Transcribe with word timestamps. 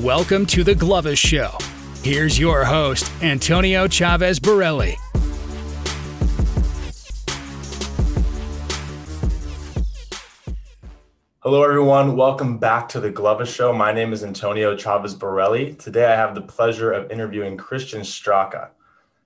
Welcome 0.00 0.46
to 0.46 0.64
the 0.64 0.72
Glovus 0.72 1.18
Show. 1.18 1.58
Here's 2.02 2.38
your 2.38 2.64
host, 2.64 3.12
Antonio 3.22 3.86
Chavez 3.86 4.40
Borelli. 4.40 4.96
Hello, 11.40 11.62
everyone. 11.62 12.16
Welcome 12.16 12.56
back 12.56 12.88
to 12.88 13.00
the 13.00 13.12
Glovus 13.12 13.54
Show. 13.54 13.74
My 13.74 13.92
name 13.92 14.14
is 14.14 14.24
Antonio 14.24 14.74
Chavez 14.74 15.14
Borelli. 15.14 15.74
Today, 15.74 16.06
I 16.06 16.16
have 16.16 16.34
the 16.34 16.40
pleasure 16.40 16.90
of 16.90 17.10
interviewing 17.10 17.58
Christian 17.58 18.00
Straka. 18.00 18.70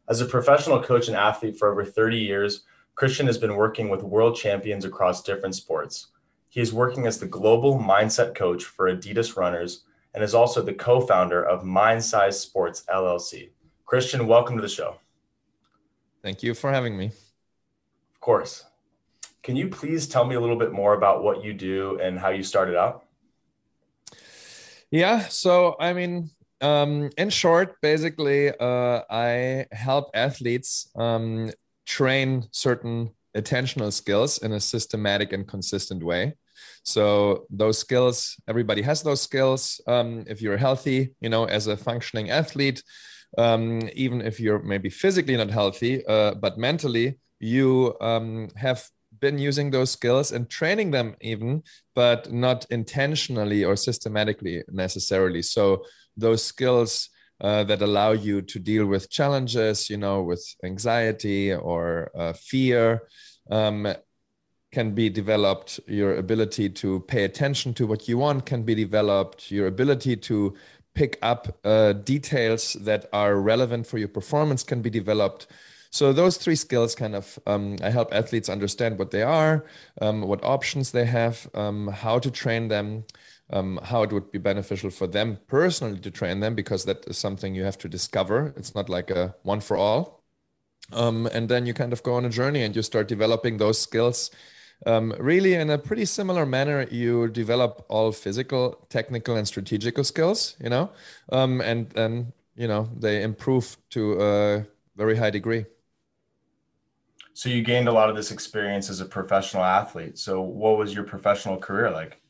As 0.08 0.20
a 0.20 0.26
professional 0.26 0.82
coach 0.82 1.06
and 1.06 1.16
athlete 1.16 1.56
for 1.56 1.70
over 1.70 1.84
30 1.84 2.18
years, 2.18 2.64
Christian 2.96 3.28
has 3.28 3.38
been 3.38 3.54
working 3.54 3.88
with 3.88 4.02
world 4.02 4.34
champions 4.34 4.84
across 4.84 5.22
different 5.22 5.54
sports. 5.54 6.08
He 6.48 6.60
is 6.60 6.72
working 6.72 7.06
as 7.06 7.20
the 7.20 7.26
global 7.26 7.78
mindset 7.78 8.34
coach 8.34 8.64
for 8.64 8.92
Adidas 8.92 9.36
runners 9.36 9.84
and 10.16 10.24
is 10.24 10.34
also 10.34 10.62
the 10.62 10.72
co 10.72 10.98
founder 11.00 11.44
of 11.44 11.62
Mindsize 11.62 12.34
Sports 12.34 12.84
LLC. 12.92 13.50
Christian, 13.84 14.26
welcome 14.26 14.56
to 14.56 14.62
the 14.62 14.68
show. 14.68 14.96
Thank 16.22 16.42
you 16.42 16.54
for 16.54 16.72
having 16.72 16.96
me. 16.96 17.06
Of 18.14 18.20
course. 18.20 18.64
Can 19.42 19.56
you 19.56 19.68
please 19.68 20.08
tell 20.08 20.24
me 20.24 20.34
a 20.34 20.40
little 20.40 20.56
bit 20.56 20.72
more 20.72 20.94
about 20.94 21.22
what 21.22 21.44
you 21.44 21.52
do 21.52 22.00
and 22.00 22.18
how 22.18 22.30
you 22.30 22.42
started 22.42 22.76
out? 22.76 23.04
Yeah, 24.90 25.28
so 25.28 25.76
I 25.78 25.92
mean, 25.92 26.30
um, 26.62 27.10
in 27.18 27.28
short, 27.28 27.78
basically, 27.82 28.50
uh, 28.58 29.02
I 29.10 29.66
help 29.70 30.10
athletes 30.14 30.90
um, 30.96 31.50
train 31.84 32.48
certain 32.52 33.10
attentional 33.36 33.92
skills 33.92 34.38
in 34.38 34.52
a 34.52 34.60
systematic 34.60 35.34
and 35.34 35.46
consistent 35.46 36.02
way. 36.02 36.36
So 36.86 37.46
those 37.50 37.78
skills, 37.78 38.36
everybody 38.48 38.80
has 38.82 39.02
those 39.02 39.20
skills. 39.20 39.80
Um, 39.86 40.24
if 40.28 40.40
you're 40.40 40.56
healthy, 40.56 41.14
you 41.20 41.28
know, 41.28 41.44
as 41.44 41.66
a 41.66 41.76
functioning 41.76 42.30
athlete, 42.30 42.82
um, 43.36 43.88
even 43.94 44.20
if 44.22 44.38
you're 44.40 44.62
maybe 44.62 44.88
physically 44.88 45.36
not 45.36 45.50
healthy, 45.50 46.06
uh, 46.06 46.34
but 46.34 46.58
mentally, 46.58 47.18
you 47.40 47.94
um, 48.00 48.48
have 48.56 48.88
been 49.20 49.38
using 49.38 49.70
those 49.70 49.90
skills 49.90 50.32
and 50.32 50.48
training 50.50 50.90
them 50.90 51.16
even 51.20 51.62
but 51.94 52.30
not 52.32 52.66
intentionally 52.70 53.64
or 53.64 53.76
systematically 53.76 54.62
necessarily 54.68 55.42
so 55.42 55.82
those 56.16 56.44
skills 56.44 57.08
uh, 57.40 57.64
that 57.64 57.82
allow 57.82 58.12
you 58.12 58.42
to 58.42 58.58
deal 58.58 58.86
with 58.86 59.10
challenges 59.10 59.88
you 59.88 59.96
know 59.96 60.22
with 60.22 60.44
anxiety 60.64 61.54
or 61.54 62.10
uh, 62.14 62.32
fear 62.34 63.02
um, 63.50 63.86
can 64.76 64.88
be 65.00 65.08
developed 65.08 65.80
your 66.00 66.12
ability 66.24 66.68
to 66.68 67.00
pay 67.12 67.22
attention 67.24 67.72
to 67.72 67.86
what 67.90 68.08
you 68.08 68.18
want 68.24 68.44
can 68.50 68.62
be 68.70 68.74
developed 68.74 69.50
your 69.50 69.66
ability 69.74 70.14
to 70.14 70.54
pick 70.92 71.18
up 71.22 71.42
uh, 71.64 71.92
details 72.14 72.62
that 72.88 73.02
are 73.12 73.36
relevant 73.52 73.86
for 73.86 73.96
your 73.96 74.12
performance 74.18 74.62
can 74.62 74.80
be 74.82 74.90
developed 74.90 75.46
so 75.90 76.12
those 76.12 76.36
three 76.36 76.56
skills 76.56 76.94
kind 76.94 77.14
of 77.14 77.38
um, 77.46 77.76
I 77.82 77.88
help 77.88 78.12
athletes 78.12 78.50
understand 78.50 78.98
what 78.98 79.12
they 79.12 79.22
are, 79.22 79.64
um, 80.02 80.22
what 80.30 80.44
options 80.44 80.90
they 80.90 81.06
have, 81.06 81.48
um, 81.54 81.88
how 81.88 82.18
to 82.18 82.30
train 82.30 82.68
them, 82.68 83.04
um, 83.50 83.80
how 83.82 84.02
it 84.02 84.12
would 84.12 84.30
be 84.30 84.38
beneficial 84.38 84.90
for 84.90 85.06
them 85.06 85.38
personally 85.46 85.98
to 86.00 86.10
train 86.10 86.40
them 86.40 86.54
because 86.54 86.84
that 86.84 87.06
is 87.06 87.16
something 87.16 87.54
you 87.54 87.64
have 87.64 87.78
to 87.78 87.88
discover. 87.88 88.52
It's 88.58 88.74
not 88.74 88.90
like 88.90 89.10
a 89.10 89.34
one 89.42 89.60
for 89.60 89.76
all. 89.76 90.22
Um, 90.92 91.26
and 91.32 91.48
then 91.48 91.64
you 91.64 91.74
kind 91.74 91.92
of 91.94 92.02
go 92.02 92.14
on 92.14 92.26
a 92.26 92.30
journey 92.40 92.62
and 92.62 92.76
you 92.76 92.82
start 92.82 93.08
developing 93.08 93.56
those 93.56 93.80
skills. 93.80 94.30
Um, 94.84 95.14
really, 95.18 95.54
in 95.54 95.70
a 95.70 95.78
pretty 95.78 96.04
similar 96.04 96.44
manner, 96.44 96.86
you 96.90 97.28
develop 97.28 97.86
all 97.88 98.12
physical, 98.12 98.86
technical, 98.88 99.36
and 99.36 99.48
strategical 99.48 100.04
skills. 100.04 100.56
You 100.62 100.70
know, 100.70 100.90
and 101.30 101.88
then 101.90 102.32
you 102.56 102.68
know 102.68 102.88
they 102.98 103.22
improve 103.22 103.76
to 103.90 104.20
a 104.20 104.66
very 104.96 105.16
high 105.16 105.30
degree. 105.30 105.66
So 107.34 107.50
you 107.50 107.62
gained 107.62 107.86
a 107.86 107.92
lot 107.92 108.08
of 108.08 108.16
this 108.16 108.30
experience 108.32 108.88
as 108.88 109.00
a 109.00 109.04
professional 109.04 109.62
athlete. 109.62 110.18
So 110.18 110.40
what 110.40 110.78
was 110.78 110.94
your 110.94 111.04
professional 111.04 111.58
career 111.58 111.90
like? 111.90 112.20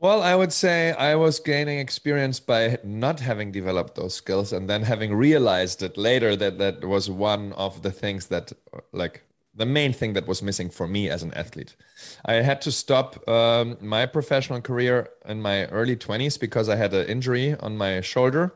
Well, 0.00 0.22
I 0.22 0.34
would 0.36 0.52
say 0.52 0.92
I 0.92 1.16
was 1.16 1.40
gaining 1.40 1.78
experience 1.80 2.38
by 2.40 2.78
not 2.84 3.20
having 3.20 3.50
developed 3.50 3.96
those 3.96 4.14
skills 4.14 4.52
and 4.52 4.70
then 4.70 4.84
having 4.84 5.14
realized 5.14 5.82
it 5.82 5.96
later 5.96 6.36
that 6.36 6.58
that 6.58 6.84
was 6.84 7.10
one 7.10 7.52
of 7.54 7.82
the 7.82 7.90
things 7.90 8.26
that 8.28 8.52
like 8.92 9.24
the 9.58 9.66
main 9.66 9.92
thing 9.92 10.14
that 10.14 10.26
was 10.26 10.42
missing 10.42 10.70
for 10.70 10.86
me 10.86 11.10
as 11.10 11.22
an 11.22 11.34
athlete. 11.34 11.76
I 12.24 12.34
had 12.34 12.60
to 12.62 12.72
stop 12.72 13.28
um, 13.28 13.76
my 13.80 14.06
professional 14.06 14.60
career 14.60 15.08
in 15.26 15.42
my 15.42 15.66
early 15.66 15.96
20s 15.96 16.38
because 16.40 16.68
I 16.68 16.76
had 16.76 16.94
an 16.94 17.06
injury 17.06 17.54
on 17.56 17.76
my 17.76 18.00
shoulder 18.00 18.54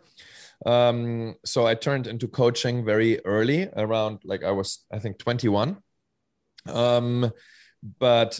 um, 0.64 1.34
so 1.44 1.66
I 1.66 1.74
turned 1.74 2.06
into 2.06 2.28
coaching 2.28 2.84
very 2.84 3.24
early, 3.24 3.68
around 3.76 4.20
like 4.24 4.44
I 4.44 4.52
was, 4.52 4.84
I 4.92 4.98
think, 4.98 5.18
21. 5.18 5.78
Um, 6.66 7.32
but 7.98 8.38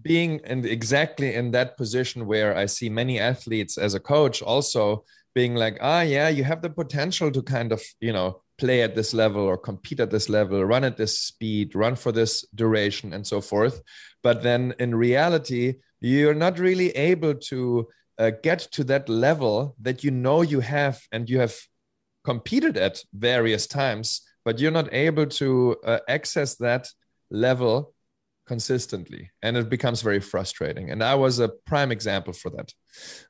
being 0.00 0.40
in 0.40 0.64
exactly 0.64 1.34
in 1.34 1.50
that 1.52 1.76
position 1.76 2.26
where 2.26 2.56
I 2.56 2.66
see 2.66 2.88
many 2.88 3.18
athletes 3.18 3.78
as 3.78 3.94
a 3.94 4.00
coach 4.00 4.42
also 4.42 5.04
being 5.34 5.54
like, 5.54 5.78
ah, 5.80 6.02
yeah, 6.02 6.28
you 6.28 6.44
have 6.44 6.62
the 6.62 6.70
potential 6.70 7.30
to 7.32 7.42
kind 7.42 7.72
of, 7.72 7.82
you 8.00 8.12
know, 8.12 8.42
play 8.60 8.82
at 8.82 8.94
this 8.94 9.14
level 9.14 9.42
or 9.42 9.56
compete 9.56 10.00
at 10.00 10.10
this 10.10 10.28
level, 10.28 10.62
run 10.64 10.84
at 10.84 10.98
this 10.98 11.18
speed, 11.18 11.74
run 11.74 11.96
for 11.96 12.12
this 12.12 12.46
duration, 12.54 13.14
and 13.14 13.26
so 13.26 13.40
forth. 13.40 13.80
But 14.22 14.42
then 14.42 14.74
in 14.78 14.94
reality, 14.94 15.76
you're 16.00 16.34
not 16.34 16.58
really 16.58 16.90
able 16.90 17.34
to 17.34 17.88
uh, 18.18 18.30
get 18.42 18.60
to 18.72 18.84
that 18.84 19.08
level 19.08 19.74
that 19.80 20.04
you 20.04 20.10
know 20.10 20.42
you 20.42 20.60
have 20.60 21.00
and 21.10 21.28
you 21.28 21.40
have 21.40 21.56
competed 22.22 22.76
at 22.76 23.02
various 23.14 23.66
times, 23.66 24.20
but 24.44 24.58
you're 24.58 24.78
not 24.80 24.92
able 24.92 25.26
to 25.26 25.76
uh, 25.84 25.98
access 26.06 26.56
that 26.56 26.86
level 27.30 27.94
consistently. 28.46 29.30
And 29.42 29.56
it 29.56 29.70
becomes 29.70 30.02
very 30.02 30.20
frustrating. 30.20 30.90
And 30.90 31.02
i 31.02 31.14
was 31.14 31.38
a 31.38 31.48
prime 31.70 31.92
example 31.92 32.34
for 32.34 32.50
that. 32.56 32.68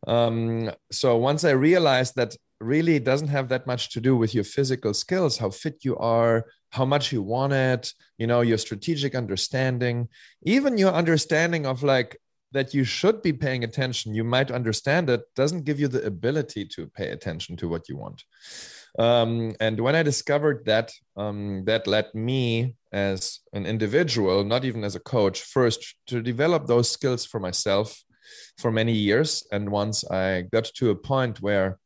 Um, 0.06 0.70
so 0.90 1.16
once 1.18 1.44
i 1.44 1.50
realized 1.50 2.14
that 2.16 2.34
really 2.60 2.98
doesn't 2.98 3.28
have 3.28 3.48
that 3.48 3.66
much 3.66 3.90
to 3.90 4.00
do 4.00 4.16
with 4.16 4.34
your 4.34 4.44
physical 4.44 4.92
skills 4.92 5.38
how 5.38 5.50
fit 5.50 5.84
you 5.84 5.96
are 5.96 6.44
how 6.70 6.84
much 6.84 7.12
you 7.12 7.22
want 7.22 7.52
it 7.52 7.92
you 8.18 8.26
know 8.26 8.42
your 8.42 8.58
strategic 8.58 9.14
understanding 9.14 10.08
even 10.42 10.76
your 10.76 10.92
understanding 10.92 11.66
of 11.66 11.82
like 11.82 12.18
that 12.52 12.74
you 12.74 12.84
should 12.84 13.22
be 13.22 13.32
paying 13.32 13.64
attention, 13.64 14.14
you 14.14 14.24
might 14.24 14.50
understand 14.50 15.08
it, 15.08 15.22
doesn't 15.36 15.64
give 15.64 15.78
you 15.78 15.88
the 15.88 16.04
ability 16.04 16.64
to 16.64 16.86
pay 16.86 17.10
attention 17.10 17.56
to 17.56 17.68
what 17.68 17.88
you 17.88 17.96
want. 17.96 18.24
Um, 18.98 19.54
and 19.60 19.78
when 19.78 19.94
I 19.94 20.02
discovered 20.02 20.64
that, 20.66 20.92
um, 21.16 21.64
that 21.66 21.86
led 21.86 22.12
me 22.12 22.74
as 22.92 23.40
an 23.52 23.66
individual, 23.66 24.42
not 24.42 24.64
even 24.64 24.82
as 24.82 24.96
a 24.96 25.00
coach, 25.00 25.42
first 25.42 25.94
to 26.08 26.20
develop 26.20 26.66
those 26.66 26.90
skills 26.90 27.24
for 27.24 27.38
myself 27.38 28.02
for 28.58 28.72
many 28.72 28.92
years. 28.92 29.46
And 29.52 29.70
once 29.70 30.04
I 30.10 30.42
got 30.52 30.64
to 30.64 30.90
a 30.90 30.96
point 30.96 31.40
where 31.40 31.78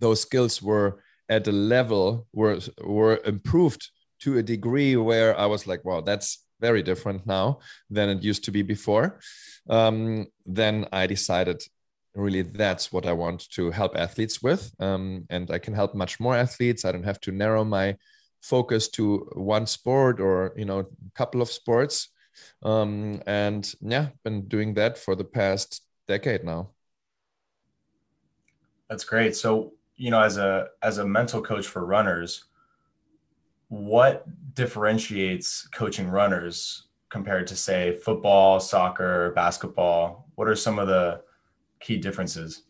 those 0.00 0.20
skills 0.20 0.62
were 0.62 1.02
at 1.28 1.46
a 1.46 1.52
level 1.52 2.26
were 2.32 2.58
were 2.82 3.20
improved 3.24 3.90
to 4.20 4.38
a 4.38 4.42
degree 4.42 4.96
where 4.96 5.38
I 5.38 5.46
was 5.46 5.66
like, 5.66 5.84
wow, 5.84 6.00
that's 6.00 6.44
very 6.60 6.82
different 6.82 7.26
now 7.26 7.60
than 7.88 8.08
it 8.08 8.22
used 8.22 8.44
to 8.44 8.50
be 8.50 8.62
before 8.62 9.20
um, 9.68 10.26
then 10.46 10.86
I 10.92 11.06
decided 11.06 11.62
really 12.14 12.42
that's 12.42 12.92
what 12.92 13.06
I 13.06 13.12
want 13.12 13.48
to 13.52 13.70
help 13.70 13.96
athletes 13.96 14.42
with. 14.42 14.72
Um, 14.80 15.26
and 15.30 15.50
I 15.50 15.58
can 15.58 15.74
help 15.74 15.94
much 15.94 16.18
more 16.18 16.34
athletes. 16.36 16.84
I 16.84 16.92
don't 16.92 17.04
have 17.04 17.20
to 17.20 17.32
narrow 17.32 17.64
my 17.64 17.96
focus 18.42 18.88
to 18.88 19.28
one 19.34 19.66
sport 19.66 20.20
or, 20.20 20.52
you 20.56 20.64
know, 20.64 20.80
a 20.80 20.86
couple 21.14 21.42
of 21.42 21.50
sports. 21.50 22.08
Um, 22.62 23.22
and 23.26 23.70
yeah, 23.80 24.08
been 24.24 24.48
doing 24.48 24.74
that 24.74 24.96
for 24.96 25.14
the 25.14 25.24
past 25.24 25.82
decade 26.06 26.44
now. 26.44 26.70
That's 28.88 29.04
great. 29.04 29.36
So, 29.36 29.74
you 29.98 30.10
know, 30.10 30.22
as 30.22 30.38
a 30.38 30.68
as 30.82 30.98
a 30.98 31.06
mental 31.06 31.42
coach 31.42 31.66
for 31.66 31.84
runners, 31.84 32.44
what 33.68 34.24
differentiates 34.54 35.68
coaching 35.68 36.08
runners 36.08 36.84
compared 37.10 37.46
to 37.48 37.56
say 37.56 37.96
football, 37.96 38.60
soccer, 38.60 39.32
basketball? 39.34 40.26
What 40.36 40.48
are 40.48 40.56
some 40.56 40.78
of 40.78 40.86
the 40.86 41.20
key 41.80 41.98
differences? 41.98 42.62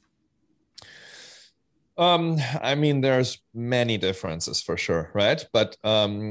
Um, 1.98 2.38
I 2.62 2.74
mean, 2.74 3.00
there's 3.00 3.38
many 3.52 3.98
differences 3.98 4.62
for 4.62 4.76
sure, 4.76 5.10
right? 5.14 5.44
But 5.52 5.76
um, 5.84 6.30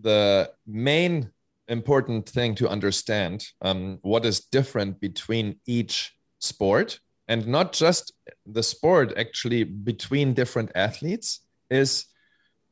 the 0.00 0.52
main 0.66 1.30
important 1.68 2.28
thing 2.28 2.56
to 2.56 2.68
understand 2.68 3.46
um, 3.62 3.98
what 4.02 4.26
is 4.26 4.40
different 4.40 5.00
between 5.00 5.60
each 5.66 6.12
sport 6.40 7.00
and 7.30 7.46
not 7.46 7.72
just 7.72 8.12
the 8.44 8.62
sport, 8.62 9.14
actually, 9.16 9.64
between 9.64 10.34
different 10.34 10.70
athletes 10.74 11.40
is 11.70 12.04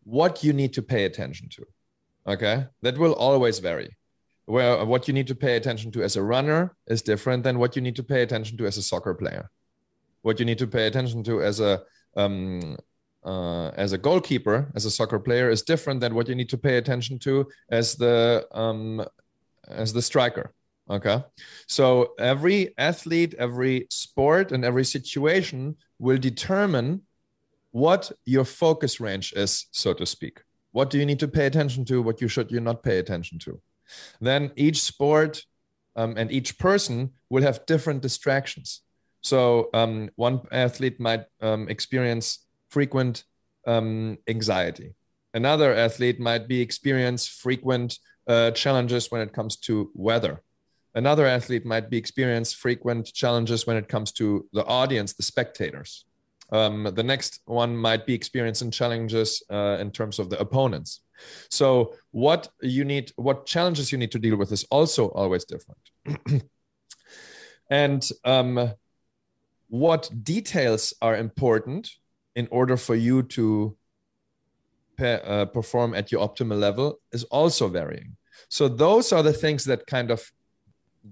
what 0.04 0.44
you 0.44 0.52
need 0.52 0.72
to 0.74 0.82
pay 0.82 1.04
attention 1.04 1.48
to. 1.56 1.62
Okay, 2.26 2.66
that 2.82 2.98
will 2.98 3.14
always 3.14 3.58
vary 3.58 3.96
where 4.44 4.82
what 4.84 5.06
you 5.06 5.12
need 5.12 5.26
to 5.26 5.34
pay 5.34 5.56
attention 5.56 5.90
to 5.92 6.02
as 6.02 6.16
a 6.16 6.22
runner 6.22 6.74
is 6.86 7.02
different 7.02 7.42
than 7.44 7.58
what 7.58 7.76
you 7.76 7.82
need 7.82 7.96
to 7.96 8.02
pay 8.02 8.22
attention 8.22 8.56
to 8.56 8.66
as 8.66 8.78
a 8.78 8.82
soccer 8.82 9.14
player 9.14 9.50
what 10.22 10.38
you 10.38 10.44
need 10.44 10.58
to 10.58 10.66
pay 10.66 10.86
attention 10.86 11.22
to 11.24 11.42
as 11.42 11.60
a 11.60 11.82
um, 12.16 12.76
uh, 13.24 13.68
as 13.76 13.92
a 13.92 13.98
goalkeeper, 13.98 14.70
as 14.74 14.84
a 14.84 14.90
soccer 14.90 15.18
player, 15.18 15.50
is 15.50 15.62
different 15.62 16.00
than 16.00 16.14
what 16.14 16.28
you 16.28 16.34
need 16.34 16.48
to 16.48 16.58
pay 16.58 16.76
attention 16.78 17.18
to 17.18 17.46
as 17.70 17.96
the 17.96 18.46
um, 18.52 19.04
as 19.68 19.92
the 19.92 20.02
striker. 20.02 20.52
Okay, 20.90 21.22
so 21.66 22.14
every 22.18 22.72
athlete, 22.78 23.34
every 23.38 23.86
sport, 23.90 24.52
and 24.52 24.64
every 24.64 24.84
situation 24.84 25.76
will 25.98 26.16
determine 26.16 27.02
what 27.72 28.10
your 28.24 28.44
focus 28.44 28.98
range 28.98 29.34
is, 29.34 29.66
so 29.70 29.92
to 29.92 30.06
speak. 30.06 30.40
What 30.72 30.88
do 30.88 30.98
you 30.98 31.04
need 31.04 31.18
to 31.20 31.28
pay 31.28 31.46
attention 31.46 31.84
to? 31.86 32.00
What 32.00 32.20
you 32.22 32.28
should 32.28 32.50
you 32.50 32.60
not 32.60 32.82
pay 32.82 32.98
attention 32.98 33.38
to? 33.40 33.60
Then 34.20 34.50
each 34.56 34.80
sport 34.80 35.42
um, 35.96 36.14
and 36.16 36.30
each 36.30 36.58
person 36.58 37.10
will 37.28 37.42
have 37.42 37.66
different 37.66 38.02
distractions. 38.02 38.82
So 39.20 39.68
um, 39.74 40.10
one 40.16 40.40
athlete 40.52 41.00
might 41.00 41.24
um, 41.40 41.68
experience 41.68 42.46
frequent 42.70 43.24
um, 43.66 44.18
anxiety. 44.28 44.94
Another 45.34 45.74
athlete 45.74 46.20
might 46.20 46.48
be 46.48 46.60
experience 46.60 47.26
frequent 47.26 47.98
uh, 48.26 48.52
challenges 48.52 49.10
when 49.10 49.20
it 49.20 49.32
comes 49.32 49.56
to 49.56 49.90
weather. 49.94 50.42
Another 50.98 51.26
athlete 51.26 51.64
might 51.64 51.88
be 51.90 51.96
experience 51.96 52.52
frequent 52.52 53.14
challenges 53.14 53.68
when 53.68 53.76
it 53.76 53.86
comes 53.86 54.10
to 54.10 54.44
the 54.52 54.64
audience, 54.64 55.12
the 55.12 55.22
spectators. 55.22 56.04
Um, 56.50 56.90
the 56.92 57.04
next 57.04 57.40
one 57.44 57.76
might 57.76 58.04
be 58.04 58.14
experiencing 58.14 58.72
challenges 58.72 59.40
uh, 59.48 59.76
in 59.78 59.92
terms 59.92 60.18
of 60.18 60.28
the 60.28 60.40
opponents. 60.40 61.02
So 61.50 61.94
what 62.10 62.48
you 62.62 62.84
need, 62.84 63.12
what 63.14 63.46
challenges 63.46 63.92
you 63.92 63.98
need 63.98 64.10
to 64.10 64.18
deal 64.18 64.36
with 64.36 64.50
is 64.50 64.64
also 64.72 65.10
always 65.10 65.44
different. 65.44 65.78
and 67.70 68.02
um, 68.24 68.72
what 69.68 70.10
details 70.24 70.94
are 71.00 71.16
important 71.16 71.92
in 72.34 72.48
order 72.50 72.76
for 72.76 72.96
you 72.96 73.22
to 73.22 73.76
pe- 74.96 75.22
uh, 75.22 75.44
perform 75.44 75.94
at 75.94 76.10
your 76.10 76.26
optimal 76.26 76.58
level 76.58 76.98
is 77.12 77.22
also 77.24 77.68
varying. 77.68 78.16
So 78.48 78.66
those 78.66 79.12
are 79.12 79.22
the 79.22 79.32
things 79.32 79.64
that 79.66 79.86
kind 79.86 80.10
of 80.10 80.28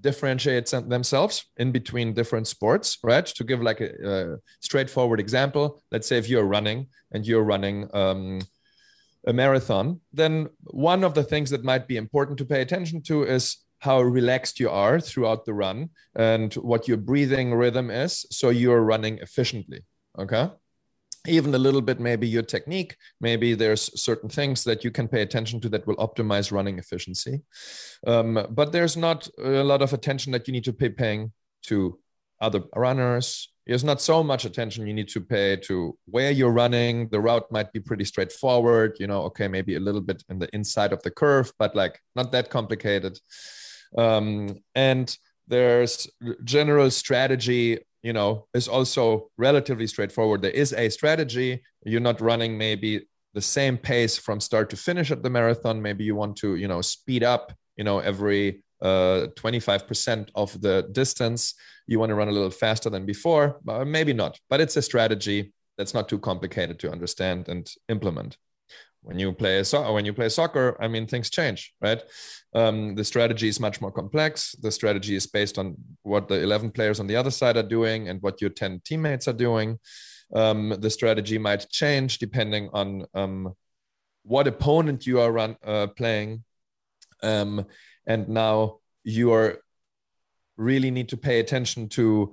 differentiate 0.01 0.67
themselves 0.67 1.45
in 1.57 1.73
between 1.73 2.13
different 2.13 2.47
sports, 2.47 2.99
right? 3.03 3.27
To 3.27 3.45
give 3.45 3.63
like 3.63 3.81
a, 3.81 3.91
a 4.05 4.37
straightforward 4.61 5.21
example, 5.21 5.83
let's 5.91 6.07
say 6.07 6.19
if 6.19 6.29
you're 6.29 6.45
running 6.45 6.89
and 7.13 7.27
you're 7.27 7.45
running 7.45 7.89
um, 7.95 8.41
a 9.27 9.33
marathon, 9.33 10.01
then 10.13 10.49
one 10.65 11.05
of 11.05 11.15
the 11.15 11.25
things 11.25 11.51
that 11.51 11.65
might 11.65 11.89
be 11.89 11.97
important 11.97 12.39
to 12.39 12.45
pay 12.45 12.63
attention 12.63 13.03
to 13.03 13.25
is 13.25 13.59
how 13.79 14.01
relaxed 14.01 14.59
you 14.59 14.71
are 14.71 15.01
throughout 15.01 15.45
the 15.45 15.55
run 15.55 15.91
and 16.15 16.55
what 16.55 16.89
your 16.89 16.97
breathing 16.97 17.55
rhythm 17.55 17.91
is 17.91 18.27
so 18.31 18.49
you're 18.51 18.83
running 18.83 19.19
efficiently 19.19 19.81
okay 20.19 20.51
even 21.29 21.55
a 21.55 21.59
little 21.59 21.81
bit 21.81 22.01
maybe 22.01 22.27
your 22.27 22.43
technique 22.43 22.97
maybe 23.21 23.55
there's 23.55 24.01
certain 24.01 24.29
things 24.29 24.65
that 24.65 24.85
you 24.85 24.91
can 24.91 25.09
pay 25.09 25.23
attention 25.23 25.61
to 25.61 25.69
that 25.69 25.87
will 25.87 25.97
optimize 25.97 26.53
running 26.53 26.79
efficiency. 26.79 27.43
Um, 28.07 28.47
but 28.51 28.73
there's 28.73 28.97
not 28.97 29.29
a 29.39 29.65
lot 29.65 29.83
of 29.83 29.93
attention 29.93 30.33
that 30.33 30.47
you 30.47 30.53
need 30.53 30.65
to 30.65 30.73
pay 30.73 30.89
paying 30.89 31.33
to 31.65 31.99
other 32.41 32.63
runners. 32.75 33.53
There's 33.67 33.85
not 33.85 34.01
so 34.01 34.23
much 34.23 34.45
attention 34.45 34.87
you 34.87 34.95
need 34.95 35.09
to 35.09 35.21
pay 35.21 35.57
to 35.65 35.99
where 36.07 36.31
you're 36.31 36.53
running. 36.53 37.09
The 37.09 37.21
route 37.21 37.51
might 37.51 37.73
be 37.73 37.81
pretty 37.81 38.05
straightforward 38.05 38.97
you 39.01 39.07
know 39.07 39.23
okay 39.23 39.49
maybe 39.49 39.77
a 39.77 39.81
little 39.81 40.01
bit 40.01 40.23
in 40.29 40.39
the 40.39 40.49
inside 40.55 40.93
of 40.93 41.03
the 41.03 41.11
curve 41.11 41.53
but 41.59 41.75
like 41.75 42.01
not 42.15 42.33
that 42.33 42.51
complicated. 42.51 43.19
Um, 43.97 44.59
and 44.75 45.17
there's 45.49 46.09
general 46.45 46.91
strategy 46.91 47.79
you 48.03 48.13
know 48.13 48.47
is 48.55 48.69
also 48.69 49.31
relatively 49.37 49.87
straightforward. 49.87 50.43
There 50.43 50.51
is 50.51 50.73
a 50.73 50.89
strategy. 50.91 51.63
You're 51.85 52.01
not 52.01 52.21
running 52.21 52.57
maybe 52.57 53.07
the 53.35 53.43
same 53.43 53.77
pace 53.77 54.17
from 54.17 54.41
start 54.41 54.71
to 54.71 54.77
finish 54.77 55.11
at 55.11 55.23
the 55.23 55.31
marathon. 55.31 55.83
Maybe 55.83 56.05
you 56.05 56.15
want 56.15 56.37
to 56.37 56.57
you 56.57 56.69
know 56.69 56.83
speed 56.83 57.23
up 57.25 57.53
you 57.77 57.85
know 57.85 57.99
every 57.99 58.63
uh, 58.83 59.29
25% 59.37 60.29
of 60.35 60.61
the 60.61 60.89
distance. 60.93 61.55
You 61.87 61.99
want 61.99 62.11
to 62.11 62.15
run 62.15 62.29
a 62.29 62.33
little 62.33 62.51
faster 62.51 62.91
than 62.91 63.07
before 63.07 63.61
maybe 63.87 64.13
not. 64.13 64.39
But 64.51 64.61
it's 64.61 64.77
a 64.77 64.83
strategy 64.83 65.53
that's 65.79 65.95
not 65.95 66.09
too 66.09 66.19
complicated 66.19 66.79
to 66.81 66.91
understand 66.91 67.49
and 67.49 67.71
implement 67.89 68.39
when 69.07 69.19
you 69.19 69.33
play 69.33 69.63
so 69.63 69.93
when 69.95 70.05
you 70.05 70.13
play 70.13 70.29
soccer 70.29 70.77
i 70.81 70.87
mean 70.89 71.07
things 71.07 71.31
change 71.31 71.73
right? 71.81 72.03
Um, 72.55 72.95
the 72.95 73.05
strategy 73.05 73.49
is 73.49 73.61
much 73.61 73.81
more 73.81 73.93
complex. 73.93 74.53
The 74.53 74.73
strategy 74.73 75.15
is 75.15 75.27
based 75.27 75.59
on 75.59 75.77
what 76.03 76.27
the 76.27 76.43
11 76.43 76.71
players 76.71 77.01
on 77.01 77.07
the 77.07 77.17
other 77.17 77.31
side 77.31 77.57
are 77.57 77.63
doing 77.63 78.09
and 78.09 78.23
what 78.23 78.41
your 78.41 78.51
10 78.51 78.81
teammates 78.85 79.29
are 79.29 79.35
doing. 79.35 79.79
Um, 80.35 80.75
the 80.79 80.91
strategy 80.91 81.39
might 81.39 81.69
change 81.69 82.19
depending 82.19 82.71
on 82.73 83.05
um, 83.15 83.55
what 84.23 84.47
opponent 84.47 85.07
you 85.07 85.21
are 85.21 85.31
run, 85.31 85.57
uh, 85.65 85.89
playing. 85.89 86.45
Um, 87.23 87.67
and 88.07 88.29
now 88.29 88.79
you 89.05 89.33
are 89.33 89.59
really 90.57 90.91
need 90.91 91.11
to 91.11 91.17
pay 91.19 91.39
attention 91.41 91.91
to 91.91 92.33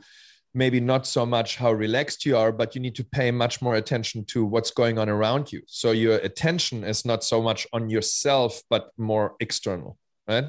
maybe 0.54 0.80
not 0.80 1.08
so 1.08 1.26
much 1.26 1.58
how 1.58 1.72
relaxed 1.72 2.26
you 2.26 2.38
are, 2.38 2.52
but 2.52 2.76
you 2.76 2.82
need 2.82 2.96
to 2.96 3.04
pay 3.04 3.32
much 3.32 3.62
more 3.62 3.76
attention 3.76 4.24
to 4.26 4.46
what's 4.46 4.72
going 4.72 4.98
on 5.00 5.10
around 5.10 5.52
you. 5.52 5.62
So 5.68 5.92
your 5.92 6.16
attention 6.18 6.84
is 6.84 7.06
not 7.06 7.24
so 7.24 7.42
much 7.42 7.66
on 7.74 7.90
yourself, 7.90 8.62
but 8.70 8.92
more 8.98 9.36
external, 9.40 9.98
right? 10.28 10.46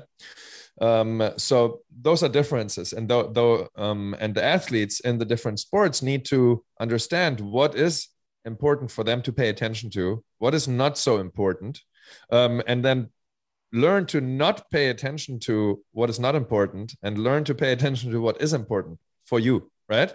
Um, 0.80 1.30
so 1.36 1.80
those 2.02 2.22
are 2.22 2.28
differences, 2.28 2.92
and 2.92 3.08
though, 3.08 3.28
though 3.28 3.68
um, 3.76 4.16
and 4.18 4.34
the 4.34 4.42
athletes 4.42 5.00
in 5.00 5.18
the 5.18 5.24
different 5.24 5.60
sports 5.60 6.02
need 6.02 6.24
to 6.26 6.64
understand 6.80 7.38
what 7.38 7.76
is 7.76 8.08
important 8.44 8.90
for 8.90 9.04
them 9.04 9.22
to 9.22 9.32
pay 9.32 9.50
attention 9.50 9.88
to, 9.90 10.24
what 10.38 10.52
is 10.52 10.66
not 10.66 10.98
so 10.98 11.18
important, 11.18 11.80
um, 12.30 12.60
and 12.66 12.84
then 12.84 13.08
learn 13.72 14.04
to 14.06 14.20
not 14.20 14.68
pay 14.70 14.88
attention 14.88 15.38
to 15.40 15.80
what 15.92 16.10
is 16.10 16.18
not 16.18 16.34
important 16.34 16.94
and 17.02 17.18
learn 17.18 17.44
to 17.44 17.54
pay 17.54 17.72
attention 17.72 18.10
to 18.10 18.20
what 18.20 18.40
is 18.40 18.52
important 18.52 18.98
for 19.24 19.40
you 19.40 19.70
right? 19.88 20.14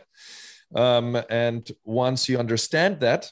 Um, 0.76 1.18
and 1.30 1.70
once 1.84 2.30
you 2.30 2.38
understand 2.38 3.00
that, 3.00 3.32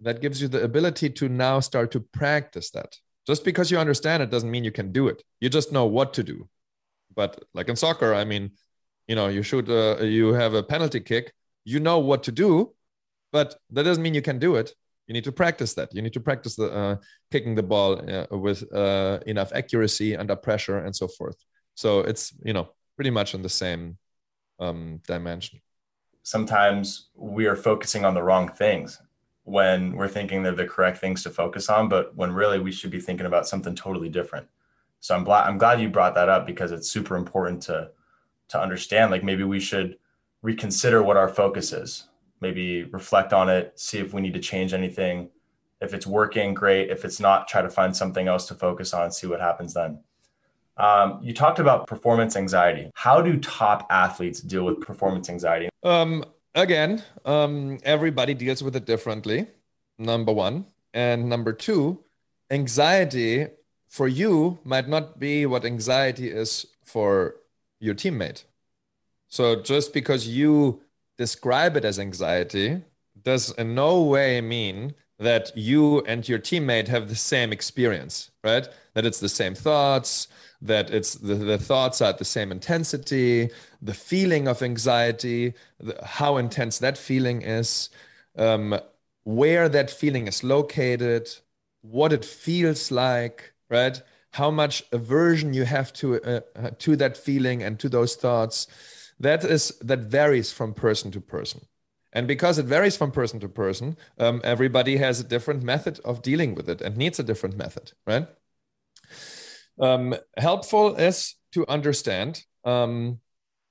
that 0.00 0.20
gives 0.20 0.40
you 0.40 0.48
the 0.48 0.62
ability 0.62 1.10
to 1.10 1.28
now 1.28 1.60
start 1.60 1.90
to 1.92 2.00
practice 2.00 2.70
that. 2.70 2.96
Just 3.26 3.44
because 3.44 3.70
you 3.70 3.78
understand 3.78 4.22
it 4.22 4.30
doesn't 4.30 4.50
mean 4.50 4.64
you 4.64 4.72
can 4.72 4.92
do 4.92 5.08
it. 5.08 5.22
You 5.40 5.50
just 5.50 5.72
know 5.72 5.86
what 5.86 6.14
to 6.14 6.22
do. 6.22 6.48
But 7.14 7.42
like 7.52 7.68
in 7.68 7.76
soccer, 7.76 8.14
I 8.14 8.24
mean, 8.24 8.52
you 9.06 9.14
know, 9.14 9.28
you 9.28 9.42
shoot, 9.42 9.68
a, 9.68 10.06
you 10.06 10.32
have 10.32 10.54
a 10.54 10.62
penalty 10.62 11.00
kick, 11.00 11.32
you 11.64 11.80
know 11.80 11.98
what 11.98 12.22
to 12.24 12.32
do, 12.32 12.74
but 13.32 13.56
that 13.70 13.82
doesn't 13.82 14.02
mean 14.02 14.14
you 14.14 14.22
can 14.22 14.38
do 14.38 14.56
it. 14.56 14.72
You 15.06 15.14
need 15.14 15.24
to 15.24 15.32
practice 15.32 15.74
that. 15.74 15.92
You 15.92 16.02
need 16.02 16.12
to 16.14 16.20
practice 16.20 16.54
the 16.54 16.72
uh, 16.72 16.96
kicking 17.30 17.56
the 17.56 17.64
ball 17.64 18.00
uh, 18.08 18.26
with 18.36 18.62
uh, 18.72 19.18
enough 19.26 19.52
accuracy 19.52 20.16
under 20.16 20.36
pressure 20.36 20.78
and 20.78 20.94
so 20.94 21.08
forth. 21.08 21.36
So 21.74 22.00
it's 22.00 22.32
you 22.44 22.52
know 22.52 22.68
pretty 22.94 23.10
much 23.10 23.34
in 23.34 23.42
the 23.42 23.48
same 23.48 23.98
um, 24.60 25.00
dimension 25.06 25.60
sometimes 26.22 27.08
we 27.14 27.46
are 27.46 27.56
focusing 27.56 28.04
on 28.04 28.14
the 28.14 28.22
wrong 28.22 28.48
things 28.48 29.00
when 29.44 29.92
we're 29.96 30.08
thinking 30.08 30.42
they're 30.42 30.54
the 30.54 30.66
correct 30.66 30.98
things 30.98 31.22
to 31.22 31.30
focus 31.30 31.68
on, 31.68 31.88
but 31.88 32.14
when 32.14 32.32
really 32.32 32.58
we 32.58 32.70
should 32.70 32.90
be 32.90 33.00
thinking 33.00 33.26
about 33.26 33.48
something 33.48 33.74
totally 33.74 34.08
different. 34.08 34.46
So 35.00 35.14
I'm 35.14 35.24
glad 35.24 35.48
I'm 35.48 35.58
glad 35.58 35.80
you 35.80 35.88
brought 35.88 36.14
that 36.14 36.28
up 36.28 36.46
because 36.46 36.72
it's 36.72 36.90
super 36.90 37.16
important 37.16 37.62
to 37.62 37.90
to 38.48 38.60
understand. 38.60 39.10
Like 39.10 39.24
maybe 39.24 39.44
we 39.44 39.60
should 39.60 39.98
reconsider 40.42 41.02
what 41.02 41.16
our 41.16 41.28
focus 41.28 41.72
is. 41.72 42.08
Maybe 42.40 42.84
reflect 42.84 43.32
on 43.32 43.48
it, 43.48 43.78
see 43.78 43.98
if 43.98 44.12
we 44.12 44.20
need 44.20 44.34
to 44.34 44.40
change 44.40 44.72
anything. 44.72 45.30
If 45.80 45.94
it's 45.94 46.06
working, 46.06 46.54
great. 46.54 46.90
If 46.90 47.04
it's 47.04 47.20
not, 47.20 47.48
try 47.48 47.62
to 47.62 47.70
find 47.70 47.96
something 47.96 48.28
else 48.28 48.46
to 48.48 48.54
focus 48.54 48.92
on, 48.92 49.10
see 49.10 49.26
what 49.26 49.40
happens 49.40 49.74
then. 49.74 50.00
Um, 50.80 51.18
you 51.22 51.34
talked 51.34 51.58
about 51.58 51.86
performance 51.86 52.36
anxiety. 52.36 52.90
How 52.94 53.20
do 53.20 53.36
top 53.38 53.86
athletes 53.90 54.40
deal 54.40 54.64
with 54.64 54.80
performance 54.80 55.28
anxiety? 55.28 55.68
Um, 55.82 56.24
again, 56.54 57.04
um, 57.26 57.78
everybody 57.84 58.32
deals 58.32 58.62
with 58.62 58.74
it 58.74 58.86
differently. 58.86 59.46
Number 59.98 60.32
one. 60.32 60.66
And 60.94 61.28
number 61.28 61.52
two, 61.52 62.02
anxiety 62.50 63.48
for 63.88 64.08
you 64.08 64.58
might 64.64 64.88
not 64.88 65.18
be 65.18 65.44
what 65.44 65.64
anxiety 65.64 66.30
is 66.30 66.66
for 66.82 67.36
your 67.78 67.94
teammate. 67.94 68.44
So 69.28 69.62
just 69.62 69.92
because 69.92 70.26
you 70.26 70.80
describe 71.18 71.76
it 71.76 71.84
as 71.84 71.98
anxiety 71.98 72.82
does 73.22 73.52
in 73.52 73.74
no 73.74 74.02
way 74.02 74.40
mean 74.40 74.94
that 75.18 75.56
you 75.56 76.00
and 76.06 76.26
your 76.26 76.38
teammate 76.38 76.88
have 76.88 77.08
the 77.08 77.14
same 77.14 77.52
experience, 77.52 78.30
right? 78.42 78.66
That 78.94 79.04
it's 79.04 79.20
the 79.20 79.28
same 79.28 79.54
thoughts, 79.54 80.28
that 80.62 80.90
it's 80.90 81.14
the, 81.14 81.34
the 81.34 81.58
thoughts 81.58 82.00
are 82.00 82.10
at 82.10 82.18
the 82.18 82.24
same 82.24 82.52
intensity, 82.52 83.50
the 83.80 83.94
feeling 83.94 84.46
of 84.46 84.62
anxiety, 84.62 85.54
the, 85.78 85.98
how 86.04 86.36
intense 86.36 86.78
that 86.78 86.98
feeling 86.98 87.42
is, 87.42 87.88
um, 88.36 88.78
where 89.24 89.68
that 89.68 89.90
feeling 89.90 90.26
is 90.26 90.44
located, 90.44 91.28
what 91.82 92.12
it 92.12 92.24
feels 92.24 92.90
like, 92.90 93.52
right? 93.68 94.02
How 94.32 94.50
much 94.50 94.84
aversion 94.92 95.54
you 95.54 95.64
have 95.64 95.92
to 95.94 96.22
uh, 96.22 96.40
uh 96.54 96.70
to 96.78 96.96
that 96.96 97.16
feeling 97.16 97.62
and 97.62 97.78
to 97.80 97.88
those 97.88 98.14
thoughts. 98.14 98.66
That 99.18 99.44
is 99.44 99.76
that 99.80 100.00
varies 100.00 100.52
from 100.52 100.74
person 100.74 101.10
to 101.12 101.20
person. 101.20 101.62
And 102.12 102.26
because 102.26 102.58
it 102.58 102.66
varies 102.66 102.96
from 102.96 103.12
person 103.12 103.38
to 103.40 103.48
person, 103.48 103.96
um, 104.18 104.40
everybody 104.42 104.96
has 104.96 105.20
a 105.20 105.24
different 105.24 105.62
method 105.62 106.00
of 106.04 106.22
dealing 106.22 106.54
with 106.54 106.68
it 106.68 106.80
and 106.80 106.96
needs 106.96 107.18
a 107.18 107.22
different 107.22 107.56
method, 107.56 107.92
right? 108.06 108.26
Um, 109.80 110.14
helpful 110.36 110.96
is 110.96 111.34
to 111.52 111.66
understand 111.68 112.44
um, 112.64 113.18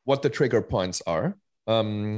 what 0.06 0.22
the 0.22 0.30
trigger 0.30 0.62
points 0.62 1.02
are, 1.06 1.38
um, 1.68 2.18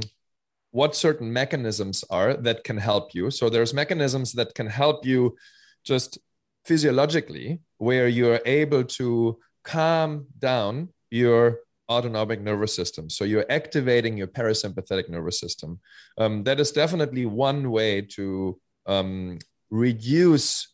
what 0.70 0.96
certain 0.96 1.32
mechanisms 1.32 2.04
are 2.08 2.34
that 2.34 2.64
can 2.64 2.78
help 2.78 3.14
you. 3.14 3.30
So 3.30 3.50
there's 3.50 3.74
mechanisms 3.74 4.32
that 4.32 4.54
can 4.54 4.66
help 4.66 5.04
you 5.04 5.36
just 5.84 6.18
physiologically, 6.64 7.60
where 7.78 8.08
you're 8.08 8.40
able 8.46 8.84
to 8.84 9.38
calm 9.64 10.26
down 10.38 10.88
your 11.10 11.58
autonomic 11.90 12.40
nervous 12.40 12.74
system. 12.74 13.10
So 13.10 13.24
you're 13.24 13.44
activating 13.50 14.16
your 14.16 14.28
parasympathetic 14.28 15.08
nervous 15.08 15.38
system. 15.38 15.80
Um, 16.16 16.44
that 16.44 16.60
is 16.60 16.72
definitely 16.72 17.26
one 17.26 17.70
way 17.70 18.02
to 18.16 18.58
um, 18.86 19.38
reduce 19.70 20.68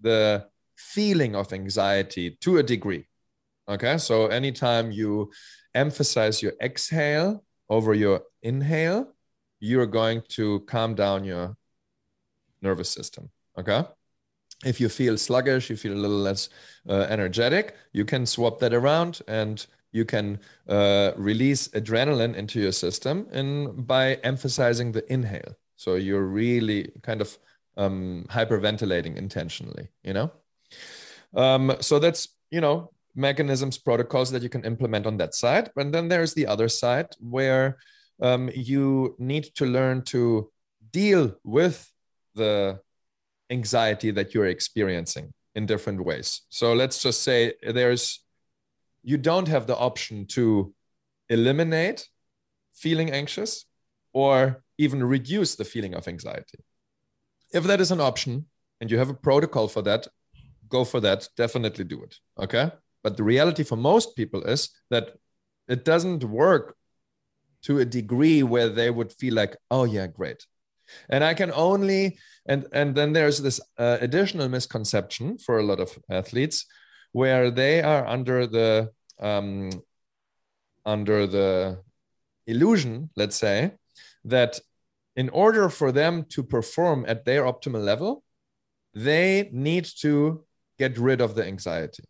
the 0.00 0.46
feeling 0.78 1.34
of 1.34 1.52
anxiety 1.52 2.38
to 2.40 2.58
a 2.58 2.62
degree. 2.62 3.04
Okay, 3.68 3.98
so 3.98 4.28
anytime 4.28 4.90
you 4.90 5.30
emphasize 5.74 6.42
your 6.42 6.52
exhale 6.62 7.44
over 7.68 7.92
your 7.92 8.22
inhale, 8.42 9.12
you're 9.60 9.86
going 9.86 10.22
to 10.28 10.60
calm 10.60 10.94
down 10.94 11.24
your 11.24 11.56
nervous 12.62 12.90
system. 12.90 13.28
Okay. 13.58 13.84
If 14.64 14.80
you 14.80 14.88
feel 14.88 15.16
sluggish, 15.18 15.70
you 15.70 15.76
feel 15.76 15.92
a 15.92 16.02
little 16.02 16.16
less 16.16 16.48
uh, 16.88 17.06
energetic, 17.08 17.76
you 17.92 18.04
can 18.04 18.26
swap 18.26 18.58
that 18.60 18.74
around 18.74 19.20
and 19.28 19.64
you 19.92 20.04
can 20.04 20.40
uh, 20.68 21.12
release 21.16 21.68
adrenaline 21.68 22.34
into 22.34 22.60
your 22.60 22.72
system 22.72 23.28
and 23.30 23.86
by 23.86 24.14
emphasizing 24.24 24.92
the 24.92 25.10
inhale. 25.12 25.54
So 25.76 25.94
you're 25.94 26.24
really 26.24 26.90
kind 27.02 27.20
of 27.20 27.38
um, 27.76 28.26
hyperventilating 28.30 29.16
intentionally, 29.16 29.88
you 30.02 30.12
know? 30.12 30.32
Um, 31.34 31.76
so 31.80 31.98
that's, 31.98 32.28
you 32.50 32.60
know, 32.60 32.90
mechanisms, 33.14 33.78
protocols 33.78 34.30
that 34.30 34.42
you 34.42 34.48
can 34.48 34.64
implement 34.64 35.06
on 35.06 35.16
that 35.18 35.34
side. 35.34 35.70
And 35.76 35.92
then 35.92 36.08
there's 36.08 36.34
the 36.34 36.46
other 36.46 36.68
side 36.68 37.08
where 37.20 37.78
um, 38.22 38.50
you 38.54 39.16
need 39.18 39.44
to 39.56 39.66
learn 39.66 40.02
to 40.02 40.50
deal 40.90 41.34
with 41.44 41.90
the 42.34 42.80
anxiety 43.50 44.10
that 44.12 44.34
you're 44.34 44.46
experiencing 44.46 45.32
in 45.54 45.66
different 45.66 46.04
ways. 46.04 46.42
So 46.48 46.72
let's 46.72 47.02
just 47.02 47.22
say 47.22 47.54
there's 47.62 48.20
you 49.02 49.16
don't 49.16 49.48
have 49.48 49.66
the 49.66 49.76
option 49.76 50.26
to 50.26 50.74
eliminate 51.28 52.08
feeling 52.74 53.10
anxious 53.10 53.64
or 54.12 54.62
even 54.76 55.02
reduce 55.02 55.56
the 55.56 55.64
feeling 55.64 55.94
of 55.94 56.08
anxiety. 56.08 56.58
If 57.52 57.64
that 57.64 57.80
is 57.80 57.90
an 57.90 58.00
option 58.00 58.46
and 58.80 58.90
you 58.90 58.98
have 58.98 59.10
a 59.10 59.14
protocol 59.14 59.68
for 59.68 59.82
that, 59.82 60.06
go 60.68 60.84
for 60.84 61.00
that. 61.00 61.28
Definitely 61.36 61.84
do 61.84 62.02
it. 62.02 62.16
Okay. 62.38 62.70
But 63.02 63.16
the 63.16 63.22
reality 63.22 63.62
for 63.62 63.76
most 63.76 64.16
people 64.16 64.42
is 64.42 64.70
that 64.90 65.14
it 65.68 65.84
doesn't 65.84 66.24
work 66.24 66.76
to 67.62 67.78
a 67.78 67.84
degree 67.84 68.42
where 68.42 68.68
they 68.68 68.90
would 68.90 69.12
feel 69.12 69.34
like, 69.34 69.56
oh, 69.70 69.84
yeah, 69.84 70.06
great. 70.06 70.46
And 71.08 71.22
I 71.22 71.34
can 71.34 71.52
only, 71.52 72.18
and, 72.46 72.66
and 72.72 72.94
then 72.94 73.12
there's 73.12 73.38
this 73.42 73.60
uh, 73.78 73.98
additional 74.00 74.48
misconception 74.48 75.38
for 75.38 75.58
a 75.58 75.62
lot 75.62 75.80
of 75.80 75.98
athletes 76.08 76.66
where 77.12 77.50
they 77.50 77.82
are 77.82 78.06
under 78.06 78.46
the 78.46 78.90
um, 79.20 79.70
under 80.86 81.26
the 81.26 81.82
illusion, 82.46 83.10
let's 83.16 83.36
say, 83.36 83.72
that 84.24 84.60
in 85.16 85.28
order 85.30 85.68
for 85.68 85.92
them 85.92 86.24
to 86.30 86.42
perform 86.42 87.04
at 87.06 87.24
their 87.24 87.42
optimal 87.42 87.84
level, 87.84 88.22
they 88.94 89.50
need 89.52 89.84
to 90.00 90.44
get 90.78 90.98
rid 90.98 91.20
of 91.20 91.34
the 91.34 91.44
anxiety. 91.44 92.04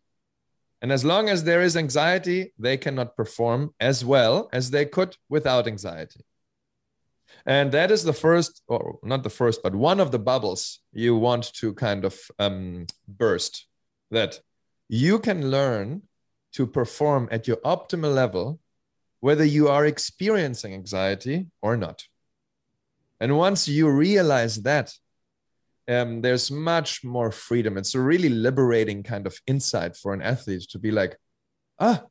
And 0.81 0.91
as 0.91 1.03
long 1.03 1.27
as 1.29 1.43
there 1.43 1.61
is 1.61 1.75
anxiety, 1.75 2.53
they 2.57 2.77
cannot 2.77 3.15
perform 3.17 3.73
as 3.79 4.05
well 4.05 4.49
as 4.53 4.71
they 4.71 4.85
could 4.85 5.17
without 5.27 5.67
anxiety. 5.67 6.21
And 7.45 7.71
that 7.71 7.91
is 7.91 8.03
the 8.03 8.13
first, 8.13 8.61
or 8.67 8.99
not 9.03 9.23
the 9.23 9.29
first, 9.29 9.61
but 9.61 9.75
one 9.75 9.99
of 9.99 10.11
the 10.11 10.19
bubbles 10.19 10.79
you 10.93 11.15
want 11.15 11.53
to 11.55 11.73
kind 11.73 12.05
of 12.05 12.17
um, 12.39 12.87
burst 13.07 13.67
that 14.11 14.39
you 14.87 15.19
can 15.19 15.51
learn 15.51 16.03
to 16.53 16.65
perform 16.65 17.27
at 17.31 17.47
your 17.47 17.57
optimal 17.57 18.13
level, 18.13 18.59
whether 19.19 19.45
you 19.45 19.67
are 19.67 19.85
experiencing 19.85 20.73
anxiety 20.73 21.47
or 21.61 21.77
not. 21.77 22.05
And 23.19 23.37
once 23.37 23.67
you 23.67 23.89
realize 23.89 24.61
that, 24.63 24.93
um, 25.89 26.21
there's 26.21 26.51
much 26.51 27.03
more 27.03 27.31
freedom. 27.31 27.77
It's 27.77 27.95
a 27.95 27.99
really 27.99 28.29
liberating 28.29 29.03
kind 29.03 29.25
of 29.25 29.39
insight 29.47 29.97
for 29.97 30.13
an 30.13 30.21
athlete 30.21 30.69
to 30.69 30.79
be 30.79 30.91
like, 30.91 31.17
ah, 31.79 32.03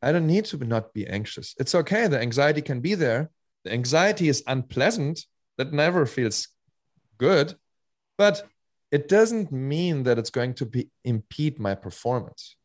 I 0.00 0.12
don't 0.12 0.26
need 0.26 0.44
to 0.46 0.56
not 0.64 0.92
be 0.94 1.06
anxious. 1.06 1.54
It's 1.58 1.74
okay. 1.74 2.06
The 2.06 2.20
anxiety 2.20 2.62
can 2.62 2.80
be 2.80 2.94
there. 2.94 3.30
The 3.64 3.72
anxiety 3.72 4.28
is 4.28 4.42
unpleasant. 4.46 5.24
That 5.56 5.72
never 5.72 6.04
feels 6.04 6.48
good, 7.18 7.54
but 8.18 8.42
it 8.90 9.08
doesn't 9.08 9.52
mean 9.52 10.02
that 10.02 10.18
it's 10.18 10.30
going 10.30 10.54
to 10.54 10.66
be 10.66 10.90
impede 11.04 11.60
my 11.60 11.74
performance 11.74 12.56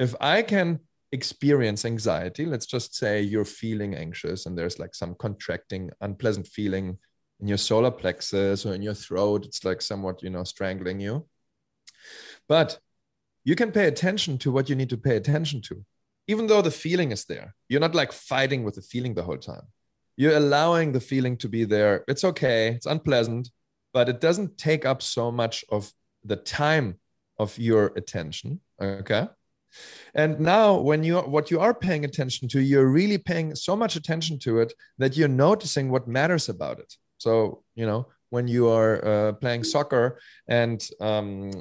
if 0.00 0.14
I 0.18 0.40
can 0.40 0.80
experience 1.12 1.84
anxiety, 1.84 2.46
let's 2.46 2.64
just 2.64 2.94
say 2.94 3.20
you're 3.20 3.44
feeling 3.44 3.94
anxious 3.94 4.46
and 4.46 4.56
there's 4.56 4.78
like 4.78 4.94
some 4.94 5.14
contracting, 5.14 5.90
unpleasant 6.00 6.46
feeling 6.46 6.96
in 7.40 7.48
your 7.48 7.58
solar 7.58 7.90
plexus 7.90 8.66
or 8.66 8.74
in 8.74 8.82
your 8.82 8.94
throat, 8.94 9.46
it's 9.46 9.64
like 9.64 9.82
somewhat, 9.82 10.22
you 10.22 10.30
know, 10.30 10.44
strangling 10.44 11.00
you. 11.00 11.26
But 12.48 12.78
you 13.44 13.56
can 13.56 13.72
pay 13.72 13.86
attention 13.86 14.38
to 14.38 14.52
what 14.52 14.68
you 14.68 14.76
need 14.76 14.90
to 14.90 14.96
pay 14.96 15.16
attention 15.16 15.62
to, 15.62 15.84
even 16.26 16.46
though 16.46 16.62
the 16.62 16.70
feeling 16.70 17.12
is 17.12 17.24
there. 17.24 17.54
You're 17.68 17.80
not 17.80 17.94
like 17.94 18.12
fighting 18.12 18.64
with 18.64 18.74
the 18.74 18.82
feeling 18.82 19.14
the 19.14 19.22
whole 19.22 19.38
time. 19.38 19.62
You're 20.16 20.36
allowing 20.36 20.92
the 20.92 21.00
feeling 21.00 21.36
to 21.38 21.48
be 21.48 21.64
there. 21.64 22.04
It's 22.06 22.24
okay, 22.24 22.68
it's 22.68 22.86
unpleasant, 22.86 23.50
but 23.94 24.08
it 24.08 24.20
doesn't 24.20 24.58
take 24.58 24.84
up 24.84 25.00
so 25.00 25.32
much 25.32 25.64
of 25.70 25.92
the 26.24 26.36
time 26.36 26.98
of 27.38 27.58
your 27.58 27.86
attention. 27.96 28.60
Okay. 28.80 29.28
And 30.14 30.40
now, 30.40 30.80
when 30.80 31.04
you 31.04 31.18
what 31.20 31.50
you 31.50 31.60
are 31.60 31.72
paying 31.72 32.04
attention 32.04 32.48
to, 32.48 32.60
you're 32.60 32.88
really 32.88 33.18
paying 33.18 33.54
so 33.54 33.76
much 33.76 33.96
attention 33.96 34.38
to 34.40 34.58
it 34.58 34.74
that 34.98 35.16
you're 35.16 35.28
noticing 35.28 35.90
what 35.90 36.08
matters 36.08 36.48
about 36.48 36.80
it. 36.80 36.96
So, 37.20 37.62
you 37.74 37.86
know, 37.86 38.08
when 38.30 38.48
you 38.48 38.68
are 38.68 39.04
uh, 39.04 39.32
playing 39.34 39.64
soccer 39.64 40.18
and 40.48 40.82
um, 41.00 41.52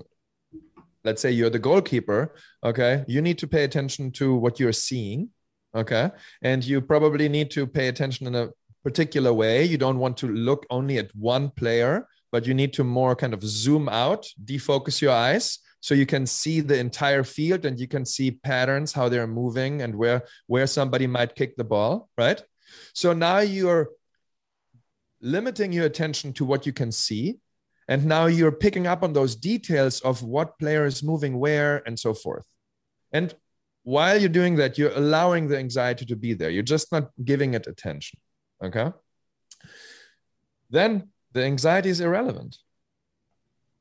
let's 1.04 1.22
say 1.22 1.32
you're 1.32 1.50
the 1.50 1.60
goalkeeper, 1.60 2.34
okay, 2.64 3.04
you 3.08 3.22
need 3.22 3.38
to 3.40 3.48
pay 3.48 3.66
attention 3.66 4.12
to 4.14 4.36
what 4.36 4.60
you're 4.60 4.72
seeing, 4.72 5.30
okay, 5.76 6.12
and 6.42 6.64
you 6.64 6.80
probably 6.80 7.28
need 7.28 7.52
to 7.52 7.68
pay 7.68 7.90
attention 7.90 8.26
in 8.26 8.36
a 8.36 8.50
particular 8.84 9.34
way. 9.34 9.66
You 9.66 9.78
don't 9.78 10.00
want 10.00 10.16
to 10.18 10.28
look 10.28 10.66
only 10.70 10.98
at 10.98 11.14
one 11.14 11.50
player, 11.50 12.08
but 12.32 12.48
you 12.48 12.54
need 12.54 12.72
to 12.74 12.86
more 12.86 13.16
kind 13.16 13.34
of 13.34 13.44
zoom 13.44 13.90
out, 13.90 14.28
defocus 14.46 15.02
your 15.02 15.12
eyes 15.12 15.60
so 15.82 15.94
you 15.94 16.06
can 16.06 16.26
see 16.26 16.62
the 16.62 16.78
entire 16.78 17.24
field 17.24 17.66
and 17.66 17.80
you 17.80 17.88
can 17.88 18.06
see 18.06 18.32
patterns 18.32 18.94
how 18.94 19.10
they're 19.10 19.28
moving 19.28 19.82
and 19.82 19.96
where 19.96 20.24
where 20.48 20.68
somebody 20.68 21.08
might 21.08 21.36
kick 21.36 21.56
the 21.56 21.64
ball 21.64 22.10
right 22.18 22.44
so 22.94 23.14
now 23.14 23.40
you're 23.40 23.90
limiting 25.22 25.72
your 25.72 25.86
attention 25.86 26.34
to 26.34 26.46
what 26.46 26.66
you 26.66 26.74
can 26.74 26.92
see. 26.92 27.38
And 27.88 28.06
now 28.06 28.28
you're 28.28 28.52
picking 28.52 28.88
up 28.88 29.04
on 29.04 29.14
those 29.14 29.36
details 29.36 30.00
of 30.02 30.22
what 30.24 30.60
player 30.60 30.86
is 30.86 31.02
moving 31.02 31.40
where 31.40 31.82
and 31.88 31.98
so 31.98 32.14
forth. 32.14 32.44
And 33.12 33.34
while 33.84 34.20
you're 34.20 34.30
doing 34.30 34.56
that 34.58 34.78
you're 34.78 34.96
allowing 34.96 35.48
the 35.48 35.58
anxiety 35.58 36.06
to 36.06 36.16
be 36.16 36.34
there. 36.34 36.50
You're 36.50 36.62
just 36.62 36.92
not 36.92 37.10
giving 37.24 37.54
it 37.54 37.66
attention 37.66 38.20
okay? 38.64 38.92
Then 40.70 41.10
the 41.32 41.44
anxiety 41.44 41.90
is 41.90 42.02
irrelevant. 42.02 42.58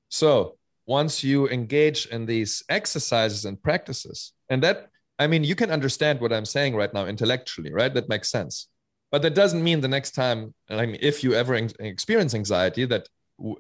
So 0.08 0.56
once 0.86 1.22
you 1.22 1.48
engage 1.48 2.06
in 2.06 2.26
these 2.26 2.62
exercises 2.68 3.44
and 3.44 3.62
practices 3.62 4.32
and 4.48 4.62
that 4.62 4.88
i 5.18 5.26
mean 5.26 5.44
you 5.44 5.54
can 5.54 5.70
understand 5.70 6.18
what 6.18 6.32
i'm 6.32 6.46
saying 6.46 6.74
right 6.74 6.94
now 6.94 7.04
intellectually 7.04 7.70
right? 7.70 7.92
That 7.92 8.08
makes 8.08 8.30
sense 8.30 8.68
but 9.10 9.22
that 9.22 9.34
doesn't 9.34 9.62
mean 9.62 9.80
the 9.80 9.88
next 9.88 10.12
time 10.12 10.54
i 10.70 10.86
mean 10.86 10.98
if 11.00 11.22
you 11.24 11.34
ever 11.34 11.54
experience 11.54 12.34
anxiety 12.34 12.84
that 12.84 13.08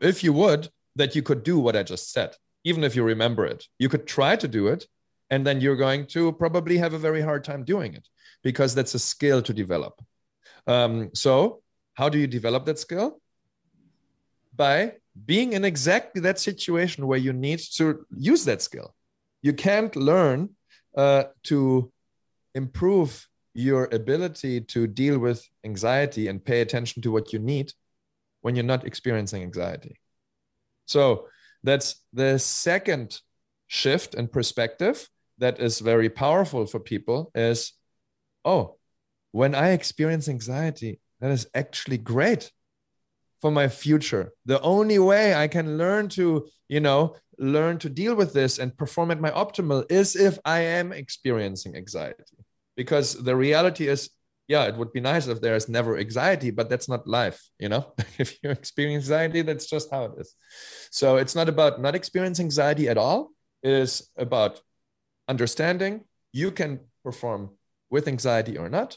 if 0.00 0.22
you 0.24 0.32
would 0.32 0.68
that 0.96 1.14
you 1.14 1.22
could 1.22 1.42
do 1.42 1.58
what 1.58 1.76
i 1.76 1.82
just 1.82 2.12
said. 2.12 2.34
Even 2.64 2.82
if 2.82 2.96
you 2.96 3.02
remember 3.02 3.46
it 3.46 3.66
you 3.78 3.88
could 3.88 4.06
try 4.06 4.36
to 4.36 4.48
do 4.48 4.66
it 4.66 4.86
and 5.30 5.46
then 5.46 5.60
you're 5.60 5.76
going 5.76 6.06
to 6.06 6.32
probably 6.32 6.78
have 6.78 6.94
a 6.94 6.98
very 6.98 7.20
hard 7.20 7.44
time 7.44 7.64
doing 7.64 7.94
it 7.94 8.08
because 8.42 8.74
that's 8.74 8.94
a 8.94 8.98
skill 8.98 9.42
to 9.42 9.52
develop. 9.52 10.00
Um, 10.66 11.10
so 11.14 11.62
how 11.94 12.08
do 12.08 12.18
you 12.18 12.26
develop 12.26 12.64
that 12.66 12.78
skill? 12.78 13.20
By 14.54 14.94
being 15.26 15.52
in 15.52 15.64
exactly 15.64 16.20
that 16.22 16.38
situation 16.38 17.06
where 17.06 17.18
you 17.18 17.32
need 17.32 17.60
to 17.76 18.06
use 18.16 18.44
that 18.44 18.62
skill. 18.62 18.94
You 19.42 19.52
can't 19.52 19.94
learn 19.96 20.50
uh, 20.96 21.24
to 21.44 21.92
improve 22.54 23.28
your 23.58 23.88
ability 23.90 24.60
to 24.60 24.86
deal 24.86 25.18
with 25.18 25.44
anxiety 25.64 26.28
and 26.28 26.44
pay 26.44 26.60
attention 26.60 27.02
to 27.02 27.10
what 27.10 27.32
you 27.32 27.40
need 27.40 27.72
when 28.40 28.54
you're 28.54 28.64
not 28.64 28.86
experiencing 28.86 29.42
anxiety. 29.42 29.98
So 30.86 31.26
that's 31.64 31.96
the 32.12 32.38
second 32.38 33.20
shift 33.66 34.14
in 34.14 34.28
perspective 34.28 35.08
that 35.38 35.58
is 35.58 35.80
very 35.80 36.08
powerful 36.08 36.66
for 36.66 36.78
people 36.78 37.32
is 37.34 37.72
oh, 38.44 38.76
when 39.32 39.56
I 39.56 39.70
experience 39.70 40.28
anxiety, 40.28 41.00
that 41.20 41.32
is 41.32 41.48
actually 41.52 41.98
great 41.98 42.52
for 43.40 43.50
my 43.50 43.66
future. 43.66 44.30
The 44.46 44.60
only 44.60 45.00
way 45.00 45.34
I 45.34 45.48
can 45.48 45.76
learn 45.76 46.08
to, 46.10 46.46
you 46.68 46.80
know, 46.80 47.16
learn 47.38 47.78
to 47.78 47.90
deal 47.90 48.14
with 48.14 48.32
this 48.32 48.58
and 48.58 48.76
perform 48.76 49.10
at 49.10 49.20
my 49.20 49.30
optimal 49.32 49.90
is 49.90 50.14
if 50.14 50.38
I 50.44 50.60
am 50.60 50.92
experiencing 50.92 51.74
anxiety. 51.74 52.37
Because 52.78 53.08
the 53.28 53.34
reality 53.34 53.88
is, 53.88 54.08
yeah, 54.46 54.64
it 54.70 54.76
would 54.76 54.92
be 54.92 55.00
nice 55.00 55.26
if 55.26 55.40
there 55.40 55.56
is 55.56 55.68
never 55.68 55.98
anxiety, 55.98 56.50
but 56.50 56.70
that's 56.70 56.88
not 56.88 57.08
life, 57.08 57.42
you 57.58 57.68
know? 57.68 57.92
if 58.18 58.38
you 58.42 58.50
experience 58.50 59.04
anxiety, 59.04 59.42
that's 59.42 59.66
just 59.66 59.90
how 59.90 60.04
it 60.04 60.12
is. 60.16 60.34
So 60.90 61.16
it's 61.16 61.34
not 61.34 61.48
about 61.48 61.82
not 61.82 61.96
experiencing 61.96 62.46
anxiety 62.46 62.88
at 62.88 62.96
all. 62.96 63.32
It 63.62 63.72
is 63.72 64.08
about 64.16 64.62
understanding 65.26 66.04
you 66.32 66.52
can 66.52 66.80
perform 67.02 67.50
with 67.90 68.06
anxiety 68.06 68.56
or 68.56 68.68
not. 68.68 68.96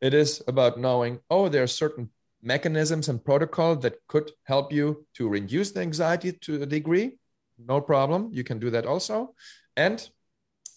It 0.00 0.14
is 0.14 0.42
about 0.48 0.80
knowing, 0.80 1.20
oh, 1.28 1.50
there 1.50 1.62
are 1.62 1.74
certain 1.82 2.08
mechanisms 2.42 3.10
and 3.10 3.22
protocol 3.22 3.76
that 3.76 3.98
could 4.08 4.32
help 4.44 4.72
you 4.72 5.06
to 5.14 5.28
reduce 5.28 5.72
the 5.72 5.80
anxiety 5.80 6.32
to 6.32 6.62
a 6.62 6.66
degree 6.66 7.18
no 7.66 7.80
problem 7.80 8.30
you 8.32 8.44
can 8.44 8.58
do 8.58 8.70
that 8.70 8.86
also 8.86 9.34
and 9.76 10.08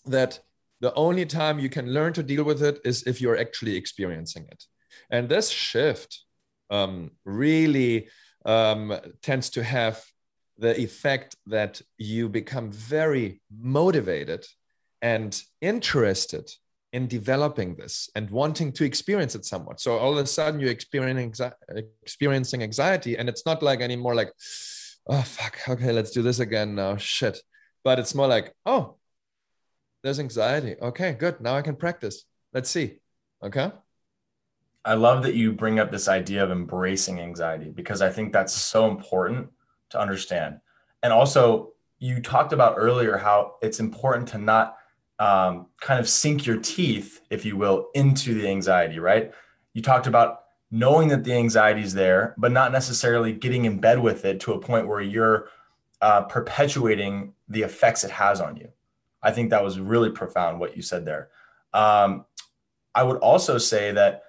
that 0.06 0.40
the 0.84 0.94
only 0.94 1.26
time 1.26 1.64
you 1.64 1.70
can 1.78 1.88
learn 1.98 2.14
to 2.14 2.24
deal 2.32 2.44
with 2.44 2.62
it 2.70 2.78
is 2.84 3.04
if 3.12 3.16
you're 3.22 3.40
actually 3.46 3.76
experiencing 3.76 4.46
it 4.54 4.62
and 5.10 5.30
this 5.30 5.50
shift 5.50 6.12
um, 6.70 7.12
really 7.26 8.10
um, 8.46 8.94
tends 9.22 9.50
to 9.52 9.64
have 9.64 10.04
the 10.58 10.80
effect 10.80 11.36
that 11.48 11.82
you 11.98 12.30
become 12.30 12.72
very 12.72 13.42
motivated 13.50 14.46
and 15.02 15.42
interested 15.62 16.50
in 16.94 17.08
developing 17.08 17.76
this 17.76 18.10
and 18.16 18.30
wanting 18.30 18.72
to 18.72 18.86
experience 18.86 19.34
it 19.34 19.46
somewhat. 19.46 19.82
So 19.82 19.98
all 19.98 20.14
of 20.18 20.24
a 20.24 20.28
sudden 20.28 20.60
you're 20.60 20.70
experiencing 20.70 21.52
experiencing 22.04 22.62
anxiety, 22.62 23.18
and 23.18 23.28
it's 23.28 23.46
not 23.46 23.64
like 23.64 23.82
anymore 23.82 24.16
like, 24.16 24.32
oh 25.08 25.24
fuck, 25.24 25.58
okay, 25.68 25.92
let's 25.92 26.12
do 26.12 26.22
this 26.22 26.40
again 26.40 26.76
now. 26.76 26.98
Shit. 26.98 27.40
But 27.84 28.00
it's 28.00 28.16
more 28.16 28.28
like, 28.28 28.54
oh, 28.66 28.96
there's 30.04 30.20
anxiety. 30.20 30.76
Okay, 30.82 31.14
good. 31.14 31.42
Now 31.42 31.56
I 31.56 31.62
can 31.62 31.76
practice. 31.76 32.26
Let's 32.54 32.70
see. 32.70 33.00
Okay. 33.42 33.72
I 34.86 34.96
love 34.96 35.24
that 35.24 35.34
you 35.34 35.54
bring 35.54 35.80
up 35.80 35.92
this 35.92 36.08
idea 36.10 36.44
of 36.44 36.52
embracing 36.52 37.20
anxiety 37.20 37.70
because 37.70 38.02
I 38.02 38.10
think 38.10 38.34
that's 38.34 38.54
so 38.54 38.90
important 38.90 39.50
to 39.92 40.00
understand. 40.00 40.60
And 41.02 41.14
also, 41.14 41.72
you 42.00 42.22
talked 42.22 42.52
about 42.52 42.76
earlier 42.78 43.16
how 43.16 43.56
it's 43.62 43.80
important 43.80 44.28
to 44.30 44.38
not 44.38 44.76
um, 45.20 45.68
kind 45.80 46.02
of 46.02 46.10
sink 46.10 46.46
your 46.46 46.58
teeth, 46.58 47.22
if 47.30 47.46
you 47.46 47.56
will, 47.56 47.90
into 47.94 48.34
the 48.34 48.48
anxiety, 48.48 49.00
right? 49.00 49.32
You 49.74 49.82
talked 49.82 50.08
about 50.08 50.42
knowing 50.70 51.08
that 51.10 51.24
the 51.24 51.34
anxiety 51.34 51.82
is 51.82 51.94
there, 51.94 52.36
but 52.38 52.52
not 52.52 52.74
necessarily 52.74 53.32
getting 53.32 53.64
in 53.64 53.80
bed 53.80 54.00
with 54.00 54.26
it 54.26 54.42
to 54.42 54.54
a 54.54 54.60
point 54.60 54.88
where 54.88 55.02
you're 55.02 55.48
uh, 56.02 56.24
perpetuating 56.24 57.34
the 57.48 57.62
effects 57.62 58.04
it 58.04 58.12
has 58.12 58.42
on 58.42 58.58
you. 58.58 58.68
I 59.24 59.32
think 59.32 59.50
that 59.50 59.64
was 59.64 59.80
really 59.80 60.12
profound 60.12 60.60
what 60.60 60.76
you 60.76 60.82
said 60.82 61.06
there. 61.06 61.30
Um, 61.74 62.26
I 62.94 63.04
would 63.04 63.18
also 63.18 63.58
say 63.58 63.92
that, 63.92 64.24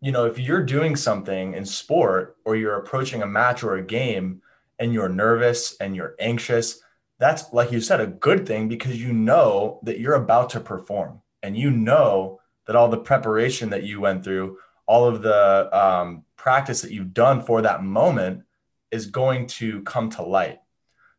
you 0.00 0.10
know, 0.10 0.24
if 0.24 0.38
you're 0.38 0.64
doing 0.64 0.96
something 0.96 1.54
in 1.54 1.64
sport 1.64 2.36
or 2.44 2.56
you're 2.56 2.78
approaching 2.78 3.22
a 3.22 3.26
match 3.26 3.62
or 3.62 3.76
a 3.76 3.82
game 3.82 4.42
and 4.78 4.92
you're 4.92 5.08
nervous 5.08 5.76
and 5.80 5.94
you're 5.94 6.16
anxious, 6.18 6.80
that's 7.18 7.52
like 7.52 7.70
you 7.70 7.80
said 7.80 8.00
a 8.00 8.06
good 8.08 8.46
thing 8.48 8.66
because 8.66 9.00
you 9.00 9.12
know 9.12 9.78
that 9.84 10.00
you're 10.00 10.14
about 10.14 10.50
to 10.50 10.60
perform 10.60 11.22
and 11.42 11.56
you 11.56 11.70
know 11.70 12.40
that 12.66 12.74
all 12.74 12.88
the 12.88 12.96
preparation 12.96 13.70
that 13.70 13.84
you 13.84 14.00
went 14.00 14.24
through 14.24 14.58
all 14.86 15.06
of 15.06 15.22
the 15.22 15.78
um, 15.78 16.24
practice 16.36 16.80
that 16.82 16.90
you've 16.90 17.14
done 17.14 17.40
for 17.40 17.62
that 17.62 17.84
moment 17.84 18.42
is 18.90 19.06
going 19.06 19.46
to 19.46 19.82
come 19.82 20.10
to 20.10 20.22
light 20.22 20.60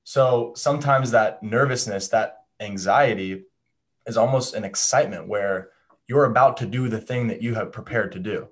so 0.03 0.51
sometimes 0.57 1.11
that 1.11 1.41
nervousness 1.41 2.09
that 2.09 2.42
anxiety 2.63 3.43
is 4.05 4.17
almost 4.17 4.55
an 4.55 4.63
excitement 4.63 5.27
where 5.27 5.69
you're 6.07 6.25
about 6.25 6.57
to 6.57 6.65
do 6.65 6.89
the 6.89 6.99
thing 6.99 7.27
that 7.27 7.41
you 7.41 7.53
have 7.55 7.71
prepared 7.71 8.11
to 8.13 8.19
do 8.19 8.47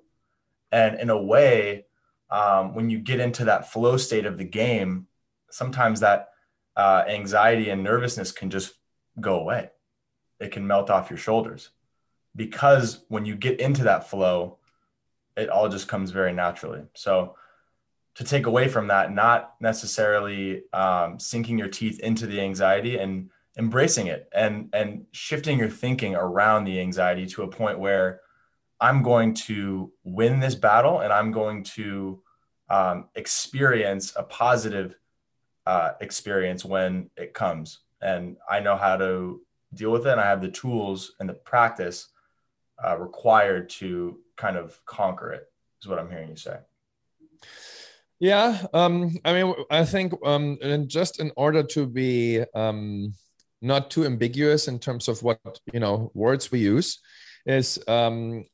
and 0.70 0.98
in 0.98 1.10
a 1.10 1.22
way 1.22 1.86
um, 2.30 2.74
when 2.74 2.88
you 2.88 2.98
get 2.98 3.20
into 3.20 3.44
that 3.44 3.70
flow 3.70 3.96
state 3.96 4.26
of 4.26 4.38
the 4.38 4.44
game 4.44 5.06
sometimes 5.50 6.00
that 6.00 6.30
uh, 6.76 7.04
anxiety 7.06 7.70
and 7.70 7.82
nervousness 7.82 8.32
can 8.32 8.50
just 8.50 8.74
go 9.20 9.38
away. 9.40 9.70
It 10.40 10.52
can 10.52 10.66
melt 10.66 10.90
off 10.90 11.10
your 11.10 11.18
shoulders 11.18 11.70
because 12.34 13.04
when 13.08 13.24
you 13.24 13.36
get 13.36 13.60
into 13.60 13.84
that 13.84 14.08
flow, 14.08 14.58
it 15.36 15.48
all 15.48 15.68
just 15.68 15.88
comes 15.88 16.10
very 16.10 16.32
naturally. 16.32 16.82
So, 16.94 17.36
to 18.16 18.24
take 18.24 18.44
away 18.44 18.68
from 18.68 18.88
that, 18.88 19.10
not 19.10 19.54
necessarily 19.58 20.64
um, 20.74 21.18
sinking 21.18 21.56
your 21.56 21.68
teeth 21.68 21.98
into 22.00 22.26
the 22.26 22.42
anxiety 22.42 22.98
and 22.98 23.30
embracing 23.58 24.06
it 24.06 24.28
and 24.34 24.70
and 24.72 25.04
shifting 25.12 25.58
your 25.58 25.68
thinking 25.68 26.14
around 26.14 26.64
the 26.64 26.80
anxiety 26.80 27.26
to 27.26 27.42
a 27.42 27.48
point 27.48 27.78
where 27.78 28.20
I'm 28.80 29.02
going 29.02 29.34
to 29.34 29.92
win 30.04 30.40
this 30.40 30.54
battle 30.54 31.00
and 31.00 31.12
I'm 31.12 31.30
going 31.30 31.62
to 31.64 32.20
um, 32.68 33.08
experience 33.14 34.12
a 34.16 34.24
positive 34.24 34.96
uh, 35.66 35.92
experience 36.00 36.64
when 36.64 37.10
it 37.16 37.34
comes. 37.34 37.80
And 38.00 38.36
I 38.50 38.58
know 38.58 38.76
how 38.76 38.96
to 38.96 39.40
deal 39.74 39.92
with 39.92 40.06
it. 40.06 40.10
And 40.10 40.20
I 40.20 40.26
have 40.26 40.42
the 40.42 40.50
tools 40.50 41.12
and 41.20 41.28
the 41.28 41.34
practice 41.34 42.08
uh, 42.84 42.98
required 42.98 43.68
to 43.68 44.18
kind 44.36 44.56
of 44.56 44.84
conquer 44.84 45.32
it, 45.32 45.44
is 45.80 45.86
what 45.86 46.00
I'm 46.00 46.10
hearing 46.10 46.30
you 46.30 46.36
say. 46.36 46.58
Yeah. 48.18 48.66
Um, 48.72 49.16
I 49.24 49.32
mean, 49.32 49.54
I 49.70 49.84
think 49.84 50.14
um, 50.24 50.58
and 50.62 50.88
just 50.88 51.20
in 51.20 51.30
order 51.36 51.62
to 51.62 51.86
be 51.86 52.42
um, 52.54 53.14
not 53.62 53.90
too 53.90 54.04
ambiguous 54.04 54.68
in 54.68 54.78
terms 54.78 55.08
of 55.08 55.22
what, 55.22 55.38
you 55.72 55.80
know, 55.80 56.10
words 56.14 56.50
we 56.50 56.58
use, 56.58 57.00
is 57.46 57.78
um, 57.88 58.44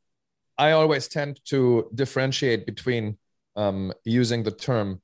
I 0.57 0.73
always 0.73 1.09
tend 1.09 1.40
to 1.47 1.90
differentiate 1.94 2.66
between 2.66 3.18
um, 3.57 3.92
using 4.05 4.42
the 4.42 4.51
term 4.51 5.01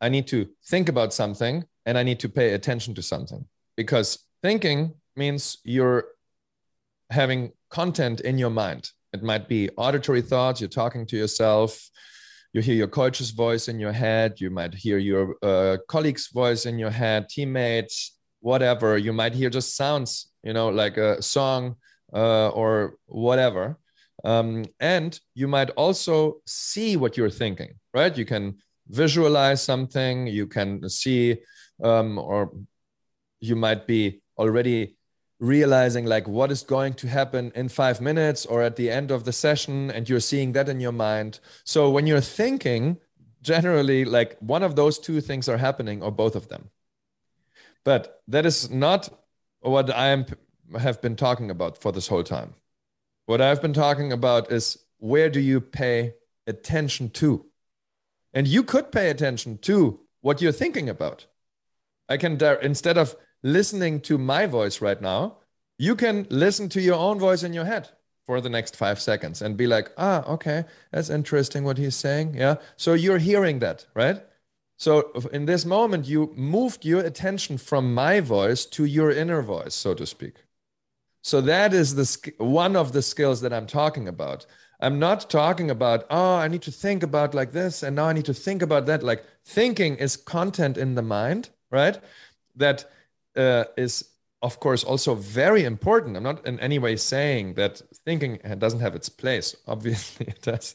I 0.00 0.08
need 0.08 0.26
to 0.28 0.48
think 0.66 0.88
about 0.88 1.14
something 1.14 1.64
and 1.86 1.96
I 1.96 2.02
need 2.02 2.18
to 2.20 2.28
pay 2.28 2.54
attention 2.54 2.94
to 2.96 3.02
something 3.02 3.46
because 3.76 4.18
thinking 4.42 4.94
means 5.14 5.58
you're 5.62 6.06
having 7.10 7.52
content 7.70 8.20
in 8.20 8.36
your 8.36 8.50
mind. 8.50 8.90
It 9.12 9.22
might 9.22 9.48
be 9.48 9.70
auditory 9.76 10.22
thoughts, 10.22 10.60
you're 10.60 10.68
talking 10.68 11.06
to 11.06 11.16
yourself, 11.16 11.88
you 12.52 12.60
hear 12.62 12.74
your 12.74 12.88
coach's 12.88 13.30
voice 13.30 13.68
in 13.68 13.78
your 13.78 13.92
head, 13.92 14.40
you 14.40 14.50
might 14.50 14.74
hear 14.74 14.98
your 14.98 15.36
uh, 15.40 15.76
colleague's 15.86 16.28
voice 16.28 16.66
in 16.66 16.78
your 16.78 16.90
head, 16.90 17.28
teammates, 17.28 18.18
whatever. 18.42 18.98
You 18.98 19.12
might 19.12 19.34
hear 19.34 19.48
just 19.48 19.76
sounds, 19.76 20.30
you 20.42 20.52
know, 20.52 20.68
like 20.68 20.98
a 20.98 21.22
song 21.22 21.76
uh, 22.12 22.50
or 22.50 22.96
whatever. 23.06 23.78
Um, 24.24 24.64
and 24.78 25.18
you 25.34 25.48
might 25.48 25.70
also 25.70 26.42
see 26.46 26.96
what 26.96 27.16
you're 27.16 27.30
thinking, 27.30 27.74
right? 27.94 28.16
You 28.16 28.26
can 28.26 28.58
visualize 28.88 29.62
something, 29.62 30.26
you 30.26 30.46
can 30.46 30.88
see, 30.88 31.38
um, 31.82 32.18
or 32.18 32.52
you 33.40 33.56
might 33.56 33.86
be 33.86 34.22
already 34.36 34.96
realizing 35.40 36.04
like 36.06 36.28
what 36.28 36.52
is 36.52 36.62
going 36.62 36.94
to 36.94 37.08
happen 37.08 37.50
in 37.56 37.68
five 37.68 38.00
minutes 38.00 38.46
or 38.46 38.62
at 38.62 38.76
the 38.76 38.88
end 38.90 39.10
of 39.10 39.24
the 39.24 39.32
session, 39.32 39.90
and 39.90 40.08
you're 40.08 40.20
seeing 40.20 40.52
that 40.52 40.68
in 40.68 40.80
your 40.80 40.92
mind. 40.92 41.40
So 41.64 41.90
when 41.90 42.06
you're 42.06 42.20
thinking, 42.20 42.98
generally, 43.40 44.04
like 44.04 44.36
one 44.38 44.62
of 44.62 44.76
those 44.76 44.98
two 44.98 45.20
things 45.20 45.48
are 45.48 45.58
happening, 45.58 46.02
or 46.02 46.12
both 46.12 46.36
of 46.36 46.48
them. 46.48 46.70
But 47.84 48.22
that 48.28 48.46
is 48.46 48.70
not 48.70 49.08
what 49.60 49.94
I 49.94 50.08
am, 50.08 50.26
have 50.78 51.00
been 51.00 51.16
talking 51.16 51.50
about 51.50 51.78
for 51.78 51.92
this 51.92 52.08
whole 52.08 52.22
time. 52.22 52.54
What 53.26 53.40
I've 53.40 53.62
been 53.62 53.72
talking 53.72 54.12
about 54.12 54.50
is 54.50 54.78
where 54.98 55.30
do 55.30 55.40
you 55.40 55.60
pay 55.60 56.14
attention 56.46 57.10
to? 57.10 57.46
And 58.34 58.46
you 58.46 58.62
could 58.62 58.92
pay 58.92 59.10
attention 59.10 59.58
to 59.58 60.00
what 60.20 60.40
you're 60.40 60.52
thinking 60.52 60.88
about. 60.88 61.26
I 62.08 62.16
can, 62.16 62.40
instead 62.62 62.98
of 62.98 63.16
listening 63.42 64.00
to 64.02 64.18
my 64.18 64.46
voice 64.46 64.80
right 64.80 65.00
now, 65.00 65.38
you 65.78 65.96
can 65.96 66.26
listen 66.30 66.68
to 66.70 66.80
your 66.80 66.94
own 66.94 67.18
voice 67.18 67.42
in 67.42 67.52
your 67.52 67.64
head 67.64 67.88
for 68.24 68.40
the 68.40 68.48
next 68.48 68.76
five 68.76 69.00
seconds 69.00 69.42
and 69.42 69.56
be 69.56 69.66
like, 69.66 69.90
ah, 69.98 70.24
okay, 70.26 70.64
that's 70.92 71.10
interesting 71.10 71.64
what 71.64 71.78
he's 71.78 71.96
saying. 71.96 72.34
Yeah. 72.34 72.56
So 72.76 72.94
you're 72.94 73.18
hearing 73.18 73.58
that, 73.60 73.86
right? 73.94 74.22
So 74.82 75.12
in 75.32 75.46
this 75.46 75.64
moment, 75.64 76.08
you 76.08 76.32
moved 76.34 76.84
your 76.84 77.02
attention 77.02 77.56
from 77.56 77.94
my 77.94 78.18
voice 78.18 78.66
to 78.66 78.84
your 78.84 79.12
inner 79.12 79.40
voice, 79.40 79.76
so 79.76 79.94
to 79.94 80.04
speak. 80.04 80.42
So 81.22 81.40
that 81.40 81.72
is 81.72 81.94
the 81.94 82.32
one 82.38 82.74
of 82.74 82.90
the 82.90 83.00
skills 83.00 83.42
that 83.42 83.52
I'm 83.52 83.68
talking 83.68 84.08
about. 84.08 84.44
I'm 84.80 84.98
not 84.98 85.30
talking 85.30 85.70
about, 85.70 86.06
oh, 86.10 86.34
I 86.34 86.48
need 86.48 86.62
to 86.62 86.72
think 86.72 87.04
about 87.04 87.32
like 87.32 87.52
this 87.52 87.84
and 87.84 87.94
now 87.94 88.06
I 88.06 88.12
need 88.12 88.24
to 88.24 88.34
think 88.34 88.60
about 88.60 88.86
that. 88.86 89.04
Like 89.04 89.24
thinking 89.44 89.98
is 89.98 90.16
content 90.16 90.76
in 90.76 90.96
the 90.96 91.02
mind, 91.02 91.50
right? 91.70 92.00
That 92.56 92.84
uh, 93.36 93.66
is, 93.76 94.04
of 94.42 94.58
course, 94.58 94.82
also 94.82 95.14
very 95.14 95.62
important. 95.62 96.16
I'm 96.16 96.24
not 96.24 96.44
in 96.44 96.58
any 96.58 96.80
way 96.80 96.96
saying 96.96 97.54
that 97.54 97.80
thinking 98.04 98.40
doesn't 98.58 98.80
have 98.80 98.96
its 98.96 99.08
place. 99.08 99.54
Obviously, 99.68 100.26
it 100.26 100.42
does. 100.42 100.74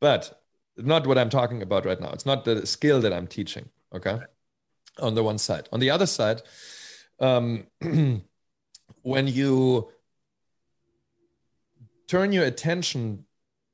But 0.00 0.43
not 0.76 1.06
what 1.06 1.18
I'm 1.18 1.30
talking 1.30 1.62
about 1.62 1.86
right 1.86 2.00
now. 2.00 2.10
It's 2.10 2.26
not 2.26 2.44
the 2.44 2.66
skill 2.66 3.00
that 3.00 3.12
I'm 3.12 3.26
teaching. 3.26 3.68
Okay. 3.94 4.18
On 4.98 5.14
the 5.14 5.22
one 5.22 5.38
side. 5.38 5.68
On 5.72 5.80
the 5.80 5.90
other 5.90 6.06
side, 6.06 6.42
um, 7.20 7.66
when 9.02 9.26
you 9.26 9.90
turn 12.08 12.32
your 12.32 12.44
attention 12.44 13.24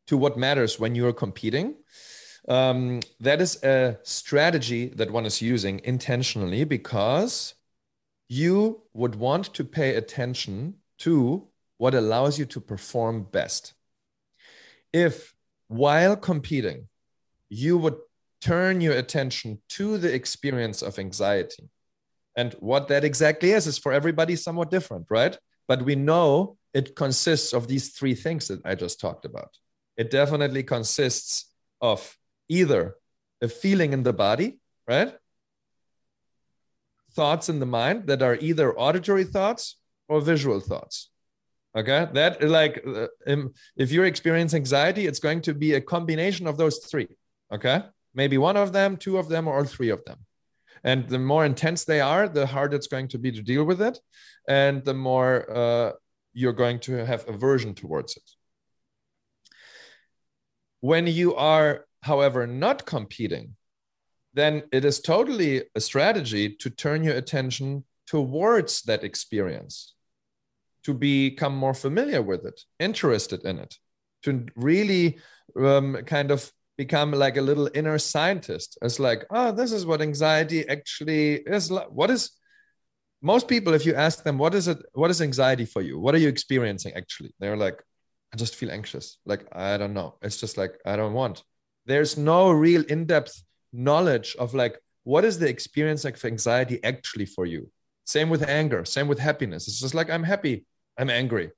to 0.06 0.16
what 0.16 0.36
matters 0.36 0.78
when 0.78 0.94
you're 0.94 1.12
competing, 1.12 1.76
um, 2.48 3.00
that 3.20 3.40
is 3.40 3.62
a 3.62 3.98
strategy 4.02 4.88
that 4.88 5.10
one 5.10 5.26
is 5.26 5.42
using 5.42 5.80
intentionally 5.84 6.64
because 6.64 7.54
you 8.28 8.82
would 8.94 9.14
want 9.14 9.52
to 9.54 9.64
pay 9.64 9.94
attention 9.94 10.74
to 10.98 11.48
what 11.78 11.94
allows 11.94 12.38
you 12.38 12.44
to 12.46 12.60
perform 12.60 13.24
best. 13.24 13.74
If 14.92 15.34
while 15.68 16.16
competing, 16.16 16.88
you 17.50 17.76
would 17.76 17.96
turn 18.40 18.80
your 18.80 18.94
attention 18.94 19.60
to 19.68 19.98
the 19.98 20.12
experience 20.14 20.80
of 20.80 20.98
anxiety. 20.98 21.68
And 22.36 22.54
what 22.60 22.88
that 22.88 23.04
exactly 23.04 23.50
is, 23.50 23.66
is 23.66 23.76
for 23.76 23.92
everybody 23.92 24.36
somewhat 24.36 24.70
different, 24.70 25.06
right? 25.10 25.36
But 25.68 25.82
we 25.82 25.96
know 25.96 26.56
it 26.72 26.96
consists 26.96 27.52
of 27.52 27.68
these 27.68 27.90
three 27.90 28.14
things 28.14 28.48
that 28.48 28.60
I 28.64 28.74
just 28.76 29.00
talked 29.00 29.24
about. 29.24 29.58
It 29.96 30.10
definitely 30.10 30.62
consists 30.62 31.52
of 31.80 32.16
either 32.48 32.94
a 33.42 33.48
feeling 33.48 33.92
in 33.92 34.04
the 34.04 34.12
body, 34.12 34.58
right? 34.88 35.14
Thoughts 37.12 37.48
in 37.48 37.58
the 37.58 37.66
mind 37.66 38.06
that 38.06 38.22
are 38.22 38.36
either 38.36 38.78
auditory 38.78 39.24
thoughts 39.24 39.76
or 40.08 40.20
visual 40.20 40.60
thoughts. 40.60 41.10
Okay, 41.76 42.08
that 42.14 42.42
like 42.42 42.84
uh, 42.84 43.06
if 43.76 43.92
you're 43.92 44.06
experiencing 44.06 44.58
anxiety, 44.58 45.06
it's 45.06 45.20
going 45.20 45.40
to 45.42 45.54
be 45.54 45.74
a 45.74 45.80
combination 45.80 46.48
of 46.48 46.56
those 46.56 46.78
three. 46.78 47.06
Okay. 47.52 47.82
Maybe 48.14 48.38
one 48.38 48.56
of 48.56 48.72
them, 48.72 48.96
two 48.96 49.18
of 49.18 49.28
them, 49.28 49.46
or 49.48 49.56
all 49.56 49.64
three 49.64 49.90
of 49.90 50.04
them. 50.04 50.18
And 50.82 51.08
the 51.08 51.18
more 51.18 51.44
intense 51.44 51.84
they 51.84 52.00
are, 52.00 52.28
the 52.28 52.46
harder 52.46 52.76
it's 52.76 52.86
going 52.86 53.08
to 53.08 53.18
be 53.18 53.30
to 53.32 53.42
deal 53.42 53.64
with 53.64 53.82
it. 53.82 53.98
And 54.48 54.84
the 54.84 54.94
more 54.94 55.50
uh, 55.50 55.92
you're 56.32 56.52
going 56.52 56.80
to 56.80 57.04
have 57.04 57.28
aversion 57.28 57.74
towards 57.74 58.16
it. 58.16 58.22
When 60.80 61.06
you 61.06 61.34
are, 61.34 61.86
however, 62.02 62.46
not 62.46 62.86
competing, 62.86 63.56
then 64.32 64.62
it 64.72 64.84
is 64.84 65.00
totally 65.00 65.64
a 65.74 65.80
strategy 65.80 66.56
to 66.60 66.70
turn 66.70 67.04
your 67.04 67.16
attention 67.16 67.84
towards 68.06 68.82
that 68.82 69.04
experience, 69.04 69.94
to 70.84 70.94
become 70.94 71.54
more 71.54 71.74
familiar 71.74 72.22
with 72.22 72.46
it, 72.46 72.62
interested 72.78 73.44
in 73.44 73.58
it, 73.58 73.76
to 74.22 74.46
really 74.56 75.18
um, 75.56 75.98
kind 76.06 76.30
of 76.30 76.50
become 76.84 77.10
like 77.24 77.36
a 77.36 77.46
little 77.50 77.68
inner 77.74 77.98
scientist. 77.98 78.78
It's 78.80 78.98
like, 79.08 79.20
oh, 79.38 79.52
this 79.52 79.70
is 79.70 79.84
what 79.84 80.00
anxiety 80.00 80.60
actually 80.76 81.26
is. 81.56 81.70
What 82.00 82.10
is 82.14 82.22
most 83.20 83.48
people, 83.52 83.74
if 83.74 83.84
you 83.84 83.94
ask 84.06 84.24
them, 84.24 84.38
what 84.38 84.54
is 84.54 84.66
it? 84.72 84.78
What 84.94 85.10
is 85.10 85.20
anxiety 85.20 85.66
for 85.74 85.82
you? 85.82 85.94
What 86.04 86.14
are 86.14 86.22
you 86.24 86.30
experiencing 86.36 86.92
actually? 87.02 87.32
They're 87.38 87.62
like, 87.66 87.78
I 88.32 88.34
just 88.38 88.54
feel 88.54 88.70
anxious. 88.70 89.18
Like, 89.26 89.42
I 89.52 89.76
don't 89.80 89.92
know. 89.92 90.10
It's 90.22 90.40
just 90.44 90.56
like, 90.56 90.72
I 90.92 90.96
don't 90.96 91.16
want. 91.22 91.36
There's 91.90 92.16
no 92.16 92.40
real 92.66 92.82
in 92.94 93.00
depth 93.04 93.34
knowledge 93.72 94.28
of 94.38 94.54
like, 94.54 94.74
what 95.04 95.24
is 95.24 95.38
the 95.38 95.50
experience 95.54 96.02
of 96.06 96.24
anxiety 96.24 96.76
actually 96.82 97.26
for 97.26 97.44
you? 97.44 97.62
Same 98.06 98.30
with 98.30 98.42
anger, 98.60 98.84
same 98.84 99.08
with 99.10 99.18
happiness. 99.18 99.68
It's 99.68 99.80
just 99.80 99.94
like, 99.94 100.08
I'm 100.14 100.26
happy, 100.32 100.64
I'm 100.98 101.10
angry. 101.10 101.50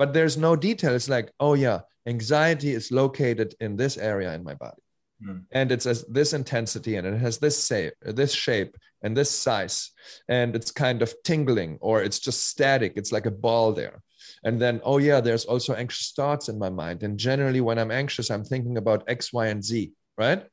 But 0.00 0.12
there's 0.12 0.36
no 0.36 0.56
detail. 0.56 0.94
It's 0.94 1.08
like, 1.08 1.32
oh, 1.40 1.54
yeah, 1.54 1.80
anxiety 2.08 2.70
is 2.70 2.90
located 2.90 3.54
in 3.60 3.76
this 3.76 3.96
area 3.96 4.34
in 4.34 4.42
my 4.42 4.54
body. 4.54 4.82
Mm. 5.20 5.42
and 5.50 5.72
it's 5.72 5.84
as 5.84 6.04
this 6.04 6.32
intensity 6.32 6.94
and 6.94 7.04
it 7.04 7.18
has 7.18 7.38
this 7.38 7.66
shape 7.66 7.92
this 8.20 8.32
shape 8.32 8.76
and 9.02 9.16
this 9.16 9.28
size 9.28 9.90
and 10.28 10.54
it's 10.54 10.70
kind 10.70 11.02
of 11.02 11.12
tingling 11.24 11.76
or 11.80 12.04
it's 12.04 12.20
just 12.20 12.46
static. 12.46 12.92
It's 12.94 13.10
like 13.10 13.26
a 13.26 13.32
ball 13.32 13.72
there. 13.72 14.00
And 14.44 14.60
then 14.62 14.80
oh 14.84 14.98
yeah 14.98 15.20
there's 15.20 15.44
also 15.44 15.74
anxious 15.74 16.12
thoughts 16.12 16.48
in 16.48 16.56
my 16.56 16.70
mind. 16.70 17.02
And 17.02 17.18
generally 17.18 17.60
when 17.60 17.78
i'm 17.80 17.90
anxious 17.90 18.30
i'm 18.30 18.44
thinking 18.44 18.76
about 18.78 19.08
x 19.08 19.32
y 19.32 19.48
and 19.48 19.62
z 19.64 19.92
right? 20.18 20.44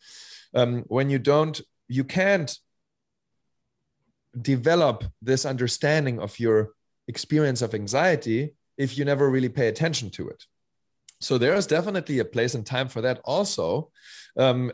Um, 0.53 0.83
when 0.87 1.09
you 1.09 1.19
don't 1.19 1.59
you 1.87 2.03
can't 2.03 2.51
develop 4.41 5.03
this 5.21 5.45
understanding 5.45 6.19
of 6.19 6.39
your 6.39 6.71
experience 7.07 7.61
of 7.61 7.73
anxiety 7.73 8.55
if 8.77 8.97
you 8.97 9.05
never 9.05 9.29
really 9.29 9.49
pay 9.49 9.67
attention 9.67 10.09
to 10.11 10.27
it 10.27 10.43
so 11.19 11.37
there 11.37 11.55
is 11.55 11.67
definitely 11.67 12.19
a 12.19 12.25
place 12.25 12.55
and 12.55 12.65
time 12.65 12.87
for 12.87 13.01
that 13.01 13.19
also, 13.23 13.91
um, 14.37 14.71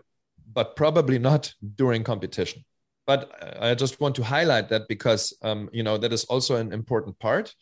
but 0.53 0.75
probably 0.75 1.19
not 1.19 1.53
during 1.75 2.03
competition. 2.03 2.63
But 3.07 3.31
I 3.59 3.73
just 3.73 3.99
want 3.99 4.15
to 4.15 4.23
highlight 4.23 4.69
that 4.69 4.87
because 4.87 5.33
um, 5.41 5.69
you 5.73 5.83
know 5.83 5.97
that 5.97 6.13
is 6.13 6.23
also 6.25 6.55
an 6.55 6.71
important 6.71 7.17
part 7.19 7.53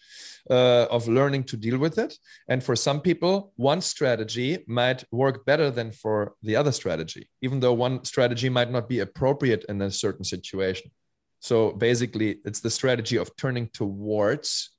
uh, 0.49 0.85
of 0.91 1.07
learning 1.07 1.45
to 1.45 1.57
deal 1.57 1.77
with 1.77 1.97
it. 1.97 2.13
And 2.49 2.63
for 2.63 2.75
some 2.75 2.99
people, 3.01 3.53
one 3.55 3.81
strategy 3.81 4.59
might 4.67 5.03
work 5.11 5.45
better 5.45 5.71
than 5.71 5.91
for 5.91 6.33
the 6.43 6.55
other 6.55 6.71
strategy, 6.71 7.29
even 7.41 7.61
though 7.61 7.73
one 7.73 8.03
strategy 8.03 8.49
might 8.49 8.69
not 8.69 8.89
be 8.89 8.99
appropriate 8.99 9.65
in 9.69 9.81
a 9.81 9.91
certain 9.91 10.25
situation. 10.25 10.91
So 11.39 11.71
basically, 11.71 12.39
it's 12.43 12.59
the 12.59 12.69
strategy 12.69 13.17
of 13.17 13.35
turning 13.37 13.69
towards 13.69 14.71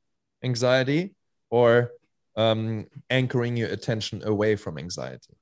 anxiety 0.44 1.14
or 1.50 1.92
um, 2.40 2.87
anchoring 3.11 3.57
your 3.57 3.68
attention 3.68 4.22
away 4.24 4.57
from 4.57 4.79
anxiety. 4.79 5.35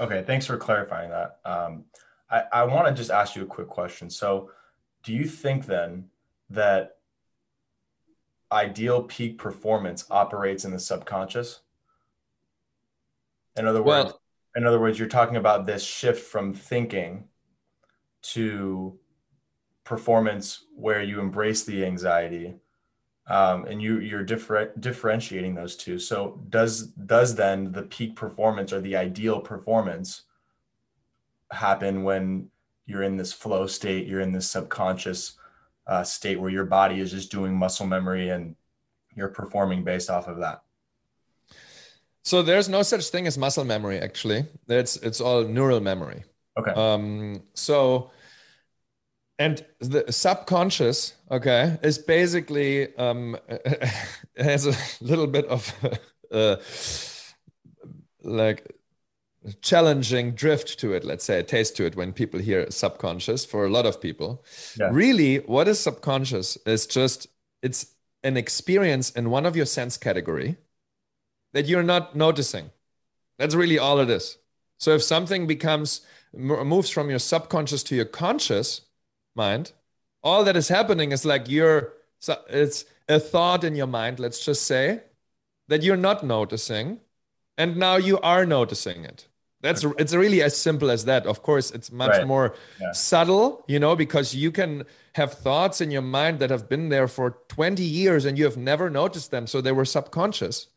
Okay, 0.00 0.22
thanks 0.26 0.46
for 0.46 0.56
clarifying 0.56 1.10
that. 1.10 1.38
Um, 1.44 1.84
I, 2.30 2.42
I 2.52 2.64
want 2.64 2.88
to 2.88 2.94
just 2.94 3.10
ask 3.10 3.36
you 3.36 3.42
a 3.42 3.46
quick 3.46 3.68
question. 3.68 4.10
So, 4.10 4.50
do 5.02 5.14
you 5.14 5.24
think 5.24 5.66
then 5.66 6.06
that 6.50 6.96
ideal 8.50 9.02
peak 9.02 9.38
performance 9.38 10.04
operates 10.10 10.64
in 10.64 10.72
the 10.72 10.78
subconscious? 10.78 11.60
In 13.56 13.66
other 13.66 13.82
words, 13.82 14.12
well, 14.12 14.20
in 14.56 14.66
other 14.66 14.80
words, 14.80 14.98
you're 14.98 15.08
talking 15.08 15.36
about 15.36 15.66
this 15.66 15.84
shift 15.84 16.26
from 16.26 16.52
thinking 16.52 17.24
to 18.22 18.98
performance 19.84 20.64
where 20.74 21.02
you 21.02 21.20
embrace 21.20 21.64
the 21.64 21.84
anxiety 21.84 22.56
um, 23.28 23.66
and 23.66 23.80
you 23.80 24.00
you're 24.00 24.24
differ- 24.24 24.72
differentiating 24.80 25.54
those 25.54 25.76
two. 25.76 25.98
So 25.98 26.40
does 26.48 26.86
does 26.86 27.34
then 27.34 27.72
the 27.72 27.82
peak 27.82 28.16
performance 28.16 28.72
or 28.72 28.80
the 28.80 28.96
ideal 28.96 29.40
performance 29.40 30.22
happen 31.50 32.02
when 32.04 32.50
you're 32.86 33.02
in 33.02 33.16
this 33.16 33.32
flow 33.32 33.66
state, 33.66 34.06
you're 34.06 34.20
in 34.20 34.32
this 34.32 34.50
subconscious 34.50 35.36
uh, 35.86 36.02
state 36.02 36.40
where 36.40 36.50
your 36.50 36.64
body 36.64 37.00
is 37.00 37.10
just 37.10 37.30
doing 37.30 37.54
muscle 37.54 37.86
memory 37.86 38.30
and 38.30 38.56
you're 39.14 39.28
performing 39.28 39.84
based 39.84 40.10
off 40.10 40.26
of 40.26 40.38
that? 40.38 40.62
So 42.22 42.42
there's 42.42 42.68
no 42.68 42.82
such 42.82 43.08
thing 43.08 43.26
as 43.26 43.38
muscle 43.38 43.64
memory. 43.64 43.98
Actually, 43.98 44.46
it's 44.68 44.96
it's 44.96 45.20
all 45.20 45.44
neural 45.44 45.80
memory. 45.80 46.24
Okay. 46.58 46.72
Um, 46.72 47.42
so 47.54 48.10
and 49.38 49.64
the 49.80 50.04
subconscious 50.10 51.14
okay 51.30 51.78
is 51.82 51.98
basically 51.98 52.94
um 52.96 53.36
has 54.36 54.66
a 54.66 55.04
little 55.04 55.26
bit 55.26 55.46
of 55.46 55.72
uh, 56.32 56.56
like 58.22 58.74
challenging 59.62 60.32
drift 60.32 60.78
to 60.78 60.92
it 60.92 61.04
let's 61.04 61.24
say 61.24 61.38
a 61.38 61.42
taste 61.42 61.76
to 61.76 61.84
it 61.84 61.96
when 61.96 62.12
people 62.12 62.40
hear 62.40 62.70
subconscious 62.70 63.44
for 63.44 63.64
a 63.64 63.70
lot 63.70 63.86
of 63.86 64.00
people. 64.00 64.44
Yeah. 64.78 64.90
really 64.92 65.36
what 65.38 65.68
is 65.68 65.78
subconscious 65.78 66.56
is 66.66 66.86
just 66.86 67.28
it's 67.62 67.94
an 68.22 68.36
experience 68.36 69.10
in 69.10 69.30
one 69.30 69.46
of 69.46 69.56
your 69.56 69.66
sense 69.66 69.96
category 69.96 70.56
that 71.52 71.66
you're 71.66 71.82
not 71.84 72.14
noticing. 72.14 72.70
That's 73.38 73.54
really 73.54 73.78
all 73.78 74.00
it 74.00 74.10
is. 74.10 74.38
So 74.78 74.90
if 74.94 75.02
something 75.02 75.46
becomes 75.46 76.02
moves 76.32 76.90
from 76.90 77.08
your 77.10 77.20
subconscious 77.20 77.82
to 77.84 77.96
your 77.96 78.04
conscious 78.04 78.82
mind. 79.38 79.72
All 80.22 80.44
that 80.44 80.56
is 80.56 80.68
happening 80.68 81.12
is 81.12 81.24
like 81.24 81.48
you're 81.48 81.94
so 82.18 82.36
it's 82.50 82.84
a 83.08 83.18
thought 83.18 83.64
in 83.64 83.74
your 83.74 83.86
mind 83.86 84.18
let's 84.18 84.44
just 84.44 84.66
say 84.66 85.00
that 85.68 85.82
you're 85.82 85.96
not 85.96 86.24
noticing 86.24 87.00
and 87.56 87.76
now 87.76 87.96
you 87.96 88.18
are 88.20 88.44
noticing 88.44 89.04
it. 89.04 89.28
That's 89.60 89.84
it's 89.98 90.14
really 90.14 90.42
as 90.42 90.56
simple 90.56 90.90
as 90.90 91.04
that. 91.06 91.26
Of 91.26 91.42
course 91.42 91.70
it's 91.70 91.90
much 91.90 92.18
right. 92.18 92.26
more 92.26 92.54
yeah. 92.80 92.92
subtle 92.92 93.64
you 93.66 93.78
know 93.78 93.96
because 93.96 94.34
you 94.34 94.50
can 94.52 94.84
have 95.14 95.32
thoughts 95.32 95.80
in 95.80 95.90
your 95.90 96.02
mind 96.02 96.38
that 96.40 96.50
have 96.50 96.68
been 96.68 96.90
there 96.90 97.08
for 97.08 97.38
20 97.48 97.82
years 97.82 98.24
and 98.24 98.38
you 98.38 98.44
have 98.44 98.56
never 98.56 98.90
noticed 98.90 99.30
them 99.30 99.46
so 99.46 99.60
they 99.60 99.72
were 99.72 99.84
subconscious. 99.84 100.68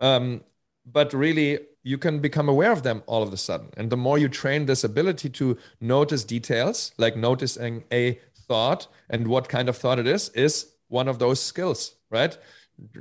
Um, 0.00 0.42
but 0.84 1.12
really 1.12 1.60
you 1.86 1.96
can 1.96 2.18
become 2.18 2.48
aware 2.48 2.72
of 2.72 2.82
them 2.82 3.00
all 3.06 3.22
of 3.22 3.32
a 3.32 3.36
sudden. 3.36 3.68
And 3.76 3.90
the 3.90 3.96
more 3.96 4.18
you 4.18 4.28
train 4.28 4.66
this 4.66 4.82
ability 4.82 5.30
to 5.30 5.56
notice 5.80 6.24
details, 6.24 6.90
like 6.98 7.16
noticing 7.16 7.84
a 7.92 8.18
thought 8.48 8.88
and 9.08 9.28
what 9.28 9.48
kind 9.48 9.68
of 9.68 9.76
thought 9.76 10.00
it 10.00 10.06
is, 10.08 10.30
is 10.30 10.66
one 10.88 11.06
of 11.06 11.20
those 11.20 11.40
skills, 11.40 11.94
right? 12.10 12.36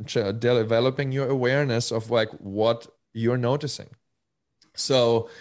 Developing 0.04 1.12
your 1.12 1.28
awareness 1.30 1.92
of 1.92 2.12
like 2.12 2.30
what 2.34 2.86
you're 3.12 3.38
noticing. 3.38 3.90
So 4.76 5.32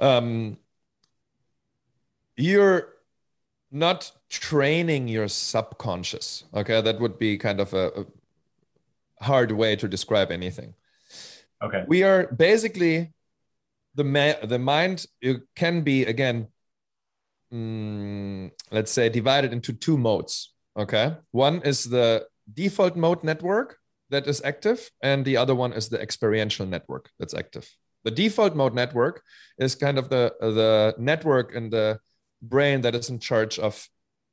um, 0.00 0.56
you're 2.36 2.94
not 3.72 4.12
training 4.28 5.08
your 5.08 5.26
subconscious. 5.26 6.44
Okay, 6.54 6.80
that 6.80 7.00
would 7.00 7.18
be 7.18 7.38
kind 7.38 7.58
of 7.58 7.74
a, 7.74 8.06
a 9.20 9.24
hard 9.24 9.50
way 9.50 9.74
to 9.74 9.88
describe 9.88 10.30
anything. 10.30 10.74
Okay. 11.62 11.84
We 11.88 12.02
are 12.04 12.26
basically 12.32 13.12
the 13.94 14.04
ma- 14.04 14.46
the 14.46 14.58
mind 14.58 15.06
can 15.56 15.82
be 15.82 16.04
again 16.04 16.48
mm, 17.52 18.50
let's 18.70 18.92
say 18.92 19.08
divided 19.08 19.52
into 19.52 19.72
two 19.72 19.98
modes 19.98 20.54
okay 20.78 21.16
one 21.32 21.60
is 21.62 21.84
the 21.84 22.24
default 22.54 22.96
mode 22.96 23.24
network 23.24 23.76
that 24.10 24.26
is 24.26 24.40
active 24.44 24.90
and 25.02 25.24
the 25.24 25.36
other 25.36 25.54
one 25.54 25.72
is 25.72 25.88
the 25.88 26.00
experiential 26.00 26.64
network 26.64 27.10
that's 27.18 27.34
active 27.34 27.68
the 28.04 28.10
default 28.10 28.54
mode 28.54 28.74
network 28.74 29.22
is 29.58 29.74
kind 29.74 29.98
of 29.98 30.08
the 30.08 30.32
the 30.40 30.94
network 30.98 31.52
in 31.52 31.68
the 31.68 31.98
brain 32.40 32.80
that 32.80 32.94
is 32.94 33.10
in 33.10 33.18
charge 33.18 33.58
of 33.58 33.88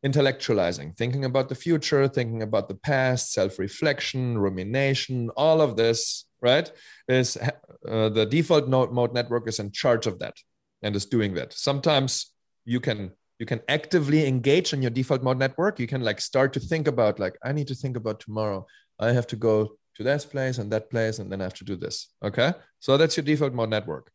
intellectualizing 0.06 0.96
thinking 0.96 1.26
about 1.26 1.50
the 1.50 1.56
future 1.56 2.08
thinking 2.08 2.44
about 2.44 2.68
the 2.68 2.76
past 2.76 3.34
self-reflection 3.34 4.38
rumination 4.38 5.32
all 5.36 5.60
of 5.60 5.76
this 5.76 6.26
right 6.42 6.72
is 7.08 7.38
uh, 7.38 8.10
the 8.10 8.26
default 8.26 8.68
mode 8.68 9.14
network 9.14 9.48
is 9.48 9.60
in 9.60 9.72
charge 9.72 10.08
of 10.08 10.20
that 10.20 10.36
and 10.82 10.96
is 10.96 11.06
doing 11.06 11.34
that. 11.36 11.54
Sometimes 11.54 12.32
you 12.66 12.80
can 12.80 13.12
you 13.40 13.46
can 13.46 13.62
actively 13.68 14.26
engage 14.26 14.72
in 14.72 14.82
your 14.82 14.92
default 14.92 15.22
mode 15.22 15.38
network. 15.38 15.80
You 15.80 15.88
can 15.88 16.02
like 16.02 16.22
start 16.22 16.54
to 16.54 16.60
think 16.60 16.88
about 16.88 17.20
like 17.20 17.36
i 17.44 17.52
need 17.52 17.68
to 17.68 17.76
think 17.76 17.98
about 17.98 18.20
tomorrow. 18.20 18.66
I 19.00 19.12
have 19.12 19.28
to 19.28 19.36
go 19.36 19.78
to 19.96 20.04
this 20.04 20.26
place 20.26 20.58
and 20.58 20.72
that 20.72 20.90
place 20.90 21.20
and 21.20 21.32
then 21.32 21.40
i 21.40 21.46
have 21.46 21.54
to 21.54 21.64
do 21.64 21.76
this 21.76 22.10
okay? 22.24 22.54
So 22.80 22.98
that's 22.98 23.18
your 23.18 23.24
default 23.24 23.54
mode 23.54 23.70
network. 23.70 24.12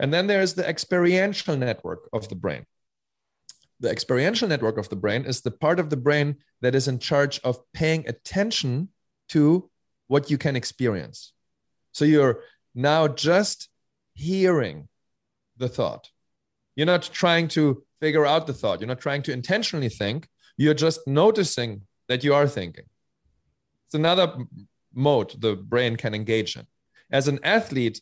And 0.00 0.12
then 0.12 0.26
there's 0.26 0.54
the 0.54 0.66
experiential 0.66 1.56
network 1.56 2.08
of 2.12 2.28
the 2.28 2.34
brain. 2.34 2.64
The 3.80 3.90
experiential 3.90 4.48
network 4.48 4.78
of 4.78 4.88
the 4.88 4.96
brain 4.96 5.24
is 5.24 5.40
the 5.40 5.50
part 5.50 5.78
of 5.78 5.90
the 5.90 5.96
brain 5.96 6.36
that 6.62 6.74
is 6.74 6.88
in 6.88 6.98
charge 6.98 7.40
of 7.44 7.60
paying 7.72 8.08
attention 8.08 8.88
to 9.28 9.70
what 10.08 10.30
you 10.30 10.38
can 10.38 10.56
experience 10.56 11.32
so 11.98 12.04
you're 12.04 12.40
now 12.74 13.08
just 13.08 13.68
hearing 14.14 14.88
the 15.56 15.68
thought 15.68 16.10
you're 16.78 16.86
not 16.86 17.02
trying 17.02 17.48
to 17.48 17.82
figure 18.00 18.24
out 18.24 18.46
the 18.46 18.52
thought. 18.52 18.80
You're 18.80 18.86
not 18.86 19.00
trying 19.00 19.22
to 19.22 19.32
intentionally 19.32 19.88
think. 19.88 20.28
You're 20.56 20.74
just 20.74 21.00
noticing 21.08 21.82
that 22.06 22.22
you 22.22 22.32
are 22.34 22.46
thinking. 22.46 22.84
It's 23.86 23.94
another 23.94 24.36
mode 24.94 25.34
the 25.40 25.56
brain 25.56 25.96
can 25.96 26.14
engage 26.14 26.56
in. 26.56 26.68
As 27.10 27.26
an 27.26 27.40
athlete, 27.42 28.00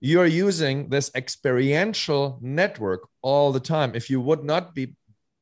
you're 0.00 0.24
using 0.24 0.88
this 0.88 1.10
experiential 1.14 2.38
network 2.40 3.06
all 3.20 3.52
the 3.52 3.60
time. 3.60 3.94
If 3.94 4.08
you 4.08 4.22
would 4.22 4.42
not 4.42 4.74
be, 4.74 4.96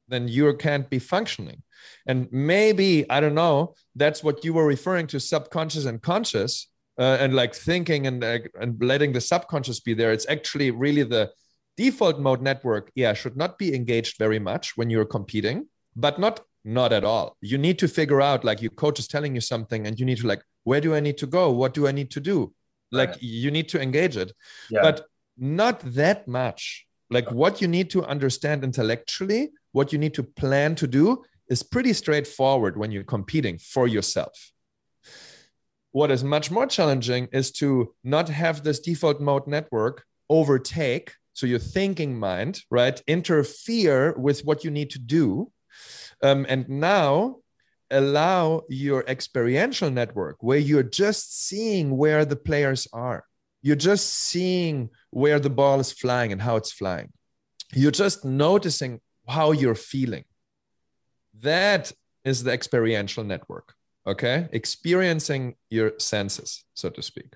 then 0.08 0.26
you 0.26 0.52
can't 0.56 0.90
be 0.90 0.98
functioning. 0.98 1.62
And 2.08 2.26
maybe, 2.32 3.08
I 3.08 3.20
don't 3.20 3.36
know, 3.36 3.76
that's 3.94 4.24
what 4.24 4.44
you 4.44 4.54
were 4.54 4.66
referring 4.66 5.06
to 5.08 5.20
subconscious 5.20 5.84
and 5.84 6.02
conscious. 6.02 6.66
Uh, 6.98 7.16
and 7.20 7.34
like 7.34 7.54
thinking 7.54 8.06
and 8.06 8.22
uh, 8.22 8.38
and 8.60 8.76
letting 8.82 9.12
the 9.12 9.20
subconscious 9.20 9.80
be 9.80 9.94
there 9.94 10.12
it's 10.12 10.28
actually 10.28 10.70
really 10.70 11.02
the 11.02 11.30
default 11.78 12.20
mode 12.20 12.42
network 12.42 12.92
yeah 12.94 13.14
should 13.14 13.34
not 13.34 13.56
be 13.56 13.74
engaged 13.74 14.18
very 14.18 14.38
much 14.38 14.76
when 14.76 14.90
you're 14.90 15.06
competing 15.06 15.66
but 15.96 16.18
not 16.18 16.40
not 16.64 16.92
at 16.92 17.04
all. 17.04 17.36
You 17.40 17.58
need 17.58 17.78
to 17.80 17.88
figure 17.88 18.20
out 18.20 18.44
like 18.44 18.62
your 18.62 18.70
coach 18.70 18.98
is 18.98 19.08
telling 19.08 19.34
you 19.34 19.40
something 19.40 19.86
and 19.86 19.98
you 19.98 20.06
need 20.06 20.18
to 20.18 20.26
like 20.26 20.42
where 20.64 20.80
do 20.80 20.94
i 20.94 21.00
need 21.00 21.18
to 21.18 21.26
go? 21.26 21.50
What 21.50 21.74
do 21.74 21.86
i 21.86 21.92
need 21.92 22.10
to 22.12 22.20
do? 22.20 22.52
Like 22.90 23.10
right. 23.10 23.22
you 23.22 23.50
need 23.50 23.68
to 23.70 23.80
engage 23.80 24.16
it. 24.16 24.32
Yeah. 24.70 24.82
but 24.82 25.06
not 25.36 25.80
that 25.80 26.28
much. 26.28 26.86
Like 27.10 27.30
what 27.30 27.60
you 27.60 27.68
need 27.68 27.90
to 27.90 28.04
understand 28.04 28.64
intellectually 28.64 29.50
what 29.72 29.92
you 29.92 29.98
need 29.98 30.14
to 30.14 30.22
plan 30.22 30.74
to 30.76 30.86
do 30.86 31.24
is 31.48 31.62
pretty 31.62 31.92
straightforward 31.92 32.76
when 32.76 32.90
you're 32.90 33.02
competing 33.02 33.58
for 33.58 33.86
yourself 33.88 34.52
what 35.92 36.10
is 36.10 36.24
much 36.24 36.50
more 36.50 36.66
challenging 36.66 37.28
is 37.32 37.50
to 37.52 37.94
not 38.02 38.28
have 38.28 38.62
this 38.62 38.80
default 38.80 39.20
mode 39.20 39.46
network 39.46 40.04
overtake 40.28 41.12
so 41.34 41.46
your 41.46 41.58
thinking 41.58 42.18
mind, 42.18 42.62
right, 42.70 43.00
interfere 43.06 44.14
with 44.18 44.44
what 44.44 44.64
you 44.64 44.70
need 44.70 44.90
to 44.90 44.98
do. 44.98 45.50
Um, 46.22 46.46
and 46.48 46.68
now 46.68 47.36
allow 47.90 48.62
your 48.68 49.04
experiential 49.06 49.90
network 49.90 50.36
where 50.40 50.58
you're 50.58 50.82
just 50.82 51.46
seeing 51.46 51.96
where 51.96 52.24
the 52.24 52.36
players 52.36 52.86
are. 52.92 53.24
You're 53.62 53.76
just 53.76 54.12
seeing 54.12 54.90
where 55.10 55.38
the 55.38 55.50
ball 55.50 55.80
is 55.80 55.92
flying 55.92 56.32
and 56.32 56.42
how 56.42 56.56
it's 56.56 56.72
flying. 56.72 57.12
You're 57.72 57.90
just 57.90 58.24
noticing 58.24 59.00
how 59.26 59.52
you're 59.52 59.74
feeling. 59.74 60.24
That 61.40 61.92
is 62.24 62.44
the 62.44 62.52
experiential 62.52 63.24
network, 63.24 63.74
okay? 64.06 64.48
Experiencing 64.52 65.54
your 65.70 65.92
senses, 65.98 66.64
so 66.74 66.88
to 66.90 67.02
speak. 67.02 67.34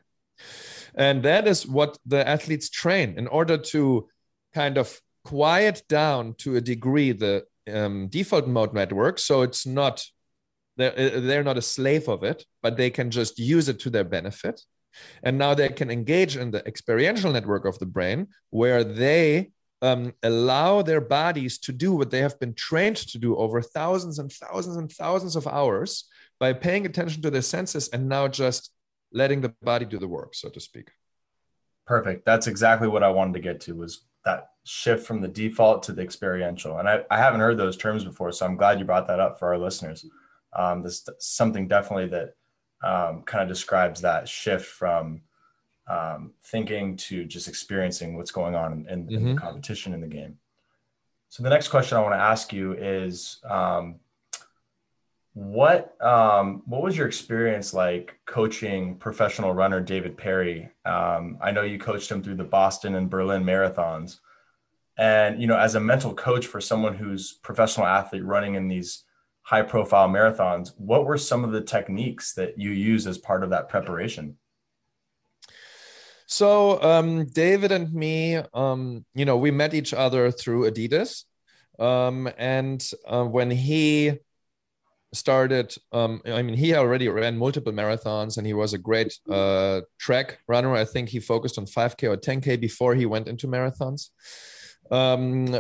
And 0.95 1.23
that 1.23 1.47
is 1.47 1.67
what 1.67 1.99
the 2.07 2.27
athletes 2.27 2.71
train 2.71 3.19
in 3.19 3.27
order 3.27 3.59
to 3.59 4.09
kind 4.55 4.79
of 4.79 5.01
quiet 5.25 5.83
down 5.89 6.35
to 6.39 6.57
a 6.57 6.61
degree 6.61 7.13
the 7.13 7.45
um, 7.73 8.09
default 8.09 8.47
mode 8.47 8.73
network. 8.73 9.19
So 9.19 9.43
it's 9.43 9.67
not, 9.67 10.05
they're, 10.77 11.21
they're 11.21 11.45
not 11.45 11.59
a 11.59 11.63
slave 11.63 12.09
of 12.09 12.23
it, 12.23 12.45
but 12.63 12.77
they 12.77 12.91
can 12.91 13.11
just 13.11 13.39
use 13.39 13.69
it 13.69 13.81
to 13.81 13.91
their 13.91 14.05
benefit. 14.05 14.61
And 15.23 15.37
now 15.37 15.53
they 15.53 15.69
can 15.69 15.91
engage 15.91 16.37
in 16.37 16.51
the 16.51 16.67
experiential 16.67 17.33
network 17.33 17.67
of 17.67 17.79
the 17.79 17.87
brain 17.87 18.29
where 18.51 18.83
they 18.83 19.51
um, 19.83 20.15
allow 20.23 20.83
their 20.83 21.03
bodies 21.03 21.59
to 21.59 21.73
do 21.73 21.93
what 21.93 22.11
they 22.11 22.21
have 22.21 22.41
been 22.41 22.55
trained 22.55 22.97
to 22.97 23.19
do 23.19 23.37
over 23.37 23.61
thousands 23.61 24.19
and 24.19 24.33
thousands 24.33 24.77
and 24.77 24.91
thousands 24.91 25.37
of 25.37 25.47
hours 25.47 26.09
by 26.39 26.53
paying 26.53 26.87
attention 26.87 27.23
to 27.23 27.31
their 27.31 27.43
senses 27.43 27.89
and 27.89 28.09
now 28.09 28.29
just 28.29 28.71
letting 29.13 29.41
the 29.41 29.55
body 29.63 29.85
do 29.85 29.99
the 29.99 30.09
work, 30.09 30.35
so 30.35 30.49
to 30.49 30.61
speak. 30.61 30.91
Perfect. 31.87 32.27
That's 32.27 32.47
exactly 32.47 32.89
what 32.89 33.03
I 33.03 33.11
wanted 33.11 33.35
to 33.35 33.41
get 33.41 33.61
to 33.63 33.77
was 33.77 34.03
that 34.25 34.51
shift 34.65 35.07
from 35.07 35.21
the 35.21 35.29
default 35.29 35.85
to 35.85 35.93
the 35.93 36.03
experiential. 36.03 36.79
And 36.79 36.89
I, 36.89 37.05
I 37.11 37.17
haven't 37.17 37.41
heard 37.41 37.57
those 37.57 37.77
terms 37.77 38.05
before, 38.05 38.33
so 38.33 38.45
I'm 38.45 38.57
glad 38.57 38.79
you 38.79 38.85
brought 38.85 39.07
that 39.07 39.21
up 39.21 39.39
for 39.39 39.49
our 39.49 39.59
listeners. 39.59 40.05
Um, 40.53 40.83
this 40.83 41.09
something 41.19 41.69
definitely 41.69 42.09
that 42.09 42.35
um, 42.83 43.23
kind 43.23 43.43
of 43.43 43.49
describes 43.49 44.01
that 44.01 44.29
shift 44.29 44.67
from 44.67 45.23
um, 45.89 46.33
thinking 46.43 46.97
to 46.97 47.25
just 47.25 47.47
experiencing 47.47 48.17
what's 48.17 48.33
going 48.33 48.57
on 48.57 48.73
in, 48.73 48.89
in, 48.89 49.07
mm-hmm. 49.07 49.15
in, 49.15 49.35
the 49.35 49.41
competition 49.41 49.95
in 49.95 50.01
the 50.01 50.07
game. 50.09 50.39
So 51.29 51.43
the 51.43 51.51
next 51.51 51.69
question 51.69 51.97
I 51.97 52.01
want 52.01 52.15
to 52.15 52.21
ask 52.21 52.53
you 52.53 52.73
is 52.73 53.39
um, 53.49 54.01
what 55.37 56.03
um, 56.03 56.63
what 56.65 56.81
was 56.81 56.97
your 56.97 57.07
experience 57.07 57.75
like 57.75 58.19
coaching 58.25 58.97
professional 58.97 59.53
runner 59.53 59.83
David 59.83 60.17
Perry? 60.17 60.71
Um, 60.87 61.37
I 61.43 61.51
know 61.51 61.61
you 61.61 61.79
coached 61.79 62.11
him 62.11 62.23
through 62.23 62.37
the 62.37 62.45
Boston 62.45 62.95
and 62.95 63.11
Berlin 63.11 63.45
marathons, 63.45 64.21
and 64.97 65.39
you 65.39 65.47
know 65.47 65.59
as 65.59 65.75
a 65.75 65.81
mental 65.81 66.15
coach 66.15 66.47
for 66.47 66.59
someone 66.59 66.95
who's 66.95 67.35
professional 67.35 67.87
athlete 67.87 68.25
running 68.25 68.55
in 68.55 68.67
these 68.67 69.05
high 69.43 69.61
profile 69.61 70.09
marathons, 70.09 70.71
what 70.79 71.05
were 71.05 71.19
some 71.19 71.45
of 71.45 71.53
the 71.53 71.61
techniques 71.61 72.33
that 72.33 72.59
you 72.59 72.71
use 72.71 73.07
as 73.07 73.19
part 73.19 73.45
of 73.45 73.51
that 73.51 73.69
preparation? 73.69 74.39
So 76.25 76.83
um, 76.83 77.27
David 77.27 77.73
and 77.73 77.93
me, 77.93 78.37
um, 78.55 79.05
you 79.15 79.27
know, 79.27 79.37
we 79.37 79.51
met 79.51 79.75
each 79.75 79.93
other 79.93 80.31
through 80.31 80.71
Adidas, 80.71 81.25
um, 81.79 82.27
and 82.39 82.83
uh, 83.07 83.25
when 83.25 83.51
he 83.51 84.21
started 85.17 85.75
um, 85.93 86.21
i 86.27 86.43
mean 86.43 86.57
he 86.57 86.75
already 86.75 87.09
ran 87.09 87.37
multiple 87.37 87.73
marathons 87.73 88.37
and 88.39 88.47
he 88.47 88.55
was 88.55 88.73
a 88.75 88.79
great 88.79 89.19
uh, 89.31 89.81
track 89.99 90.39
runner. 90.49 90.75
I 90.75 90.85
think 90.85 91.09
he 91.09 91.21
focused 91.21 91.59
on 91.59 91.67
5k 91.67 92.09
or 92.09 92.17
10k 92.17 92.61
before 92.61 92.95
he 92.95 93.07
went 93.07 93.29
into 93.29 93.47
marathons. 93.47 94.11
Um, 94.91 95.57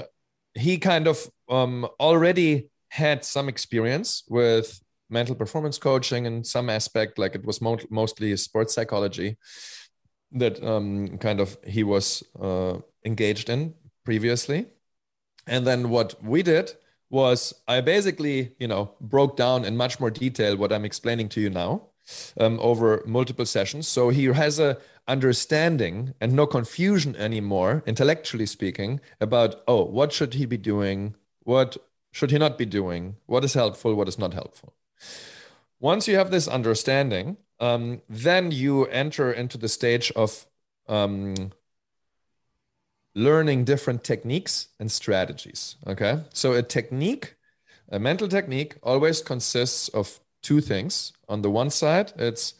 he 0.54 0.78
kind 0.78 1.06
of 1.06 1.28
um, 1.48 1.86
already 2.00 2.70
had 2.88 3.24
some 3.24 3.48
experience 3.48 4.24
with 4.28 4.80
mental 5.10 5.34
performance 5.34 5.78
coaching 5.78 6.26
in 6.26 6.44
some 6.44 6.70
aspect 6.70 7.18
like 7.18 7.34
it 7.34 7.44
was 7.44 7.60
mo- 7.60 7.88
mostly 7.90 8.36
sports 8.36 8.74
psychology 8.74 9.36
that 10.32 10.62
um, 10.64 11.18
kind 11.18 11.40
of 11.40 11.56
he 11.64 11.84
was 11.84 12.22
uh, 12.40 12.78
engaged 13.04 13.48
in 13.48 13.74
previously. 14.04 14.66
And 15.46 15.66
then 15.66 15.90
what 15.90 16.22
we 16.22 16.42
did 16.42 16.74
was 17.10 17.54
I 17.68 17.80
basically, 17.80 18.52
you 18.58 18.68
know, 18.68 18.92
broke 19.00 19.36
down 19.36 19.64
in 19.64 19.76
much 19.76 20.00
more 20.00 20.10
detail 20.10 20.56
what 20.56 20.72
I'm 20.72 20.84
explaining 20.84 21.28
to 21.30 21.40
you 21.40 21.50
now. 21.50 21.88
um, 22.38 22.58
over 22.60 23.02
multiple 23.06 23.46
sessions. 23.46 23.88
So 23.88 24.10
he 24.10 24.24
has 24.26 24.58
a 24.58 24.78
understanding 25.08 26.14
and 26.20 26.32
no 26.32 26.46
confusion 26.46 27.14
anymore, 27.16 27.82
intellectually 27.86 28.46
speaking, 28.46 29.00
about 29.20 29.62
oh, 29.68 29.84
what 29.84 30.12
should 30.12 30.34
he 30.34 30.46
be 30.46 30.56
doing? 30.56 31.14
What 31.40 31.76
should 32.12 32.30
he 32.30 32.38
not 32.38 32.58
be 32.58 32.66
doing? 32.66 33.16
What 33.26 33.44
is 33.44 33.54
helpful? 33.54 33.94
What 33.94 34.08
is 34.08 34.18
not 34.18 34.34
helpful? 34.34 34.74
Once 35.78 36.08
you 36.08 36.16
have 36.16 36.30
this 36.30 36.48
understanding, 36.48 37.36
um, 37.60 38.02
then 38.08 38.50
you 38.50 38.86
enter 38.86 39.32
into 39.32 39.58
the 39.58 39.68
stage 39.68 40.10
of 40.16 40.46
um, 40.88 41.52
learning 43.16 43.64
different 43.64 44.04
techniques 44.04 44.68
and 44.78 44.92
strategies. 44.92 45.76
Okay. 45.86 46.20
So 46.34 46.52
a 46.52 46.62
technique, 46.62 47.34
a 47.88 47.98
mental 47.98 48.28
technique, 48.28 48.76
always 48.82 49.22
consists 49.22 49.88
of 49.88 50.20
two 50.42 50.60
things. 50.60 51.14
On 51.28 51.40
the 51.40 51.50
one 51.50 51.70
side, 51.70 52.12
it's 52.16 52.54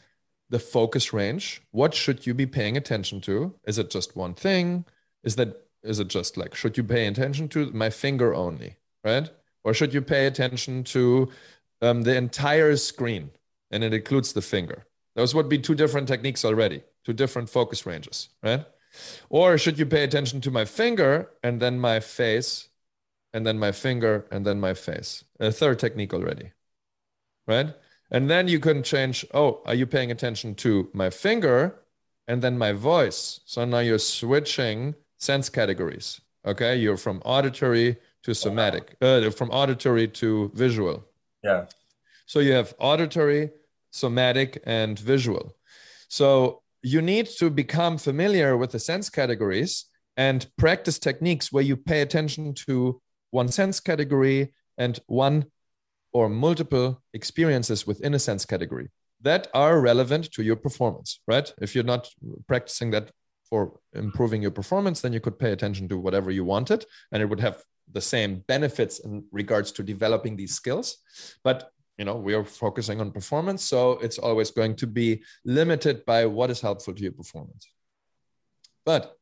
the 0.49 0.59
focus 0.59 1.13
range. 1.13 1.63
What 1.73 1.95
should 1.95 2.27
you 2.27 2.33
be 2.33 2.47
paying 2.47 2.77
attention 2.77 3.21
to? 3.23 3.55
Is 3.67 3.79
it 3.79 3.91
just 3.91 4.17
one 4.17 4.33
thing? 4.35 4.87
Is 5.23 5.37
that 5.37 5.63
is 5.83 6.01
it 6.01 6.09
just 6.09 6.37
like 6.37 6.55
should 6.55 6.77
you 6.77 6.85
pay 6.85 7.07
attention 7.07 7.49
to 7.51 7.71
my 7.73 7.91
finger 7.91 8.35
only, 8.35 8.77
right? 9.05 9.29
Or 9.63 9.75
should 9.75 9.93
you 9.93 10.01
pay 10.01 10.27
attention 10.27 10.85
to 10.85 11.29
um, 11.83 12.03
the 12.03 12.17
entire 12.17 12.77
screen 12.77 13.31
and 13.71 13.85
it 13.85 13.93
includes 13.93 14.33
the 14.33 14.43
finger? 14.43 14.87
Those 15.17 15.35
would 15.35 15.49
be 15.49 15.59
two 15.59 15.75
different 15.75 16.09
techniques 16.09 16.45
already, 16.45 16.83
two 17.05 17.13
different 17.13 17.51
focus 17.51 17.85
ranges, 17.85 18.31
right? 18.43 18.65
Or 19.29 19.59
should 19.59 19.79
you 19.79 19.87
pay 19.87 20.05
attention 20.05 20.41
to 20.43 20.51
my 20.51 20.65
finger 20.65 21.31
and 21.43 21.61
then 21.61 21.79
my 21.79 22.01
face 22.01 22.69
and 23.33 23.47
then 23.47 23.59
my 23.59 23.73
finger 23.73 24.27
and 24.31 24.47
then 24.47 24.61
my 24.61 24.75
face? 24.75 25.25
A 25.41 25.51
third 25.53 25.79
technique 25.79 26.15
already, 26.15 26.53
right? 27.47 27.75
And 28.11 28.31
then 28.31 28.49
you 28.49 28.61
can 28.61 28.83
change, 28.83 29.27
oh, 29.35 29.63
are 29.67 29.75
you 29.75 29.87
paying 29.87 30.11
attention 30.11 30.55
to 30.57 30.89
my 30.93 31.11
finger 31.11 31.81
and 32.29 32.41
then 32.41 32.57
my 32.57 32.73
voice? 32.73 33.41
So 33.45 33.65
now 33.65 33.81
you're 33.81 33.99
switching 33.99 34.95
sense 35.19 35.49
categories. 35.49 36.21
Okay. 36.45 36.77
You're 36.77 36.97
from 36.97 37.21
auditory 37.25 37.97
to 38.23 38.35
somatic, 38.35 38.97
uh, 39.01 39.31
from 39.31 39.51
auditory 39.51 40.09
to 40.09 40.51
visual. 40.55 41.05
Yeah. 41.43 41.67
So 42.27 42.41
you 42.41 42.53
have 42.53 42.75
auditory, 42.79 43.51
somatic, 43.91 44.63
and 44.65 44.99
visual. 44.99 45.57
So 46.09 46.63
you 46.87 47.03
need 47.03 47.27
to 47.27 47.51
become 47.51 47.99
familiar 47.99 48.57
with 48.57 48.71
the 48.71 48.79
sense 48.79 49.11
categories 49.11 49.87
and 50.17 50.47
practice 50.57 51.01
techniques 51.01 51.51
where 51.51 51.65
you 51.65 51.77
pay 51.77 52.01
attention 52.01 52.55
to 52.55 53.01
one 53.33 53.49
sense 53.49 53.81
category 53.81 54.55
and 54.79 55.01
one 55.09 55.47
or 56.13 56.29
multiple 56.29 57.03
experiences 57.13 57.89
within 57.89 58.15
a 58.15 58.21
sense 58.21 58.45
category 58.47 58.89
that 59.21 59.49
are 59.53 59.81
relevant 59.81 60.31
to 60.31 60.45
your 60.45 60.55
performance, 60.55 61.19
right? 61.27 61.53
If 61.61 61.75
you're 61.75 61.83
not 61.83 62.09
practicing 62.47 62.93
that 62.93 63.11
for 63.51 63.81
improving 63.93 64.41
your 64.41 64.53
performance, 64.53 65.01
then 65.01 65.13
you 65.13 65.21
could 65.21 65.41
pay 65.41 65.51
attention 65.51 65.89
to 65.89 65.99
whatever 65.99 66.31
you 66.31 66.45
wanted 66.45 66.85
and 67.11 67.21
it 67.21 67.27
would 67.27 67.41
have 67.41 67.65
the 67.91 68.01
same 68.01 68.45
benefits 68.47 69.01
in 69.01 69.25
regards 69.33 69.73
to 69.73 69.83
developing 69.83 70.37
these 70.37 70.55
skills. 70.55 70.99
But 71.43 71.69
you 71.99 72.05
know 72.05 72.17
we 72.17 72.35
are 72.35 72.45
focusing 72.45 73.01
on 73.01 73.11
performance 73.11 73.63
so 73.63 73.93
it's 73.93 74.19
always 74.19 74.51
going 74.51 74.77
to 74.77 74.87
be 74.87 75.23
limited 75.45 76.05
by 76.05 76.27
what 76.27 76.51
is 76.51 76.61
helpful 76.61 76.95
to 76.95 77.03
your 77.03 77.13
performance. 77.13 77.67
But 78.85 79.17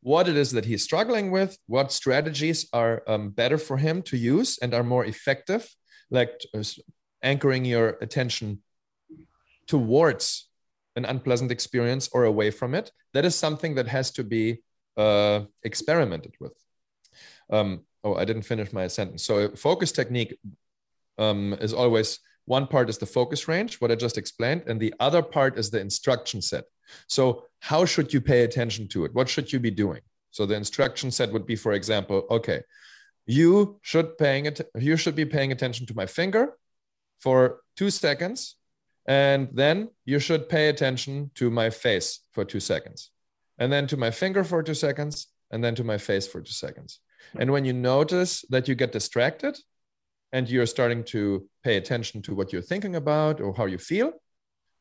what 0.00 0.28
it 0.28 0.36
is 0.36 0.52
that 0.52 0.64
he's 0.64 0.84
struggling 0.84 1.30
with 1.30 1.58
what 1.66 1.92
strategies 1.92 2.68
are 2.72 3.02
um, 3.06 3.30
better 3.30 3.58
for 3.58 3.76
him 3.76 4.02
to 4.02 4.16
use 4.16 4.58
and 4.58 4.74
are 4.74 4.84
more 4.84 5.04
effective 5.04 5.68
like 6.10 6.40
uh, 6.54 6.62
anchoring 7.22 7.64
your 7.64 7.98
attention 8.00 8.62
towards 9.66 10.48
an 10.96 11.04
unpleasant 11.04 11.50
experience 11.50 12.08
or 12.12 12.24
away 12.24 12.50
from 12.50 12.74
it 12.74 12.90
that 13.12 13.24
is 13.24 13.34
something 13.34 13.74
that 13.74 13.88
has 13.88 14.10
to 14.12 14.24
be 14.24 14.62
uh, 14.96 15.40
experimented 15.62 16.34
with. 16.40 16.54
Um, 17.50 17.84
oh 18.04 18.14
i 18.14 18.24
didn't 18.24 18.42
finish 18.42 18.72
my 18.72 18.86
sentence. 18.88 19.24
So 19.24 19.50
focus 19.50 19.92
technique 19.92 20.38
um, 21.18 21.56
is 21.60 21.72
always 21.72 22.20
one 22.48 22.66
part 22.66 22.88
is 22.88 22.96
the 22.98 23.06
focus 23.06 23.46
range, 23.46 23.80
what 23.80 23.90
I 23.90 23.94
just 23.94 24.16
explained, 24.16 24.62
and 24.66 24.80
the 24.80 24.94
other 25.00 25.22
part 25.22 25.58
is 25.58 25.70
the 25.70 25.80
instruction 25.80 26.40
set. 26.40 26.64
So, 27.06 27.44
how 27.60 27.84
should 27.84 28.14
you 28.14 28.20
pay 28.20 28.44
attention 28.44 28.88
to 28.88 29.04
it? 29.04 29.14
What 29.14 29.28
should 29.28 29.52
you 29.52 29.60
be 29.60 29.70
doing? 29.70 30.00
So, 30.30 30.46
the 30.46 30.54
instruction 30.54 31.10
set 31.10 31.30
would 31.32 31.44
be, 31.44 31.56
for 31.56 31.72
example, 31.72 32.26
okay, 32.30 32.62
you 33.26 33.78
should 33.82 34.16
paying 34.16 34.46
it. 34.46 34.60
You 34.78 34.96
should 34.96 35.14
be 35.14 35.26
paying 35.26 35.52
attention 35.52 35.84
to 35.86 35.94
my 35.94 36.06
finger 36.06 36.54
for 37.20 37.60
two 37.76 37.90
seconds, 37.90 38.56
and 39.06 39.48
then 39.52 39.90
you 40.06 40.18
should 40.18 40.48
pay 40.48 40.70
attention 40.70 41.30
to 41.34 41.50
my 41.50 41.68
face 41.68 42.20
for 42.32 42.44
two 42.46 42.60
seconds, 42.60 43.10
and 43.58 43.70
then 43.70 43.86
to 43.88 43.98
my 43.98 44.10
finger 44.10 44.42
for 44.42 44.62
two 44.62 44.74
seconds, 44.74 45.26
and 45.50 45.62
then 45.62 45.74
to 45.74 45.84
my 45.84 45.98
face 45.98 46.26
for 46.26 46.40
two 46.40 46.52
seconds. 46.52 47.00
And 47.38 47.50
when 47.50 47.66
you 47.66 47.74
notice 47.74 48.42
that 48.48 48.68
you 48.68 48.74
get 48.74 48.92
distracted, 48.92 49.58
and 50.32 50.48
you're 50.48 50.66
starting 50.66 51.04
to 51.04 51.48
pay 51.64 51.76
attention 51.76 52.22
to 52.22 52.34
what 52.34 52.52
you're 52.52 52.62
thinking 52.62 52.96
about 52.96 53.40
or 53.40 53.54
how 53.54 53.66
you 53.66 53.78
feel, 53.78 54.12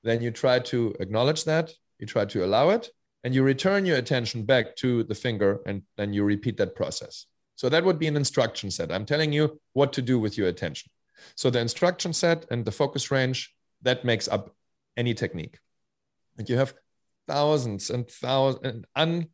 then 0.04 0.22
you 0.22 0.32
try 0.32 0.60
to 0.60 0.96
acknowledge 1.00 1.46
that, 1.46 1.74
you 2.00 2.06
try 2.08 2.26
to 2.26 2.46
allow 2.46 2.70
it, 2.70 2.90
and 3.24 3.34
you 3.34 3.44
return 3.44 3.86
your 3.86 3.98
attention 3.98 4.44
back 4.44 4.76
to 4.78 5.04
the 5.04 5.16
finger, 5.16 5.62
and 5.66 5.82
then 5.98 6.14
you 6.14 6.24
repeat 6.24 6.58
that 6.58 6.76
process. 6.76 7.26
So 7.56 7.70
that 7.70 7.84
would 7.84 7.98
be 7.98 8.08
an 8.08 8.16
instruction 8.16 8.70
set. 8.70 8.92
I'm 8.92 9.06
telling 9.06 9.34
you 9.34 9.60
what 9.74 9.92
to 9.94 10.02
do 10.02 10.20
with 10.20 10.38
your 10.38 10.48
attention. 10.48 10.92
So 11.36 11.50
the 11.50 11.60
instruction 11.60 12.14
set 12.14 12.46
and 12.52 12.64
the 12.64 12.72
focus 12.72 13.10
range 13.10 13.54
that 13.82 14.06
makes 14.06 14.28
up 14.28 14.56
any 14.96 15.14
technique. 15.14 15.58
And 16.38 16.48
you 16.48 16.58
have 16.58 16.74
thousands 17.28 17.90
and 17.90 18.08
thousands, 18.08 18.66
an 18.66 18.86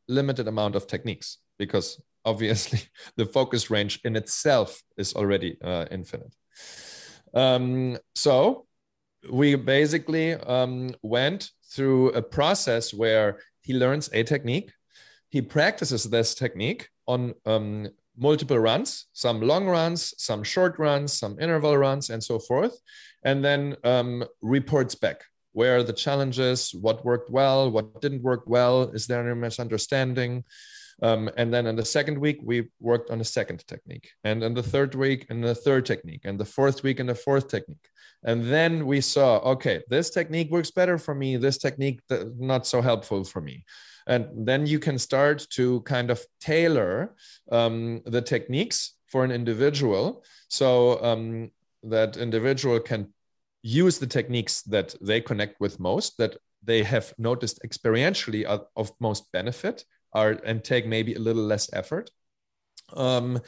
unlimited 0.07 0.47
amount 0.47 0.75
of 0.75 0.87
techniques 0.87 1.37
because 1.57 2.01
obviously 2.25 2.81
the 3.17 3.25
focus 3.25 3.69
range 3.69 3.99
in 4.03 4.15
itself 4.15 4.81
is 4.97 5.13
already 5.13 5.57
uh, 5.63 5.85
infinite. 5.91 6.33
Um, 7.33 7.97
so 8.15 8.65
we 9.31 9.55
basically 9.55 10.33
um, 10.33 10.93
went 11.01 11.51
through 11.71 12.09
a 12.11 12.21
process 12.21 12.93
where 12.93 13.39
he 13.61 13.73
learns 13.73 14.09
a 14.13 14.23
technique, 14.23 14.71
he 15.29 15.41
practices 15.41 16.03
this 16.03 16.35
technique 16.35 16.89
on 17.07 17.33
um, 17.45 17.87
multiple 18.17 18.59
runs, 18.59 19.07
some 19.13 19.41
long 19.41 19.65
runs, 19.65 20.13
some 20.17 20.43
short 20.43 20.77
runs, 20.77 21.13
some 21.13 21.39
interval 21.39 21.77
runs, 21.77 22.09
and 22.09 22.23
so 22.23 22.37
forth, 22.37 22.77
and 23.23 23.43
then 23.43 23.75
um, 23.83 24.23
reports 24.41 24.95
back. 24.95 25.23
Where 25.53 25.83
the 25.83 25.93
challenges, 25.93 26.73
what 26.73 27.05
worked 27.05 27.29
well, 27.29 27.69
what 27.69 28.01
didn't 28.01 28.23
work 28.23 28.43
well, 28.47 28.83
is 28.89 29.05
there 29.05 29.23
any 29.27 29.39
misunderstanding? 29.39 30.43
Um, 31.03 31.29
and 31.35 31.53
then 31.53 31.67
in 31.67 31.75
the 31.75 31.83
second 31.83 32.17
week, 32.17 32.39
we 32.41 32.69
worked 32.79 33.11
on 33.11 33.19
a 33.19 33.25
second 33.25 33.67
technique. 33.67 34.11
And 34.23 34.41
in 34.41 34.53
the 34.53 34.63
third 34.63 34.95
week, 34.95 35.27
in 35.29 35.41
the 35.41 35.53
third 35.53 35.85
technique. 35.85 36.21
And 36.23 36.39
the 36.39 36.45
fourth 36.45 36.81
week, 36.81 37.01
in 37.01 37.07
the 37.07 37.15
fourth 37.15 37.49
technique. 37.49 37.89
And 38.23 38.45
then 38.45 38.85
we 38.85 39.01
saw, 39.01 39.39
okay, 39.39 39.83
this 39.89 40.09
technique 40.09 40.49
works 40.49 40.71
better 40.71 40.97
for 40.97 41.13
me. 41.13 41.35
This 41.35 41.57
technique, 41.57 41.99
not 42.39 42.65
so 42.65 42.81
helpful 42.81 43.25
for 43.25 43.41
me. 43.41 43.65
And 44.07 44.47
then 44.47 44.65
you 44.65 44.79
can 44.79 44.97
start 44.97 45.45
to 45.51 45.81
kind 45.81 46.09
of 46.09 46.25
tailor 46.39 47.15
um, 47.51 48.01
the 48.05 48.21
techniques 48.21 48.95
for 49.07 49.25
an 49.25 49.31
individual. 49.31 50.23
So 50.47 51.03
um, 51.03 51.51
that 51.83 52.15
individual 52.15 52.79
can 52.79 53.13
use 53.61 53.99
the 53.99 54.07
techniques 54.07 54.61
that 54.63 54.95
they 55.01 55.19
connect 55.19 55.59
with 55.59 55.81
most, 55.81 56.17
that 56.17 56.37
they 56.63 56.83
have 56.83 57.13
noticed 57.17 57.59
experientially 57.63 58.47
are 58.47 58.67
of 58.77 58.93
most 59.01 59.29
benefit 59.33 59.83
are 60.13 60.31
and 60.45 60.63
take 60.63 60.85
maybe 60.85 61.13
a 61.13 61.19
little 61.19 61.43
less 61.43 61.69
effort. 61.73 62.11
Um, 62.93 63.39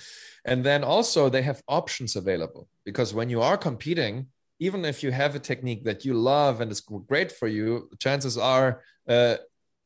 and 0.45 0.63
then 0.63 0.83
also 0.83 1.29
they 1.29 1.41
have 1.43 1.61
options 1.67 2.15
available 2.15 2.67
because 2.83 3.13
when 3.13 3.29
you 3.29 3.41
are 3.41 3.57
competing 3.57 4.27
even 4.59 4.85
if 4.85 5.03
you 5.03 5.11
have 5.11 5.35
a 5.35 5.39
technique 5.39 5.83
that 5.83 6.05
you 6.05 6.13
love 6.13 6.61
and 6.61 6.71
is 6.71 6.79
great 6.79 7.31
for 7.31 7.47
you 7.47 7.89
chances 7.99 8.37
are 8.37 8.81
uh, 9.09 9.35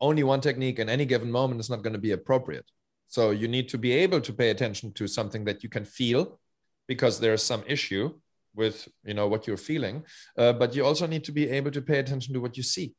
only 0.01 0.24
one 0.24 0.41
technique 0.41 0.80
in 0.80 0.89
any 0.89 1.06
given 1.06 1.32
moment 1.32 1.60
is 1.60 1.70
not 1.70 1.82
going 1.82 1.93
to 1.93 1.99
be 1.99 2.12
appropriate. 2.12 2.66
So 3.08 3.32
you 3.32 3.47
need 3.47 3.70
to 3.70 3.78
be 3.78 3.91
able 3.91 4.22
to 4.22 4.34
pay 4.34 4.49
attention 4.49 4.93
to 4.93 5.08
something 5.08 5.43
that 5.45 5.64
you 5.64 5.70
can 5.70 5.84
feel 5.84 6.39
because 6.88 7.20
there's 7.20 7.43
some 7.43 7.64
issue 7.68 8.14
with 8.56 8.88
you 9.03 9.14
know 9.14 9.28
what 9.28 9.47
you're 9.47 9.58
feeling. 9.58 10.03
Uh, 10.38 10.53
but 10.53 10.76
you 10.76 10.86
also 10.86 11.08
need 11.08 11.24
to 11.26 11.32
be 11.32 11.49
able 11.49 11.72
to 11.72 11.82
pay 11.82 11.99
attention 11.99 12.34
to 12.34 12.41
what 12.41 12.58
you 12.58 12.64
see 12.64 12.93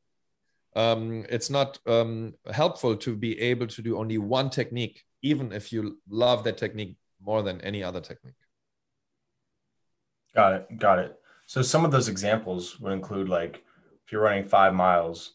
um, 0.75 1.25
it's 1.29 1.49
not 1.49 1.79
um, 1.85 2.33
helpful 2.51 2.95
to 2.95 3.15
be 3.15 3.39
able 3.39 3.67
to 3.67 3.81
do 3.81 3.97
only 3.97 4.17
one 4.17 4.49
technique, 4.49 5.03
even 5.21 5.51
if 5.51 5.71
you 5.71 5.99
love 6.09 6.43
that 6.45 6.57
technique 6.57 6.97
more 7.21 7.43
than 7.43 7.61
any 7.61 7.83
other 7.83 8.01
technique. 8.01 8.35
Got 10.35 10.53
it. 10.53 10.79
Got 10.79 10.99
it. 10.99 11.19
So 11.45 11.61
some 11.61 11.83
of 11.83 11.91
those 11.91 12.07
examples 12.07 12.79
would 12.79 12.93
include 12.93 13.27
like 13.27 13.63
if 14.05 14.11
you're 14.11 14.21
running 14.21 14.45
five 14.45 14.73
miles 14.73 15.33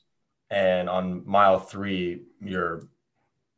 and 0.50 0.88
on 0.88 1.22
mile 1.26 1.58
three, 1.58 2.22
your 2.40 2.88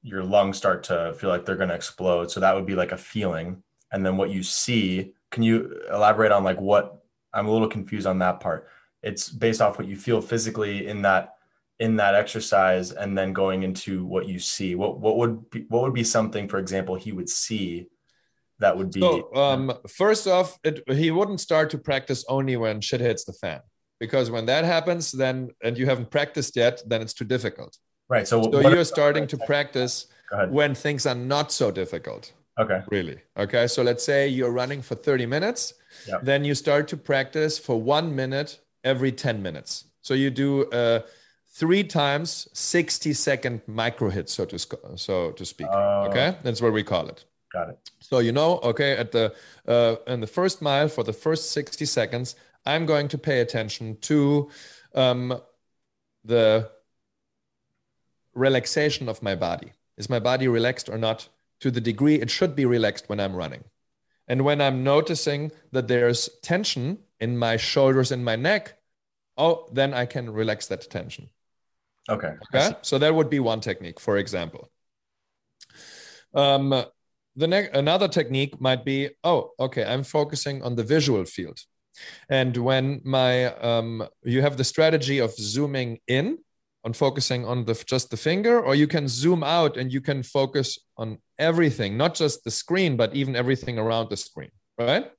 your 0.02 0.24
lungs 0.24 0.56
start 0.56 0.84
to 0.84 1.14
feel 1.18 1.28
like 1.28 1.44
they're 1.44 1.56
going 1.56 1.68
to 1.68 1.74
explode. 1.74 2.30
So 2.30 2.40
that 2.40 2.54
would 2.54 2.66
be 2.66 2.74
like 2.74 2.92
a 2.92 2.96
feeling. 2.96 3.62
And 3.92 4.04
then 4.04 4.16
what 4.16 4.30
you 4.30 4.42
see, 4.42 5.12
can 5.30 5.42
you 5.42 5.80
elaborate 5.92 6.32
on 6.32 6.44
like 6.44 6.60
what 6.60 7.02
I'm 7.32 7.46
a 7.46 7.50
little 7.50 7.68
confused 7.68 8.06
on 8.06 8.18
that 8.20 8.40
part 8.40 8.68
it's 9.02 9.28
based 9.28 9.60
off 9.60 9.78
what 9.78 9.88
you 9.88 9.96
feel 9.96 10.20
physically 10.20 10.86
in 10.86 11.02
that 11.02 11.37
in 11.80 11.96
that 11.96 12.14
exercise 12.14 12.90
and 12.92 13.16
then 13.16 13.32
going 13.32 13.62
into 13.62 14.04
what 14.04 14.26
you 14.26 14.38
see 14.38 14.74
what 14.74 14.98
what 14.98 15.16
would 15.16 15.48
be 15.50 15.64
what 15.68 15.82
would 15.82 15.94
be 15.94 16.04
something 16.04 16.48
for 16.48 16.58
example 16.58 16.94
he 16.96 17.12
would 17.12 17.28
see 17.28 17.86
that 18.58 18.76
would 18.76 18.90
be 18.90 19.00
so 19.00 19.32
um, 19.34 19.72
first 19.88 20.26
off 20.26 20.58
it, 20.64 20.82
he 20.88 21.10
wouldn't 21.10 21.40
start 21.40 21.70
to 21.70 21.78
practice 21.78 22.24
only 22.28 22.56
when 22.56 22.80
shit 22.80 23.00
hits 23.00 23.24
the 23.24 23.32
fan 23.32 23.60
because 24.00 24.30
when 24.30 24.46
that 24.46 24.64
happens 24.64 25.12
then 25.12 25.50
and 25.62 25.78
you 25.78 25.86
haven't 25.86 26.10
practiced 26.10 26.56
yet 26.56 26.82
then 26.86 27.00
it's 27.00 27.14
too 27.14 27.24
difficult. 27.24 27.76
Right 28.08 28.26
so, 28.26 28.42
so 28.42 28.60
you're 28.60 28.84
starting 28.84 29.26
to 29.28 29.36
practice 29.36 30.06
when 30.48 30.74
things 30.74 31.06
are 31.06 31.14
not 31.14 31.52
so 31.52 31.70
difficult 31.70 32.32
okay. 32.58 32.82
really 32.90 33.20
okay? 33.38 33.66
So 33.66 33.82
let's 33.82 34.02
say 34.02 34.28
you're 34.28 34.50
running 34.50 34.82
for 34.82 34.94
30 34.94 35.26
minutes 35.26 35.74
yep. 36.08 36.24
then 36.24 36.44
you 36.44 36.54
start 36.54 36.88
to 36.88 36.96
practice 36.96 37.58
for 37.58 37.80
one 37.80 38.14
minute 38.16 38.58
every 38.82 39.12
10 39.12 39.42
minutes. 39.42 39.84
So 40.00 40.14
you 40.14 40.30
do 40.30 40.64
uh, 40.70 41.00
three 41.58 41.82
times 41.82 42.48
60 42.52 43.12
second 43.12 43.60
micro 43.66 44.08
hits 44.08 44.32
so 44.32 44.44
to 44.44 44.58
so 44.96 45.32
to 45.32 45.44
speak. 45.44 45.66
Uh, 45.66 46.06
okay? 46.08 46.36
That's 46.44 46.62
what 46.62 46.72
we 46.72 46.84
call 46.84 47.08
it. 47.08 47.24
Got 47.52 47.70
it. 47.70 47.90
So 48.00 48.20
you 48.20 48.32
know 48.32 48.58
okay 48.70 48.92
at 48.92 49.10
the 49.10 49.34
uh, 49.66 49.96
in 50.06 50.20
the 50.20 50.26
first 50.26 50.62
mile 50.62 50.88
for 50.88 51.02
the 51.02 51.12
first 51.12 51.50
60 51.52 51.84
seconds 51.84 52.36
i'm 52.66 52.86
going 52.86 53.08
to 53.08 53.18
pay 53.18 53.40
attention 53.40 53.96
to 54.02 54.50
um, 54.94 55.40
the 56.24 56.70
relaxation 58.34 59.08
of 59.08 59.22
my 59.22 59.34
body. 59.34 59.72
Is 59.96 60.08
my 60.08 60.20
body 60.20 60.46
relaxed 60.46 60.88
or 60.88 60.98
not? 60.98 61.28
To 61.60 61.70
the 61.72 61.80
degree 61.80 62.16
it 62.16 62.30
should 62.30 62.54
be 62.54 62.66
relaxed 62.66 63.08
when 63.08 63.18
i'm 63.18 63.34
running. 63.34 63.64
And 64.28 64.44
when 64.44 64.60
i'm 64.60 64.84
noticing 64.84 65.50
that 65.72 65.88
there's 65.88 66.28
tension 66.42 66.98
in 67.18 67.36
my 67.36 67.56
shoulders 67.56 68.12
and 68.12 68.24
my 68.24 68.36
neck 68.36 68.74
oh 69.36 69.66
then 69.72 69.92
i 69.94 70.04
can 70.06 70.30
relax 70.30 70.66
that 70.66 70.88
tension 70.90 71.28
Okay. 72.08 72.34
Okay. 72.54 72.74
So 72.82 72.98
that 72.98 73.14
would 73.14 73.30
be 73.30 73.40
one 73.40 73.60
technique, 73.60 74.00
for 74.00 74.16
example. 74.16 74.70
Um, 76.34 76.84
the 77.36 77.46
next 77.46 77.76
another 77.76 78.08
technique 78.08 78.60
might 78.60 78.84
be, 78.84 79.10
oh, 79.24 79.52
okay, 79.60 79.84
I'm 79.84 80.04
focusing 80.04 80.62
on 80.62 80.76
the 80.76 80.82
visual 80.82 81.24
field. 81.24 81.58
And 82.28 82.56
when 82.56 83.00
my 83.04 83.46
um, 83.56 84.06
you 84.22 84.40
have 84.42 84.56
the 84.56 84.64
strategy 84.64 85.18
of 85.18 85.32
zooming 85.34 85.98
in 86.06 86.38
on 86.84 86.92
focusing 86.92 87.44
on 87.44 87.64
the 87.64 87.74
just 87.86 88.10
the 88.10 88.16
finger, 88.16 88.60
or 88.60 88.74
you 88.74 88.86
can 88.86 89.08
zoom 89.08 89.42
out 89.42 89.76
and 89.76 89.92
you 89.92 90.00
can 90.00 90.22
focus 90.22 90.78
on 90.96 91.18
everything, 91.38 91.96
not 91.96 92.14
just 92.14 92.44
the 92.44 92.50
screen, 92.50 92.96
but 92.96 93.14
even 93.14 93.36
everything 93.36 93.78
around 93.78 94.10
the 94.10 94.16
screen, 94.16 94.50
right? 94.78 95.10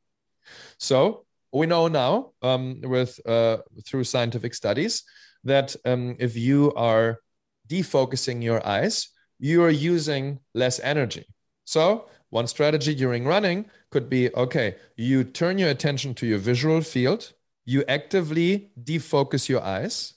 So 0.78 1.26
we 1.52 1.66
know 1.66 1.88
now 1.88 2.32
um, 2.42 2.82
with 2.82 3.20
uh, 3.26 3.58
through 3.86 4.06
scientific 4.06 4.54
studies 4.54 5.04
that 5.44 5.76
um, 5.86 6.16
if 6.20 6.36
you 6.36 6.74
are 6.74 7.20
defocusing 7.68 8.44
your 8.44 8.66
eyes, 8.66 9.10
you 9.40 9.64
are 9.64 9.70
using 9.70 10.40
less 10.54 10.80
energy. 10.80 11.26
So, 11.66 12.10
one 12.30 12.48
strategy 12.48 12.94
during 12.94 13.26
running 13.26 13.66
could 13.90 14.10
be 14.10 14.34
okay, 14.36 14.76
you 14.96 15.24
turn 15.24 15.58
your 15.58 15.70
attention 15.70 16.14
to 16.16 16.28
your 16.28 16.38
visual 16.38 16.82
field, 16.82 17.34
you 17.66 17.84
actively 17.88 18.72
defocus 18.84 19.50
your 19.50 19.62
eyes, 19.62 20.14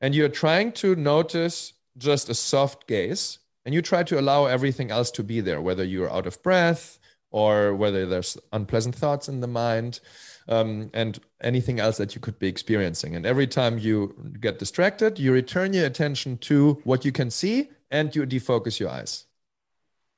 and 0.00 0.14
you're 0.14 0.28
trying 0.28 0.72
to 0.72 0.94
notice 0.94 1.72
just 1.98 2.28
a 2.28 2.34
soft 2.34 2.86
gaze, 2.86 3.38
and 3.64 3.74
you 3.74 3.82
try 3.82 4.02
to 4.04 4.20
allow 4.20 4.46
everything 4.46 4.90
else 4.90 5.10
to 5.12 5.24
be 5.24 5.40
there, 5.40 5.60
whether 5.60 5.82
you're 5.82 6.12
out 6.12 6.26
of 6.26 6.40
breath 6.42 6.98
or 7.30 7.74
whether 7.74 8.06
there's 8.06 8.38
unpleasant 8.52 8.94
thoughts 8.94 9.28
in 9.28 9.40
the 9.40 9.46
mind 9.48 10.00
um, 10.48 10.90
and 10.94 11.18
anything 11.40 11.80
else 11.80 11.96
that 11.98 12.14
you 12.14 12.20
could 12.20 12.38
be 12.38 12.48
experiencing. 12.48 13.16
And 13.16 13.26
every 13.26 13.46
time 13.46 13.78
you 13.78 14.14
get 14.40 14.58
distracted, 14.58 15.18
you 15.18 15.32
return 15.32 15.72
your 15.72 15.86
attention 15.86 16.38
to 16.38 16.80
what 16.84 17.04
you 17.04 17.12
can 17.12 17.30
see 17.30 17.70
and 17.90 18.14
you 18.14 18.26
defocus 18.26 18.78
your 18.78 18.90
eyes. 18.90 19.26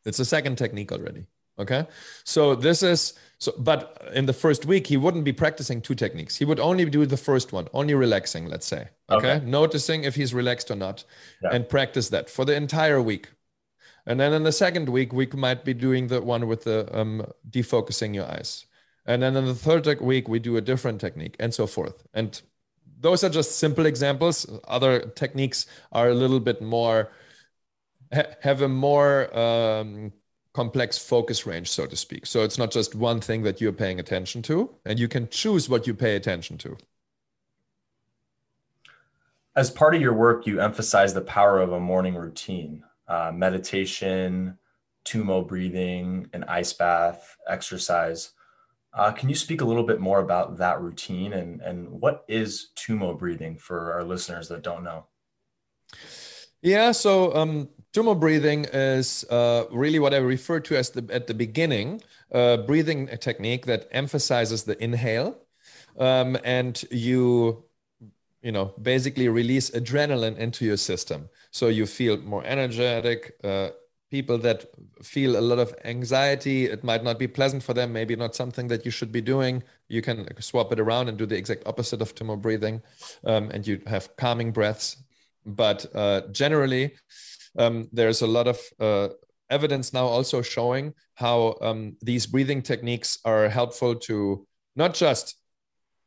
It's 0.04 0.18
a 0.18 0.24
second 0.24 0.56
technique 0.56 0.92
already. 0.92 1.26
Okay. 1.58 1.86
So 2.24 2.54
this 2.54 2.82
is 2.82 3.14
so, 3.38 3.52
but 3.58 4.10
in 4.14 4.26
the 4.26 4.32
first 4.32 4.64
week, 4.64 4.86
he 4.86 4.96
wouldn't 4.96 5.24
be 5.24 5.32
practicing 5.32 5.80
two 5.80 5.94
techniques. 5.94 6.36
He 6.36 6.44
would 6.44 6.60
only 6.60 6.84
do 6.84 7.04
the 7.06 7.16
first 7.16 7.52
one, 7.52 7.68
only 7.72 7.94
relaxing, 7.94 8.46
let's 8.46 8.66
say. 8.66 8.88
Okay. 9.10 9.34
okay. 9.34 9.44
Noticing 9.44 10.04
if 10.04 10.14
he's 10.14 10.34
relaxed 10.34 10.70
or 10.70 10.76
not 10.76 11.04
yeah. 11.42 11.50
and 11.52 11.68
practice 11.68 12.08
that 12.10 12.30
for 12.30 12.44
the 12.44 12.54
entire 12.54 13.02
week. 13.02 13.28
And 14.06 14.18
then 14.18 14.32
in 14.32 14.42
the 14.42 14.52
second 14.52 14.88
week, 14.88 15.12
we 15.12 15.26
might 15.26 15.64
be 15.64 15.74
doing 15.74 16.06
the 16.06 16.22
one 16.22 16.46
with 16.46 16.64
the 16.64 16.88
um, 16.98 17.26
defocusing 17.50 18.14
your 18.14 18.24
eyes. 18.26 18.64
And 19.08 19.22
then 19.22 19.36
in 19.36 19.46
the 19.46 19.54
third 19.54 19.86
week, 20.02 20.28
we 20.28 20.38
do 20.38 20.58
a 20.58 20.60
different 20.60 21.00
technique 21.00 21.34
and 21.40 21.52
so 21.52 21.66
forth. 21.66 22.06
And 22.12 22.40
those 23.00 23.24
are 23.24 23.30
just 23.30 23.58
simple 23.58 23.86
examples. 23.86 24.46
Other 24.68 25.00
techniques 25.00 25.66
are 25.92 26.10
a 26.10 26.14
little 26.14 26.40
bit 26.40 26.60
more, 26.60 27.10
have 28.12 28.60
a 28.60 28.68
more 28.68 29.36
um, 29.36 30.12
complex 30.52 30.98
focus 30.98 31.46
range, 31.46 31.70
so 31.70 31.86
to 31.86 31.96
speak. 31.96 32.26
So 32.26 32.42
it's 32.42 32.58
not 32.58 32.70
just 32.70 32.94
one 32.94 33.18
thing 33.18 33.42
that 33.44 33.62
you're 33.62 33.72
paying 33.72 33.98
attention 33.98 34.42
to, 34.42 34.74
and 34.84 34.98
you 34.98 35.08
can 35.08 35.26
choose 35.30 35.70
what 35.70 35.86
you 35.86 35.94
pay 35.94 36.14
attention 36.14 36.58
to. 36.58 36.76
As 39.56 39.70
part 39.70 39.94
of 39.94 40.02
your 40.02 40.12
work, 40.12 40.46
you 40.46 40.60
emphasize 40.60 41.14
the 41.14 41.22
power 41.22 41.60
of 41.60 41.72
a 41.72 41.80
morning 41.80 42.14
routine, 42.14 42.84
uh, 43.08 43.32
meditation, 43.34 44.58
Tummo 45.06 45.48
breathing, 45.48 46.28
an 46.34 46.44
ice 46.44 46.74
bath, 46.74 47.38
exercise. 47.48 48.32
Uh, 48.98 49.12
can 49.12 49.28
you 49.28 49.34
speak 49.36 49.60
a 49.60 49.64
little 49.64 49.84
bit 49.84 50.00
more 50.00 50.18
about 50.18 50.58
that 50.58 50.80
routine 50.80 51.32
and, 51.34 51.60
and 51.60 51.88
what 51.88 52.24
is 52.26 52.70
Tummo 52.74 53.16
breathing 53.16 53.56
for 53.56 53.92
our 53.92 54.02
listeners 54.02 54.48
that 54.48 54.62
don't 54.62 54.82
know? 54.82 55.06
Yeah, 56.62 56.90
so 56.90 57.32
um, 57.36 57.68
Tummo 57.92 58.18
breathing 58.18 58.66
is 58.72 59.24
uh, 59.30 59.66
really 59.70 60.00
what 60.00 60.12
I 60.12 60.16
refer 60.16 60.58
to 60.60 60.76
as 60.76 60.90
the 60.90 61.06
at 61.10 61.28
the 61.28 61.34
beginning 61.34 62.02
uh, 62.32 62.58
breathing 62.58 63.06
technique 63.18 63.66
that 63.66 63.88
emphasizes 63.92 64.64
the 64.64 64.82
inhale, 64.82 65.38
um, 65.98 66.36
and 66.44 66.82
you 66.90 67.64
you 68.42 68.52
know 68.52 68.74
basically 68.82 69.28
release 69.28 69.70
adrenaline 69.70 70.36
into 70.36 70.64
your 70.64 70.76
system, 70.76 71.28
so 71.50 71.68
you 71.68 71.86
feel 71.86 72.18
more 72.18 72.44
energetic, 72.44 73.36
uh, 73.44 73.70
people 74.10 74.38
that 74.38 74.66
feel 75.02 75.38
a 75.38 75.40
lot 75.40 75.58
of 75.58 75.74
anxiety 75.84 76.66
it 76.66 76.82
might 76.82 77.04
not 77.04 77.18
be 77.18 77.26
pleasant 77.26 77.62
for 77.62 77.74
them 77.74 77.92
maybe 77.92 78.16
not 78.16 78.34
something 78.34 78.68
that 78.68 78.84
you 78.84 78.90
should 78.90 79.12
be 79.12 79.20
doing. 79.20 79.62
You 79.88 80.02
can 80.02 80.26
swap 80.40 80.72
it 80.72 80.80
around 80.80 81.08
and 81.08 81.18
do 81.18 81.26
the 81.26 81.36
exact 81.36 81.66
opposite 81.66 82.00
of 82.00 82.14
Tummo 82.14 82.40
breathing 82.40 82.82
um, 83.24 83.50
and 83.50 83.66
you 83.66 83.80
have 83.86 84.16
calming 84.16 84.52
breaths. 84.52 84.96
But 85.44 85.86
uh, 85.94 86.22
generally 86.32 86.94
um, 87.58 87.88
there's 87.92 88.22
a 88.22 88.26
lot 88.26 88.48
of 88.48 88.58
uh, 88.80 89.08
evidence 89.50 89.92
now 89.92 90.06
also 90.06 90.42
showing 90.42 90.94
how 91.14 91.56
um, 91.60 91.96
these 92.02 92.26
breathing 92.26 92.62
techniques 92.62 93.18
are 93.24 93.48
helpful 93.48 93.94
to 93.94 94.46
not 94.76 94.94
just 94.94 95.36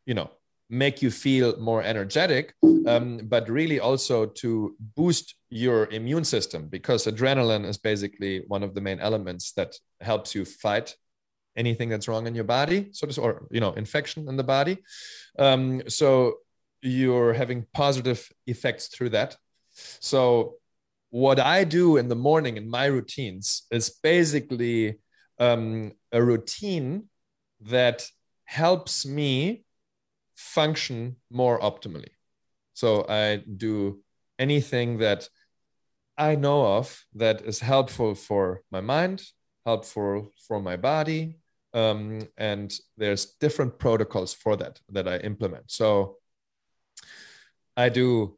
you 0.06 0.14
know 0.14 0.30
make 0.72 1.02
you 1.02 1.12
feel 1.12 1.60
more 1.60 1.84
energetic, 1.84 2.56
um, 2.88 3.20
but 3.24 3.49
really 3.49 3.80
also 3.80 4.26
to 4.26 4.74
boost 4.95 5.36
your 5.52 5.88
immune 5.88 6.24
system 6.24 6.68
because 6.70 7.06
adrenaline 7.06 7.66
is 7.66 7.78
basically 7.78 8.43
one 8.47 8.64
of 8.64 8.74
the 8.74 8.82
main 8.82 8.99
elements 8.99 9.52
that 9.52 9.76
helps 9.99 10.34
you 10.34 10.45
fight 10.45 10.95
anything 11.58 11.89
that's 11.89 12.08
wrong 12.08 12.26
in 12.26 12.34
your 12.34 12.45
body, 12.45 12.88
so 12.93 13.06
to 13.06 13.22
or 13.22 13.47
you 13.52 13.60
know 13.60 13.74
infection 13.74 14.30
in 14.30 14.38
the 14.38 14.43
body. 14.43 14.78
Um, 15.38 15.84
so 15.88 16.38
you're 16.82 17.34
having 17.34 17.68
positive 17.74 18.28
effects 18.47 18.88
through 18.88 19.10
that. 19.10 19.36
So 19.99 20.56
what 21.10 21.39
I 21.39 21.66
do 21.66 21.97
in 21.97 22.08
the 22.08 22.16
morning 22.16 22.56
in 22.56 22.70
my 22.70 22.86
routines 22.86 23.64
is 23.72 23.89
basically 24.02 24.99
um, 25.38 25.91
a 26.14 26.24
routine 26.24 27.10
that 27.66 28.08
helps 28.45 29.06
me 29.06 29.66
function 30.36 31.18
more 31.30 31.60
optimally. 31.60 32.14
So 32.74 33.06
I 33.08 33.43
do 33.58 34.02
anything 34.39 34.99
that 34.99 35.28
I 36.22 36.36
know 36.36 36.78
of 36.78 37.03
that 37.15 37.41
is 37.41 37.59
helpful 37.59 38.13
for 38.13 38.61
my 38.72 38.80
mind, 38.80 39.24
helpful 39.65 40.30
for 40.47 40.61
my 40.61 40.78
body, 40.78 41.39
um, 41.74 42.28
and 42.38 42.72
there's 42.95 43.26
different 43.39 43.80
protocols 43.80 44.32
for 44.32 44.55
that 44.57 44.80
that 44.89 45.07
I 45.07 45.17
implement. 45.17 45.72
So 45.72 46.17
I 47.76 47.89
do 47.89 48.38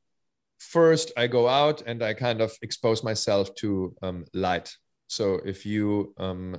first 0.59 1.11
I 1.17 1.27
go 1.27 1.49
out 1.49 1.81
and 1.85 2.01
I 2.01 2.13
kind 2.13 2.39
of 2.39 2.53
expose 2.61 3.03
myself 3.03 3.53
to 3.55 3.93
um, 4.01 4.25
light. 4.33 4.73
So 5.07 5.41
if 5.43 5.65
you 5.65 6.13
um, 6.17 6.55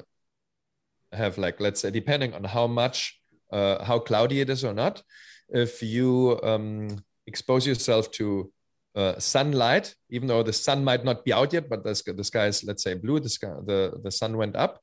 have 1.11 1.39
like 1.39 1.59
let's 1.59 1.81
say 1.81 1.91
depending 1.91 2.35
on 2.35 2.45
how 2.45 2.67
much 2.67 3.19
uh, 3.51 3.83
how 3.83 3.99
cloudy 3.99 4.43
it 4.43 4.51
is 4.51 4.63
or 4.63 4.75
not, 4.75 5.03
if 5.49 5.83
you 5.83 6.39
um, 6.43 7.03
expose 7.27 7.67
yourself 7.67 8.11
to 8.11 8.53
uh, 8.95 9.19
sunlight, 9.19 9.95
even 10.11 10.29
though 10.29 10.43
the 10.43 10.53
sun 10.53 10.85
might 10.85 11.05
not 11.05 11.25
be 11.25 11.33
out 11.33 11.53
yet, 11.53 11.69
but 11.69 11.83
the, 11.83 12.13
the 12.17 12.25
sky 12.25 12.47
is, 12.47 12.65
let's 12.65 12.83
say, 12.83 12.95
blue, 12.95 13.21
the, 13.21 13.29
sky, 13.29 13.53
the, 13.65 13.99
the 14.03 14.11
sun 14.11 14.37
went 14.37 14.57
up, 14.57 14.81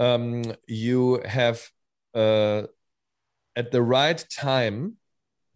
um, 0.00 0.42
you 0.66 1.22
have 1.24 1.62
uh, 2.14 2.62
at 3.56 3.70
the 3.70 3.82
right 3.82 4.24
time 4.30 4.96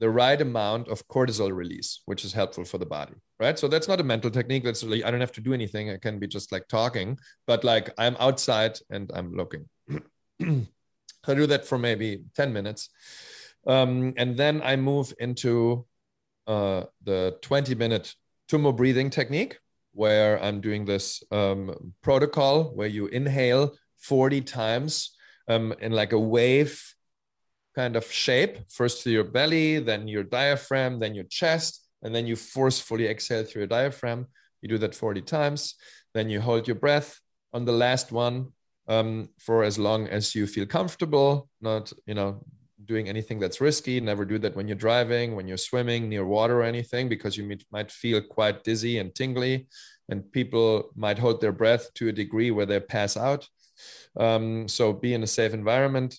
the 0.00 0.08
right 0.08 0.40
amount 0.40 0.88
of 0.88 1.06
cortisol 1.08 1.52
release, 1.52 2.02
which 2.06 2.24
is 2.24 2.32
helpful 2.32 2.64
for 2.64 2.78
the 2.78 2.86
body, 2.86 3.14
right? 3.40 3.58
So 3.58 3.66
that's 3.66 3.88
not 3.88 4.00
a 4.00 4.04
mental 4.04 4.30
technique. 4.30 4.62
That's 4.62 4.84
really, 4.84 5.02
I 5.02 5.10
don't 5.10 5.20
have 5.20 5.32
to 5.32 5.40
do 5.40 5.52
anything. 5.52 5.90
I 5.90 5.96
can 5.96 6.20
be 6.20 6.28
just 6.28 6.52
like 6.52 6.68
talking, 6.68 7.18
but 7.46 7.64
like 7.64 7.90
I'm 7.98 8.16
outside 8.20 8.78
and 8.90 9.10
I'm 9.12 9.34
looking. 9.34 9.68
I 10.40 11.34
do 11.34 11.46
that 11.48 11.66
for 11.66 11.78
maybe 11.78 12.22
10 12.36 12.52
minutes. 12.52 12.90
Um, 13.66 14.14
and 14.16 14.36
then 14.36 14.62
I 14.62 14.76
move 14.76 15.12
into 15.18 15.84
uh, 16.48 16.84
the 17.04 17.36
20 17.42 17.74
minute 17.76 18.14
Tummo 18.50 18.74
breathing 18.74 19.10
technique, 19.10 19.58
where 19.92 20.42
I'm 20.42 20.60
doing 20.60 20.84
this 20.84 21.22
um, 21.30 21.92
protocol 22.02 22.64
where 22.74 22.88
you 22.88 23.06
inhale 23.08 23.74
40 23.98 24.40
times 24.40 25.14
um, 25.48 25.74
in 25.80 25.92
like 25.92 26.12
a 26.12 26.18
wave 26.18 26.82
kind 27.76 27.94
of 27.94 28.10
shape, 28.10 28.58
first 28.70 29.04
to 29.04 29.10
your 29.10 29.24
belly, 29.24 29.78
then 29.78 30.08
your 30.08 30.24
diaphragm, 30.24 30.98
then 30.98 31.14
your 31.14 31.24
chest, 31.24 31.86
and 32.02 32.14
then 32.14 32.26
you 32.26 32.36
forcefully 32.36 33.06
exhale 33.06 33.44
through 33.44 33.60
your 33.60 33.68
diaphragm. 33.68 34.26
You 34.62 34.68
do 34.68 34.78
that 34.78 34.94
40 34.94 35.22
times. 35.22 35.74
Then 36.14 36.30
you 36.30 36.40
hold 36.40 36.66
your 36.66 36.76
breath 36.76 37.20
on 37.52 37.64
the 37.64 37.72
last 37.72 38.10
one 38.10 38.48
um, 38.88 39.28
for 39.38 39.62
as 39.62 39.78
long 39.78 40.08
as 40.08 40.34
you 40.34 40.46
feel 40.46 40.66
comfortable, 40.66 41.48
not, 41.60 41.92
you 42.06 42.14
know, 42.14 42.44
doing 42.88 43.08
anything 43.08 43.38
that's 43.38 43.60
risky. 43.60 44.00
Never 44.00 44.24
do 44.24 44.38
that 44.38 44.56
when 44.56 44.66
you're 44.66 44.76
driving, 44.88 45.36
when 45.36 45.46
you're 45.46 45.56
swimming 45.70 46.08
near 46.08 46.24
water 46.24 46.60
or 46.60 46.64
anything, 46.64 47.08
because 47.08 47.36
you 47.36 47.56
might 47.70 47.92
feel 47.92 48.20
quite 48.20 48.64
dizzy 48.64 48.98
and 48.98 49.14
tingly. 49.14 49.68
And 50.08 50.32
people 50.32 50.90
might 50.96 51.18
hold 51.18 51.40
their 51.40 51.52
breath 51.52 51.92
to 51.94 52.08
a 52.08 52.12
degree 52.12 52.50
where 52.50 52.66
they 52.66 52.80
pass 52.80 53.16
out. 53.16 53.48
Um, 54.18 54.66
so 54.66 54.92
be 54.92 55.14
in 55.14 55.22
a 55.22 55.26
safe 55.26 55.52
environment. 55.52 56.18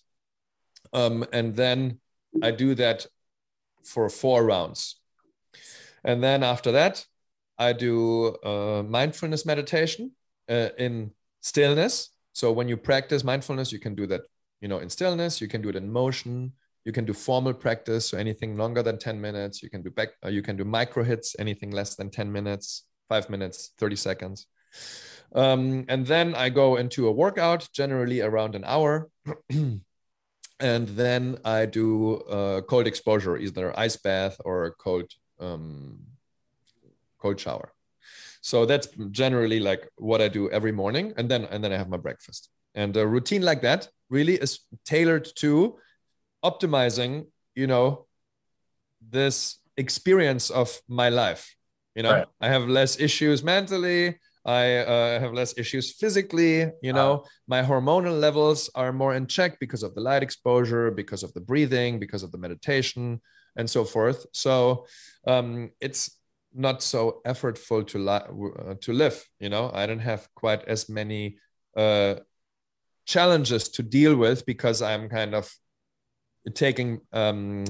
Um, 0.93 1.25
and 1.33 1.55
then 1.55 1.99
I 2.41 2.51
do 2.51 2.75
that 2.75 3.07
for 3.83 4.09
four 4.09 4.45
rounds. 4.45 4.99
And 6.03 6.23
then 6.23 6.43
after 6.43 6.71
that, 6.73 7.05
I 7.57 7.73
do 7.73 8.35
uh, 8.43 8.83
mindfulness 8.87 9.45
meditation 9.45 10.11
uh, 10.47 10.69
in 10.77 11.11
stillness. 11.41 12.09
So 12.33 12.51
when 12.51 12.69
you 12.69 12.77
practice 12.77 13.23
mindfulness, 13.23 13.71
you 13.71 13.79
can 13.79 13.95
do 13.95 14.07
that, 14.07 14.21
you 14.61 14.67
know, 14.67 14.79
in 14.79 14.89
stillness. 14.89 15.41
You 15.41 15.47
can 15.47 15.61
do 15.61 15.69
it 15.69 15.75
in 15.75 15.91
motion. 15.91 16.53
You 16.85 16.91
can 16.91 17.05
do 17.05 17.13
formal 17.13 17.53
practice, 17.53 18.09
so 18.09 18.17
anything 18.17 18.57
longer 18.57 18.81
than 18.81 18.97
ten 18.97 19.19
minutes. 19.19 19.61
You 19.61 19.69
can 19.69 19.81
do 19.81 19.89
back. 19.89 20.09
Uh, 20.25 20.29
you 20.29 20.41
can 20.41 20.55
do 20.55 20.65
micro 20.65 21.03
hits, 21.03 21.35
anything 21.39 21.71
less 21.71 21.95
than 21.95 22.09
ten 22.09 22.31
minutes, 22.31 22.85
five 23.09 23.29
minutes, 23.29 23.73
thirty 23.77 23.95
seconds. 23.95 24.47
Um, 25.35 25.85
and 25.87 26.05
then 26.05 26.35
I 26.35 26.49
go 26.49 26.77
into 26.77 27.07
a 27.07 27.11
workout, 27.11 27.67
generally 27.73 28.21
around 28.21 28.55
an 28.55 28.63
hour. 28.65 29.09
and 30.59 30.87
then 30.87 31.37
I 31.45 31.65
do 31.65 32.15
a 32.29 32.61
cold 32.61 32.87
exposure, 32.87 33.37
either 33.37 33.77
ice 33.77 33.97
bath 33.97 34.37
or 34.43 34.65
a 34.65 34.71
cold 34.71 35.11
um, 35.39 35.99
cold 37.21 37.39
shower. 37.39 37.73
So 38.41 38.65
that's 38.65 38.87
generally 39.11 39.59
like 39.59 39.87
what 39.97 40.21
I 40.21 40.29
do 40.29 40.49
every 40.49 40.71
morning, 40.71 41.13
and 41.17 41.29
then 41.29 41.45
and 41.45 41.63
then 41.63 41.73
I 41.73 41.77
have 41.77 41.89
my 41.89 41.97
breakfast. 41.97 42.49
And 42.75 42.95
a 42.97 43.07
routine 43.07 43.41
like 43.41 43.61
that 43.61 43.89
really 44.09 44.35
is 44.35 44.59
tailored 44.85 45.27
to 45.37 45.77
optimizing, 46.43 47.27
you 47.55 47.67
know, 47.67 48.07
this 49.01 49.59
experience 49.77 50.49
of 50.49 50.79
my 50.87 51.09
life. 51.09 51.55
You 51.95 52.03
know, 52.03 52.11
right. 52.11 52.27
I 52.41 52.47
have 52.47 52.67
less 52.67 52.99
issues 52.99 53.43
mentally. 53.43 54.19
I 54.45 54.77
uh, 54.77 55.19
have 55.19 55.33
less 55.33 55.57
issues 55.57 55.93
physically. 55.93 56.71
You 56.81 56.93
know, 56.93 57.13
uh, 57.13 57.27
my 57.47 57.61
hormonal 57.61 58.19
levels 58.19 58.69
are 58.75 58.93
more 58.93 59.15
in 59.15 59.27
check 59.27 59.59
because 59.59 59.83
of 59.83 59.95
the 59.95 60.01
light 60.01 60.23
exposure, 60.23 60.91
because 60.91 61.23
of 61.23 61.33
the 61.33 61.41
breathing, 61.41 61.99
because 61.99 62.23
of 62.23 62.31
the 62.31 62.37
meditation, 62.37 63.21
and 63.57 63.69
so 63.69 63.83
forth. 63.83 64.25
So 64.31 64.85
um, 65.27 65.71
it's 65.81 66.17
not 66.53 66.81
so 66.81 67.21
effortful 67.25 67.85
to 67.87 67.97
li- 67.99 68.51
uh, 68.69 68.75
to 68.81 68.93
live. 68.93 69.23
You 69.39 69.49
know, 69.49 69.71
I 69.73 69.85
don't 69.85 69.99
have 69.99 70.27
quite 70.35 70.63
as 70.65 70.89
many 70.89 71.37
uh, 71.75 72.15
challenges 73.09 73.69
to 73.69 73.81
deal 73.81 74.15
with 74.15 74.45
because 74.45 74.81
I'm 74.83 75.09
kind 75.09 75.33
of 75.33 75.51
taking 76.53 77.01
um, 77.11 77.65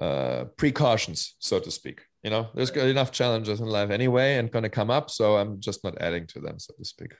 uh, 0.00 0.44
precautions, 0.56 1.36
so 1.38 1.60
to 1.60 1.70
speak. 1.70 2.00
You 2.22 2.30
know 2.30 2.48
there's 2.54 2.70
enough 2.70 3.12
challenges 3.12 3.60
in 3.60 3.66
life 3.66 3.90
anyway 3.90 4.36
and 4.36 4.50
going 4.50 4.64
to 4.64 4.68
come 4.80 4.90
up 4.90 5.10
so 5.10 5.36
i'm 5.36 5.60
just 5.60 5.84
not 5.84 5.94
adding 6.00 6.26
to 6.32 6.40
them 6.40 6.58
so 6.58 6.74
to 6.76 6.84
speak. 6.84 7.12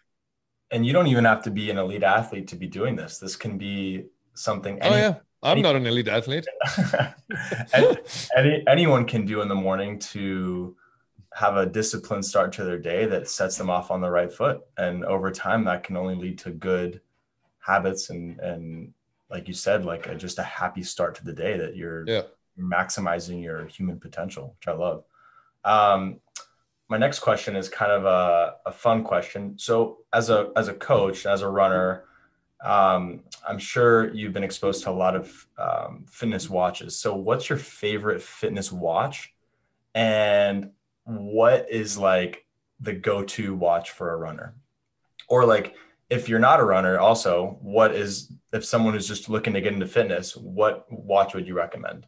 And 0.72 0.84
you 0.84 0.92
don't 0.92 1.06
even 1.06 1.24
have 1.24 1.44
to 1.44 1.50
be 1.50 1.70
an 1.70 1.78
elite 1.78 2.02
athlete 2.02 2.48
to 2.48 2.56
be 2.56 2.66
doing 2.66 2.96
this. 2.96 3.18
This 3.18 3.36
can 3.36 3.56
be 3.56 4.06
something 4.34 4.82
any, 4.82 4.94
oh 4.94 4.98
yeah. 4.98 5.14
I'm 5.44 5.52
any, 5.52 5.62
not 5.62 5.76
an 5.76 5.86
elite 5.86 6.08
athlete. 6.08 6.46
Any, 7.72 7.96
any, 8.36 8.64
anyone 8.66 9.04
can 9.04 9.26
do 9.26 9.42
in 9.42 9.48
the 9.48 9.54
morning 9.54 9.98
to 10.12 10.74
have 11.36 11.56
a 11.56 11.66
disciplined 11.66 12.24
start 12.24 12.52
to 12.52 12.64
their 12.64 12.78
day 12.78 13.04
that 13.06 13.28
sets 13.28 13.58
them 13.58 13.68
off 13.68 13.90
on 13.90 14.00
the 14.00 14.10
right 14.10 14.32
foot 14.32 14.62
and 14.78 15.04
over 15.04 15.30
time 15.30 15.64
that 15.64 15.84
can 15.84 15.96
only 15.96 16.14
lead 16.14 16.38
to 16.38 16.50
good 16.50 17.00
habits 17.58 18.10
and 18.10 18.38
and 18.40 18.92
like 19.28 19.48
you 19.48 19.54
said 19.54 19.84
like 19.84 20.06
a, 20.06 20.14
just 20.14 20.38
a 20.38 20.42
happy 20.42 20.82
start 20.82 21.14
to 21.14 21.24
the 21.24 21.32
day 21.32 21.58
that 21.58 21.76
you're 21.76 22.04
yeah 22.06 22.22
maximizing 22.58 23.42
your 23.42 23.66
human 23.66 23.98
potential, 23.98 24.56
which 24.58 24.68
I 24.68 24.72
love. 24.72 25.04
Um, 25.64 26.20
my 26.88 26.98
next 26.98 27.20
question 27.20 27.56
is 27.56 27.68
kind 27.68 27.90
of 27.90 28.04
a, 28.04 28.56
a, 28.66 28.72
fun 28.72 29.02
question. 29.02 29.58
So, 29.58 29.98
as 30.12 30.30
a 30.30 30.50
as 30.54 30.68
a 30.68 30.74
coach, 30.74 31.26
as 31.26 31.42
a 31.42 31.48
runner, 31.48 32.04
um, 32.62 33.24
I'm 33.46 33.58
sure 33.58 34.14
you've 34.14 34.32
been 34.32 34.44
exposed 34.44 34.84
to 34.84 34.90
a 34.90 34.92
lot 34.92 35.16
of 35.16 35.46
um, 35.58 36.06
fitness 36.08 36.48
watches. 36.48 36.98
So, 36.98 37.16
what's 37.16 37.48
your 37.48 37.58
favorite 37.58 38.22
fitness 38.22 38.70
watch, 38.70 39.34
and 39.94 40.70
what 41.06 41.70
is 41.70 41.96
like 41.96 42.44
the 42.80 42.92
go-to 42.92 43.54
watch 43.54 43.90
for 43.90 44.12
a 44.12 44.16
runner, 44.16 44.54
or 45.28 45.46
like 45.46 45.74
if 46.10 46.28
you're 46.28 46.38
not 46.38 46.60
a 46.60 46.64
runner, 46.64 46.98
also, 46.98 47.58
what 47.62 47.94
is 47.94 48.32
if 48.52 48.64
someone 48.64 48.94
is 48.94 49.08
just 49.08 49.28
looking 49.28 49.54
to 49.54 49.60
get 49.60 49.72
into 49.72 49.86
fitness, 49.86 50.36
what 50.36 50.86
watch 50.90 51.34
would 51.34 51.46
you 51.46 51.54
recommend? 51.54 52.06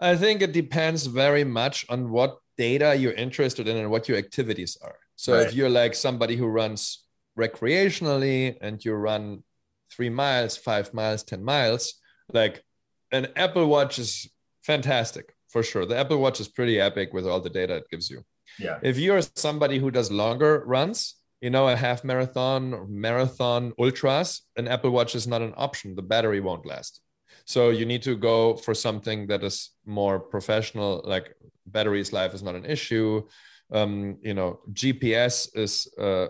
I 0.00 0.16
think 0.16 0.42
it 0.42 0.52
depends 0.52 1.06
very 1.06 1.44
much 1.44 1.86
on 1.88 2.10
what 2.10 2.38
data 2.58 2.94
you're 2.94 3.12
interested 3.12 3.68
in 3.68 3.76
and 3.76 3.90
what 3.90 4.08
your 4.08 4.18
activities 4.18 4.76
are. 4.82 4.96
So 5.16 5.34
right. 5.34 5.46
if 5.46 5.54
you're 5.54 5.70
like 5.70 5.94
somebody 5.94 6.36
who 6.36 6.46
runs 6.46 7.04
recreationally 7.38 8.56
and 8.60 8.84
you 8.84 8.94
run 8.94 9.44
three 9.90 10.10
miles, 10.10 10.56
five 10.56 10.92
miles, 10.92 11.22
10 11.22 11.44
miles, 11.44 11.94
like 12.32 12.64
an 13.12 13.28
Apple 13.36 13.66
Watch 13.66 13.98
is 13.98 14.28
fantastic 14.62 15.34
for 15.52 15.62
sure. 15.62 15.84
The 15.84 15.98
Apple 15.98 16.18
Watch 16.18 16.40
is 16.40 16.48
pretty 16.48 16.80
epic 16.80 17.12
with 17.12 17.26
all 17.26 17.40
the 17.40 17.50
data 17.50 17.76
it 17.76 17.90
gives 17.90 18.08
you. 18.10 18.24
Yeah. 18.58 18.78
If 18.82 18.98
you're 18.98 19.20
somebody 19.36 19.78
who 19.78 19.90
does 19.90 20.10
longer 20.10 20.64
runs, 20.66 21.16
you 21.42 21.50
know, 21.50 21.68
a 21.68 21.76
half 21.76 22.04
marathon, 22.04 22.86
marathon, 22.88 23.72
ultras, 23.78 24.42
an 24.56 24.66
Apple 24.66 24.90
Watch 24.90 25.14
is 25.14 25.26
not 25.26 25.42
an 25.42 25.52
option. 25.56 25.94
The 25.94 26.02
battery 26.02 26.40
won't 26.40 26.64
last. 26.64 27.00
So 27.44 27.70
you 27.70 27.84
need 27.84 28.02
to 28.02 28.16
go 28.16 28.56
for 28.56 28.74
something 28.74 29.26
that 29.26 29.42
is 29.44 29.70
more 29.84 30.18
professional, 30.18 31.02
like 31.04 31.34
batteries 31.66 32.12
life 32.12 32.34
is 32.34 32.42
not 32.42 32.54
an 32.54 32.64
issue. 32.64 33.26
Um, 33.72 34.18
you 34.22 34.34
know, 34.34 34.60
GPS 34.72 35.48
is 35.54 35.88
a, 35.98 36.28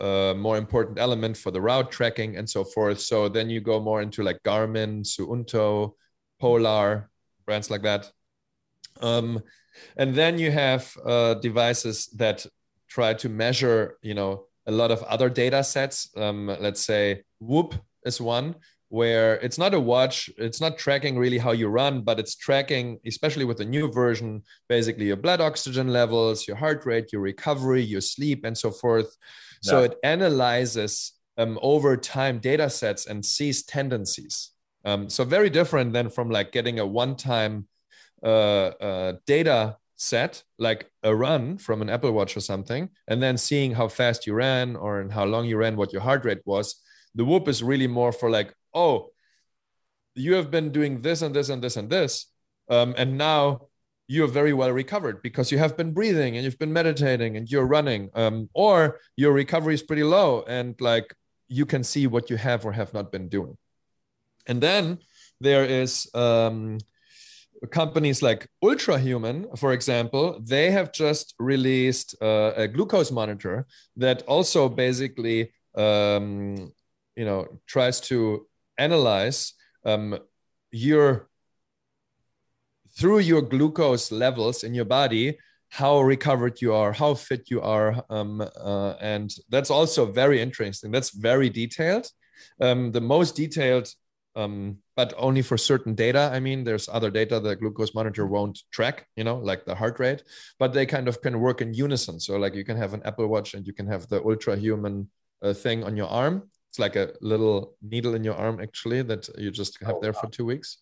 a, 0.00 0.34
more 0.34 0.58
important 0.58 0.98
element 0.98 1.36
for 1.36 1.50
the 1.50 1.60
route 1.60 1.90
tracking 1.90 2.36
and 2.36 2.48
so 2.48 2.64
forth. 2.64 3.00
So 3.00 3.28
then 3.28 3.48
you 3.48 3.60
go 3.60 3.80
more 3.80 4.02
into 4.02 4.22
like 4.22 4.42
Garmin, 4.44 5.04
Suunto, 5.04 5.94
Polar, 6.40 7.08
brands 7.46 7.70
like 7.70 7.82
that. 7.82 8.10
Um, 9.00 9.42
and 9.96 10.14
then 10.14 10.38
you 10.38 10.50
have 10.50 10.96
uh, 11.04 11.34
devices 11.34 12.06
that 12.16 12.46
try 12.88 13.14
to 13.14 13.28
measure, 13.28 13.98
you 14.02 14.14
know, 14.14 14.46
a 14.66 14.72
lot 14.72 14.90
of 14.90 15.02
other 15.02 15.28
data 15.28 15.64
sets. 15.64 16.10
Um, 16.16 16.46
let's 16.46 16.80
say 16.80 17.22
Whoop 17.40 17.74
is 18.04 18.20
one 18.20 18.54
where 18.94 19.34
it's 19.40 19.58
not 19.58 19.74
a 19.74 19.80
watch, 19.80 20.30
it's 20.38 20.60
not 20.60 20.78
tracking 20.78 21.18
really 21.18 21.38
how 21.38 21.50
you 21.50 21.66
run, 21.66 22.02
but 22.02 22.20
it's 22.20 22.36
tracking, 22.36 22.96
especially 23.04 23.44
with 23.44 23.58
the 23.58 23.64
new 23.64 23.90
version, 23.90 24.40
basically 24.68 25.06
your 25.06 25.16
blood 25.16 25.40
oxygen 25.40 25.88
levels, 25.88 26.46
your 26.46 26.56
heart 26.56 26.86
rate, 26.86 27.12
your 27.12 27.20
recovery, 27.20 27.82
your 27.82 28.00
sleep, 28.00 28.44
and 28.44 28.56
so 28.56 28.70
forth. 28.70 29.16
Yeah. 29.64 29.70
So 29.70 29.82
it 29.82 29.96
analyzes 30.04 31.12
um, 31.36 31.58
over 31.60 31.96
time 31.96 32.38
data 32.38 32.70
sets 32.70 33.06
and 33.06 33.26
sees 33.26 33.64
tendencies. 33.64 34.50
Um, 34.84 35.08
so 35.08 35.24
very 35.24 35.50
different 35.50 35.92
than 35.92 36.10
from 36.10 36.30
like 36.30 36.52
getting 36.52 36.78
a 36.78 36.86
one-time 36.86 37.66
uh, 38.22 38.72
uh, 38.80 39.12
data 39.26 39.76
set, 39.96 40.42
like 40.58 40.90
a 41.02 41.14
run 41.14 41.58
from 41.58 41.82
an 41.82 41.88
Apple 41.88 42.12
Watch 42.12 42.36
or 42.36 42.40
something, 42.40 42.90
and 43.08 43.22
then 43.22 43.38
seeing 43.38 43.72
how 43.72 43.88
fast 43.88 44.26
you 44.26 44.34
ran 44.34 44.76
or 44.76 45.08
how 45.10 45.24
long 45.24 45.46
you 45.46 45.56
ran, 45.56 45.76
what 45.76 45.92
your 45.92 46.02
heart 46.02 46.24
rate 46.24 46.42
was. 46.44 46.76
The 47.14 47.24
Whoop 47.24 47.48
is 47.48 47.62
really 47.62 47.86
more 47.86 48.12
for 48.12 48.28
like 48.28 48.54
oh, 48.74 49.10
you 50.14 50.34
have 50.34 50.50
been 50.50 50.70
doing 50.70 51.00
this 51.00 51.22
and 51.22 51.34
this 51.34 51.48
and 51.48 51.62
this 51.62 51.76
and 51.76 51.88
this. 51.88 52.26
Um, 52.68 52.94
and 52.96 53.16
now 53.16 53.68
you're 54.06 54.28
very 54.28 54.52
well 54.52 54.70
recovered 54.70 55.22
because 55.22 55.50
you 55.50 55.58
have 55.58 55.76
been 55.76 55.92
breathing 55.92 56.36
and 56.36 56.44
you've 56.44 56.58
been 56.58 56.72
meditating 56.72 57.36
and 57.36 57.50
you're 57.50 57.66
running. 57.66 58.10
Um, 58.14 58.48
or 58.52 59.00
your 59.16 59.32
recovery 59.32 59.74
is 59.74 59.82
pretty 59.82 60.04
low 60.04 60.42
and 60.46 60.78
like 60.80 61.14
you 61.48 61.66
can 61.66 61.84
see 61.84 62.06
what 62.06 62.30
you 62.30 62.36
have 62.36 62.64
or 62.64 62.72
have 62.72 62.92
not 62.92 63.12
been 63.12 63.28
doing. 63.28 63.56
And 64.46 64.60
then 64.60 64.98
there 65.40 65.64
is 65.64 66.08
um, 66.14 66.78
companies 67.70 68.22
like 68.22 68.48
Ultrahuman, 68.62 69.58
for 69.58 69.72
example, 69.72 70.40
they 70.42 70.70
have 70.70 70.92
just 70.92 71.34
released 71.38 72.14
uh, 72.20 72.52
a 72.56 72.68
glucose 72.68 73.10
monitor 73.10 73.66
that 73.96 74.22
also 74.22 74.68
basically, 74.68 75.52
um, 75.74 76.72
you 77.16 77.24
know, 77.24 77.46
tries 77.66 78.00
to 78.00 78.46
analyze 78.78 79.54
um, 79.84 80.18
your 80.70 81.28
through 82.96 83.18
your 83.18 83.42
glucose 83.42 84.12
levels 84.12 84.62
in 84.62 84.72
your 84.72 84.84
body 84.84 85.36
how 85.68 86.00
recovered 86.00 86.60
you 86.62 86.72
are 86.72 86.92
how 86.92 87.12
fit 87.14 87.50
you 87.50 87.60
are 87.60 88.04
um, 88.08 88.40
uh, 88.40 88.94
and 89.00 89.34
that's 89.48 89.70
also 89.70 90.06
very 90.06 90.40
interesting. 90.40 90.90
That's 90.90 91.10
very 91.10 91.50
detailed. 91.50 92.08
Um, 92.60 92.92
the 92.92 93.00
most 93.00 93.34
detailed 93.34 93.88
um, 94.36 94.78
but 94.96 95.14
only 95.16 95.42
for 95.42 95.56
certain 95.56 95.94
data. 95.94 96.30
I 96.32 96.40
mean, 96.40 96.64
there's 96.64 96.88
other 96.88 97.10
data 97.10 97.40
the 97.40 97.56
glucose 97.56 97.94
monitor 97.94 98.26
won't 98.26 98.62
track, 98.70 99.06
you 99.16 99.24
know, 99.24 99.36
like 99.36 99.64
the 99.64 99.74
heart 99.74 99.98
rate, 99.98 100.24
but 100.58 100.72
they 100.72 100.86
kind 100.86 101.08
of 101.08 101.20
can 101.20 101.40
work 101.40 101.60
in 101.60 101.74
unison. 101.74 102.20
So, 102.20 102.36
like, 102.36 102.54
you 102.54 102.64
can 102.64 102.76
have 102.76 102.94
an 102.94 103.02
Apple 103.04 103.26
Watch 103.28 103.54
and 103.54 103.66
you 103.66 103.72
can 103.72 103.86
have 103.86 104.08
the 104.08 104.20
Ultrahuman 104.20 105.06
uh, 105.42 105.52
thing 105.52 105.84
on 105.84 105.96
your 105.96 106.08
arm. 106.08 106.50
It's 106.70 106.78
like 106.78 106.96
a 106.96 107.12
little 107.20 107.76
needle 107.82 108.14
in 108.14 108.24
your 108.24 108.34
arm, 108.34 108.60
actually, 108.60 109.02
that 109.02 109.28
you 109.38 109.50
just 109.50 109.80
have 109.82 109.96
oh, 109.96 110.00
there 110.00 110.12
wow. 110.12 110.20
for 110.20 110.28
two 110.28 110.44
weeks. 110.44 110.78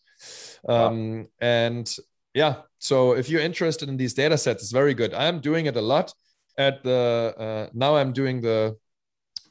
Um, 0.66 1.18
wow. 1.18 1.24
And 1.40 1.96
yeah, 2.34 2.62
so 2.78 3.12
if 3.12 3.28
you're 3.28 3.42
interested 3.42 3.88
in 3.88 3.96
these 3.98 4.14
data 4.14 4.38
sets, 4.38 4.62
it's 4.62 4.72
very 4.72 4.94
good. 4.94 5.12
I'm 5.12 5.40
doing 5.40 5.66
it 5.66 5.76
a 5.76 5.82
lot. 5.82 6.14
At 6.57 6.82
the 6.82 7.34
uh, 7.38 7.70
now, 7.72 7.96
I'm 7.96 8.12
doing 8.12 8.40
the 8.40 8.76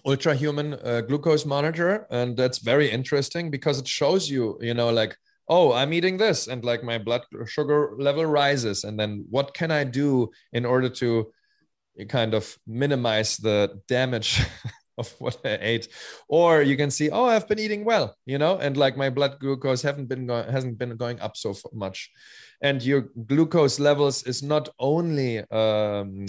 Ultrahuman 0.05 0.79
uh, 0.85 1.01
glucose 1.01 1.45
monitor 1.45 2.07
and 2.09 2.35
that's 2.35 2.59
very 2.59 2.89
interesting 2.89 3.51
because 3.51 3.79
it 3.79 3.87
shows 3.87 4.29
you 4.29 4.57
you 4.61 4.73
know 4.73 4.89
like 4.89 5.15
oh 5.47 5.73
i'm 5.73 5.93
eating 5.93 6.17
this 6.17 6.47
and 6.47 6.63
like 6.63 6.83
my 6.83 6.97
blood 6.97 7.21
sugar 7.45 7.91
level 7.97 8.25
rises 8.25 8.83
and 8.83 8.99
then 8.99 9.25
what 9.29 9.53
can 9.53 9.71
i 9.71 9.83
do 9.83 10.29
in 10.53 10.65
order 10.65 10.89
to 10.89 11.31
kind 12.09 12.33
of 12.33 12.57
minimize 12.65 13.37
the 13.37 13.79
damage 13.87 14.41
of 14.97 15.09
what 15.19 15.37
i 15.45 15.57
ate? 15.61 15.87
Or 16.27 16.61
you 16.61 16.77
can 16.77 16.91
see 16.91 17.09
oh 17.09 17.25
i've 17.25 17.47
been 17.47 17.59
eating 17.59 17.85
well 17.85 18.15
you 18.25 18.37
know 18.37 18.57
and 18.57 18.77
like 18.77 18.97
my 18.97 19.09
blood 19.09 19.39
glucose 19.39 19.81
haven't 19.81 20.07
been 20.07 20.27
hasn't 20.29 20.77
been 20.77 20.95
going 20.97 21.19
up 21.19 21.37
so 21.37 21.55
much. 21.73 22.09
And 22.61 22.83
your 22.83 23.09
glucose 23.25 23.79
levels 23.79 24.23
is 24.23 24.43
not 24.43 24.69
only 24.77 25.39
um, 25.49 26.27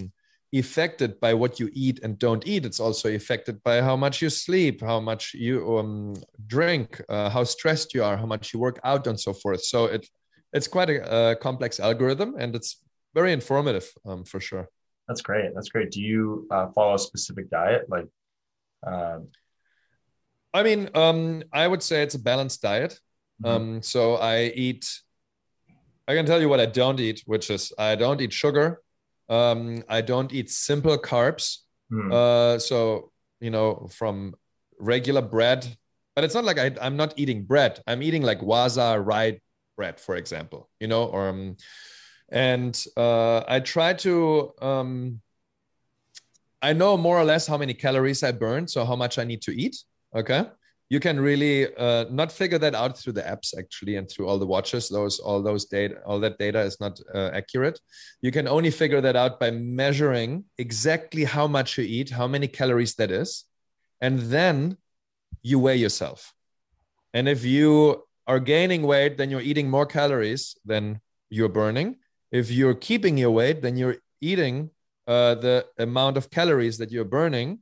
affected 0.52 1.18
by 1.20 1.34
what 1.34 1.58
you 1.58 1.70
eat 1.72 2.00
and 2.02 2.18
don't 2.18 2.46
eat. 2.46 2.66
It's 2.66 2.80
also 2.80 3.08
affected 3.14 3.62
by 3.62 3.80
how 3.80 3.96
much 3.96 4.20
you 4.20 4.28
sleep, 4.28 4.82
how 4.82 5.00
much 5.00 5.34
you 5.34 5.78
um, 5.78 6.14
drink, 6.46 7.00
uh, 7.08 7.30
how 7.30 7.44
stressed 7.44 7.94
you 7.94 8.04
are, 8.04 8.16
how 8.16 8.26
much 8.26 8.52
you 8.52 8.60
work 8.60 8.78
out, 8.84 9.06
and 9.06 9.18
so 9.18 9.32
forth. 9.32 9.64
So 9.64 9.86
it 9.86 10.06
it's 10.52 10.68
quite 10.68 10.90
a, 10.90 11.30
a 11.30 11.36
complex 11.36 11.80
algorithm, 11.80 12.34
and 12.38 12.54
it's 12.54 12.82
very 13.14 13.32
informative 13.32 13.90
um, 14.04 14.24
for 14.24 14.40
sure. 14.40 14.68
That's 15.08 15.22
great. 15.22 15.54
That's 15.54 15.70
great. 15.70 15.90
Do 15.90 16.02
you 16.02 16.46
uh, 16.50 16.68
follow 16.74 16.94
a 16.94 16.98
specific 16.98 17.48
diet, 17.50 17.88
like? 17.88 18.06
Uh... 18.86 19.20
I 20.52 20.62
mean, 20.62 20.90
um, 20.94 21.42
I 21.52 21.66
would 21.66 21.82
say 21.82 22.02
it's 22.02 22.14
a 22.14 22.18
balanced 22.18 22.60
diet. 22.60 23.00
Mm-hmm. 23.42 23.56
Um, 23.56 23.82
so 23.82 24.16
I 24.16 24.52
eat. 24.54 24.86
I 26.06 26.14
can 26.14 26.26
tell 26.26 26.40
you 26.40 26.48
what 26.50 26.60
I 26.60 26.66
don't 26.66 27.00
eat, 27.00 27.22
which 27.24 27.48
is 27.48 27.72
I 27.78 27.94
don't 27.94 28.20
eat 28.20 28.32
sugar. 28.34 28.81
Um, 29.32 29.82
I 29.88 30.02
don't 30.02 30.32
eat 30.32 30.50
simple 30.50 30.98
carbs. 30.98 31.58
Mm. 31.90 32.12
Uh, 32.12 32.58
so, 32.58 33.12
you 33.40 33.50
know, 33.50 33.88
from 33.90 34.34
regular 34.78 35.22
bread, 35.22 35.66
but 36.14 36.24
it's 36.24 36.34
not 36.34 36.44
like 36.44 36.58
I, 36.58 36.72
I'm 36.80 36.96
not 36.96 37.14
eating 37.16 37.44
bread. 37.44 37.80
I'm 37.86 38.02
eating 38.02 38.22
like 38.22 38.42
Wasa 38.42 39.00
rye 39.00 39.40
bread, 39.76 39.98
for 39.98 40.16
example, 40.16 40.68
you 40.80 40.86
know, 40.86 41.04
or, 41.04 41.28
um, 41.28 41.56
and 42.28 42.74
uh, 42.96 43.42
I 43.48 43.60
try 43.60 43.94
to, 43.94 44.52
um, 44.60 45.20
I 46.60 46.74
know 46.74 46.96
more 46.96 47.18
or 47.18 47.24
less 47.24 47.46
how 47.46 47.56
many 47.56 47.74
calories 47.74 48.22
I 48.22 48.32
burn, 48.32 48.68
so 48.68 48.84
how 48.84 48.96
much 48.96 49.18
I 49.18 49.24
need 49.24 49.42
to 49.42 49.52
eat. 49.52 49.82
Okay 50.14 50.44
you 50.92 51.00
can 51.00 51.18
really 51.18 51.74
uh, 51.76 52.04
not 52.10 52.30
figure 52.30 52.58
that 52.58 52.74
out 52.74 52.98
through 52.98 53.14
the 53.14 53.22
apps 53.22 53.58
actually 53.58 53.96
and 53.96 54.10
through 54.10 54.28
all 54.28 54.38
the 54.38 54.50
watches. 54.54 54.90
Those 54.90 55.20
all 55.20 55.40
those 55.42 55.64
data 55.64 55.94
all 56.04 56.20
that 56.20 56.36
data 56.36 56.60
is 56.60 56.76
not 56.80 57.00
uh, 57.14 57.30
accurate. 57.32 57.80
You 58.20 58.30
can 58.30 58.46
only 58.46 58.70
figure 58.70 59.00
that 59.00 59.16
out 59.16 59.40
by 59.40 59.52
measuring 59.52 60.44
exactly 60.58 61.24
how 61.24 61.46
much 61.46 61.78
you 61.78 61.84
eat 61.84 62.10
how 62.10 62.28
many 62.28 62.46
calories 62.46 62.94
that 62.96 63.10
is 63.10 63.46
and 64.02 64.18
then 64.36 64.76
you 65.42 65.58
weigh 65.58 65.76
yourself. 65.76 66.34
And 67.14 67.26
if 67.26 67.42
you 67.42 68.04
are 68.26 68.40
gaining 68.54 68.82
weight 68.82 69.16
then 69.16 69.30
you're 69.30 69.48
eating 69.50 69.70
more 69.70 69.86
calories 69.86 70.42
than 70.66 71.00
you're 71.30 71.54
burning. 71.60 71.96
If 72.30 72.50
you're 72.50 72.80
keeping 72.88 73.16
your 73.16 73.30
weight 73.30 73.62
then 73.62 73.78
you're 73.78 73.96
eating 74.20 74.68
uh, 75.06 75.36
the 75.36 75.64
amount 75.78 76.18
of 76.18 76.28
calories 76.28 76.76
that 76.76 76.90
you're 76.92 77.12
burning. 77.18 77.60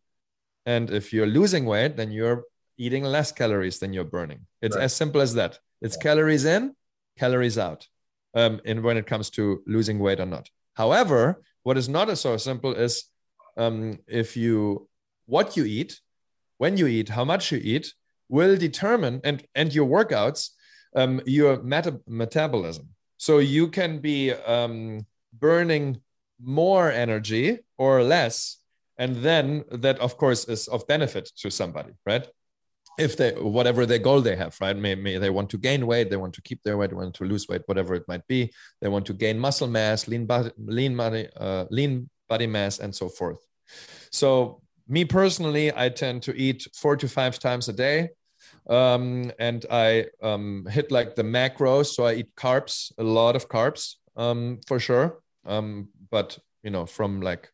And 0.66 0.91
if 0.91 1.12
you're 1.12 1.33
losing 1.39 1.64
weight 1.64 1.97
then 1.97 2.11
you're 2.11 2.49
eating 2.85 3.05
less 3.05 3.31
calories 3.31 3.78
than 3.78 3.93
you're 3.93 4.12
burning. 4.16 4.41
It's 4.62 4.76
right. 4.76 4.85
as 4.85 4.95
simple 4.95 5.20
as 5.20 5.35
that. 5.35 5.59
It's 5.81 5.97
yeah. 5.97 6.03
calories 6.03 6.45
in, 6.45 6.74
calories 7.18 7.59
out. 7.59 7.87
Um, 8.35 8.61
and 8.64 8.83
when 8.83 8.97
it 8.97 9.07
comes 9.07 9.28
to 9.31 9.62
losing 9.66 9.99
weight 9.99 10.20
or 10.20 10.26
not. 10.26 10.49
However, 10.74 11.43
what 11.62 11.76
is 11.76 11.89
not 11.89 12.09
as 12.09 12.20
so 12.20 12.37
simple 12.37 12.74
is 12.74 13.05
um, 13.57 13.99
if 14.07 14.37
you 14.37 14.89
what 15.26 15.57
you 15.57 15.64
eat, 15.64 16.01
when 16.59 16.76
you 16.76 16.87
eat, 16.87 17.09
how 17.09 17.24
much 17.24 17.53
you 17.53 17.61
eat, 17.62 17.93
will 18.28 18.57
determine 18.57 19.20
and 19.24 19.45
and 19.55 19.74
your 19.74 19.87
workouts 19.87 20.51
um, 20.95 21.20
your 21.26 21.62
meta- 21.62 22.01
metabolism. 22.07 22.89
So 23.16 23.39
you 23.39 23.68
can 23.68 23.99
be 23.99 24.33
um, 24.33 25.07
burning 25.33 26.01
more 26.43 26.91
energy 26.91 27.59
or 27.76 28.03
less, 28.03 28.59
and 28.97 29.16
then 29.16 29.64
that 29.70 29.99
of 29.99 30.16
course 30.16 30.47
is 30.47 30.68
of 30.68 30.87
benefit 30.87 31.31
to 31.43 31.51
somebody, 31.51 31.93
right? 32.07 32.26
If 32.99 33.16
they 33.16 33.32
whatever 33.32 33.86
their 33.86 33.99
goal 33.99 34.20
they 34.20 34.36
have 34.36 34.57
right? 34.61 34.76
Maybe 34.76 35.18
they 35.18 35.30
want 35.30 35.51
to 35.51 35.59
gain 35.59 35.86
weight 35.86 36.11
they 36.11 36.16
want 36.16 36.34
to 36.34 36.43
keep 36.43 36.62
their 36.62 36.76
weight 36.76 36.91
they 36.91 36.97
want 36.97 37.14
to 37.14 37.24
lose 37.24 37.49
weight 37.49 37.62
whatever 37.66 37.95
it 37.95 38.05
might 38.09 38.26
be 38.26 38.53
they 38.80 38.88
want 38.88 39.07
to 39.07 39.14
gain 39.14 39.38
muscle 39.38 39.68
mass 39.68 40.09
lean 40.09 40.26
body 40.26 40.51
lean 40.59 40.97
body 40.97 41.28
uh, 41.36 41.66
lean 41.70 42.09
body 42.28 42.47
mass 42.47 42.78
and 42.78 42.95
so 42.95 43.09
forth. 43.09 43.38
So 44.11 44.62
me 44.88 45.05
personally 45.05 45.72
i 45.74 45.88
tend 45.88 46.22
to 46.22 46.36
eat 46.36 46.66
four 46.74 46.97
to 46.97 47.09
five 47.09 47.38
times 47.38 47.68
a 47.68 47.72
day 47.72 48.09
um, 48.68 49.30
and 49.38 49.64
i 49.70 50.05
um, 50.22 50.66
hit 50.68 50.91
like 50.91 51.14
the 51.14 51.22
macros 51.22 51.86
so 51.95 52.05
i 52.05 52.14
eat 52.14 52.34
carbs 52.34 52.93
a 52.99 53.03
lot 53.03 53.36
of 53.36 53.49
carbs 53.49 53.95
um, 54.16 54.59
for 54.66 54.78
sure. 54.78 55.20
Um, 55.47 55.88
but 56.11 56.38
you 56.62 56.70
know 56.70 56.84
from 56.84 57.20
like 57.22 57.51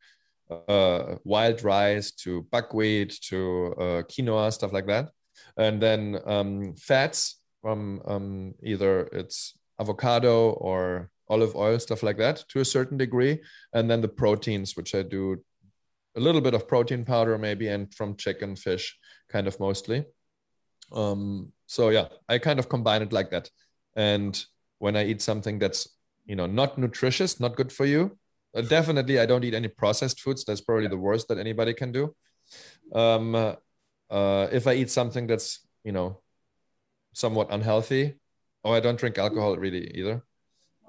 uh, 0.50 1.16
wild 1.24 1.62
rice 1.62 2.10
to 2.12 2.42
buckwheat 2.50 3.18
to 3.28 3.74
uh, 3.78 4.02
quinoa 4.02 4.52
stuff 4.52 4.72
like 4.72 4.86
that 4.86 5.10
and 5.56 5.80
then 5.80 6.18
um, 6.26 6.74
fats 6.76 7.40
from 7.62 8.00
um, 8.06 8.54
either 8.62 9.08
it's 9.12 9.58
avocado 9.80 10.50
or 10.50 11.10
olive 11.28 11.56
oil, 11.56 11.78
stuff 11.78 12.02
like 12.02 12.18
that, 12.18 12.44
to 12.48 12.60
a 12.60 12.64
certain 12.64 12.96
degree, 12.96 13.40
and 13.72 13.90
then 13.90 14.00
the 14.00 14.08
proteins, 14.08 14.76
which 14.76 14.94
I 14.94 15.02
do 15.02 15.42
a 16.16 16.20
little 16.20 16.40
bit 16.40 16.54
of 16.54 16.68
protein 16.68 17.04
powder 17.04 17.36
maybe, 17.38 17.68
and 17.68 17.92
from 17.92 18.16
chicken, 18.16 18.56
fish, 18.56 18.96
kind 19.28 19.46
of 19.46 19.58
mostly. 19.58 20.04
Um, 20.92 21.52
so 21.66 21.88
yeah, 21.88 22.06
I 22.28 22.38
kind 22.38 22.58
of 22.58 22.68
combine 22.68 23.02
it 23.02 23.12
like 23.12 23.30
that. 23.30 23.50
And 23.96 24.40
when 24.78 24.96
I 24.96 25.06
eat 25.06 25.20
something 25.20 25.58
that's 25.58 25.88
you 26.26 26.36
know 26.36 26.46
not 26.46 26.78
nutritious, 26.78 27.40
not 27.40 27.56
good 27.56 27.72
for 27.72 27.84
you, 27.84 28.16
uh, 28.54 28.62
definitely 28.62 29.18
I 29.18 29.26
don't 29.26 29.44
eat 29.44 29.54
any 29.54 29.68
processed 29.68 30.20
foods. 30.20 30.44
That's 30.44 30.60
probably 30.60 30.88
the 30.88 30.96
worst 30.96 31.28
that 31.28 31.38
anybody 31.38 31.74
can 31.74 31.92
do. 31.92 32.14
Um, 32.94 33.56
uh, 34.10 34.48
if 34.52 34.66
I 34.66 34.74
eat 34.74 34.90
something 34.90 35.26
that's 35.26 35.66
you 35.84 35.92
know 35.92 36.20
somewhat 37.12 37.48
unhealthy, 37.50 38.14
or 38.62 38.76
I 38.76 38.80
don't 38.80 38.98
drink 38.98 39.18
alcohol 39.18 39.56
really 39.56 39.90
either, 39.98 40.22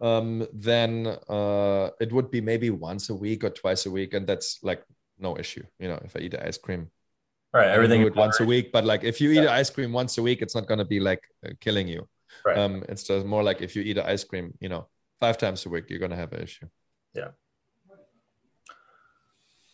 um, 0.01 0.47
then 0.53 1.07
uh, 1.30 1.89
it 1.99 2.11
would 2.11 2.32
be 2.32 2.41
maybe 2.41 2.70
once 2.70 3.09
a 3.09 3.15
week 3.15 3.43
or 3.43 3.49
twice 3.49 3.86
a 3.86 3.91
week, 3.91 4.13
and 4.13 4.28
that's 4.28 4.59
like 4.63 4.84
no 5.20 5.38
issue. 5.38 5.63
You 5.80 5.89
know, 5.89 5.99
if 6.03 6.15
I 6.15 6.20
eat 6.20 6.36
ice 6.36 6.57
cream, 6.57 6.91
right? 7.53 7.70
Everything 7.70 8.03
would 8.03 8.15
once 8.15 8.39
a 8.39 8.45
week, 8.45 8.72
but 8.72 8.86
like 8.86 9.03
if 9.03 9.20
you 9.22 9.32
eat 9.32 9.47
ice 9.47 9.70
cream 9.70 9.91
once 9.93 10.18
a 10.18 10.22
week, 10.22 10.41
it's 10.41 10.55
not 10.55 10.68
going 10.68 10.80
to 10.80 10.86
be 10.86 10.99
like 10.99 11.24
uh, 11.45 11.51
killing 11.59 11.88
you. 11.88 12.07
Right. 12.45 12.57
Um, 12.57 12.84
it's 12.88 13.03
just 13.03 13.26
more 13.26 13.43
like 13.43 13.61
if 13.61 13.76
you 13.76 13.82
eat 13.82 13.97
ice 13.97 14.24
cream, 14.24 14.53
you 14.59 14.70
know, 14.70 14.88
five 15.20 15.38
times 15.38 15.65
a 15.65 15.70
week, 15.70 15.89
you're 15.89 15.99
going 15.99 16.11
to 16.11 16.18
have 16.18 16.34
an 16.34 16.43
issue. 16.43 16.68
Yeah. 17.13 17.30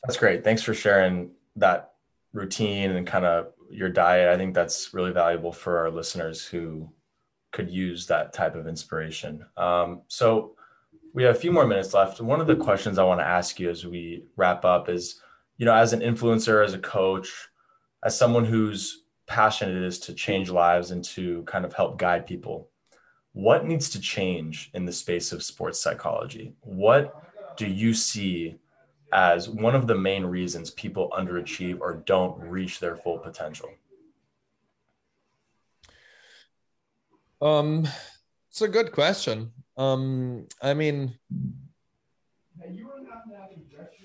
That's 0.03 0.17
great. 0.17 0.43
Thanks 0.43 0.61
for 0.61 0.73
sharing 0.73 1.31
that 1.55 1.92
routine 2.33 2.91
and 2.91 3.07
kind 3.07 3.25
of 3.25 3.53
your 3.69 3.89
diet. 3.89 4.29
I 4.29 4.37
think 4.37 4.53
that's 4.53 4.93
really 4.93 5.11
valuable 5.11 5.51
for 5.51 5.77
our 5.77 5.91
listeners 5.91 6.45
who 6.45 6.89
could 7.51 7.69
use 7.69 8.07
that 8.07 8.33
type 8.33 8.55
of 8.55 8.67
inspiration. 8.67 9.45
Um, 9.55 10.01
so 10.07 10.55
we 11.13 11.23
have 11.23 11.35
a 11.35 11.39
few 11.39 11.51
more 11.51 11.67
minutes 11.67 11.93
left. 11.93 12.19
One 12.19 12.41
of 12.41 12.47
the 12.47 12.55
questions 12.55 12.97
I 12.97 13.03
want 13.03 13.19
to 13.19 13.25
ask 13.25 13.59
you 13.59 13.69
as 13.69 13.85
we 13.85 14.25
wrap 14.35 14.65
up 14.65 14.89
is, 14.89 15.21
you 15.57 15.65
know, 15.65 15.75
as 15.75 15.93
an 15.93 15.99
influencer, 15.99 16.65
as 16.65 16.73
a 16.73 16.79
coach, 16.79 17.29
as 18.03 18.17
someone 18.17 18.45
whose 18.45 19.03
passion 19.27 19.69
it 19.69 19.83
is 19.83 19.99
to 19.99 20.13
change 20.13 20.49
lives 20.49 20.91
and 20.91 21.03
to 21.03 21.43
kind 21.43 21.65
of 21.65 21.73
help 21.73 21.99
guide 21.99 22.25
people, 22.25 22.69
what 23.33 23.65
needs 23.65 23.89
to 23.89 23.99
change 23.99 24.71
in 24.73 24.85
the 24.85 24.91
space 24.91 25.31
of 25.31 25.43
sports 25.43 25.79
psychology? 25.79 26.53
What 26.61 27.15
do 27.57 27.67
you 27.67 27.93
see 27.93 28.55
as 29.13 29.47
one 29.47 29.75
of 29.75 29.85
the 29.85 29.95
main 29.95 30.25
reasons 30.25 30.71
people 30.71 31.13
underachieve 31.15 31.79
or 31.79 32.01
don't 32.05 32.37
reach 32.41 32.79
their 32.79 32.95
full 32.95 33.19
potential? 33.19 33.69
Um, 37.39 37.87
it's 38.49 38.61
a 38.61 38.67
good 38.67 38.91
question. 38.91 39.51
Um, 39.77 40.47
I 40.61 40.73
mean, 40.73 41.13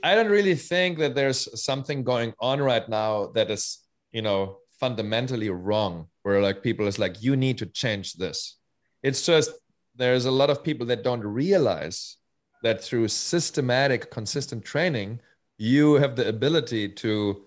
I 0.05 0.15
don't 0.15 0.29
really 0.29 0.55
think 0.55 0.99
that 0.99 1.15
there's 1.15 1.49
something 1.63 2.05
going 2.05 2.35
on 2.41 2.61
right 2.61 2.87
now 2.89 3.29
that 3.35 3.51
is, 3.51 3.79
you 4.13 4.23
know, 4.23 4.59
fundamentally 4.79 5.49
wrong. 5.51 6.09
Where 6.23 6.43
like 6.43 6.63
people 6.63 6.87
is 6.87 6.99
like, 6.99 7.23
you 7.23 7.35
need 7.35 7.57
to 7.59 7.67
change 7.67 8.15
this. 8.15 8.59
It's 9.03 9.25
just 9.25 9.53
there's 9.97 10.27
a 10.27 10.31
lot 10.31 10.51
of 10.51 10.63
people 10.63 10.87
that 10.87 11.03
don't 11.03 11.25
realize 11.25 12.18
that 12.63 12.83
through 12.83 13.09
systematic, 13.09 14.11
consistent 14.11 14.65
training, 14.65 15.21
you 15.59 15.95
have 15.95 16.17
the 16.17 16.29
ability 16.29 16.89
to 16.89 17.43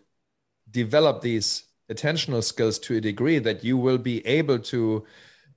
develop 0.70 1.22
these 1.22 1.64
attentional 1.92 2.44
skills 2.44 2.80
to 2.80 2.96
a 2.96 3.02
degree 3.02 3.40
that 3.40 3.64
you 3.64 3.78
will 3.78 3.98
be 3.98 4.26
able 4.26 4.60
to 4.60 5.06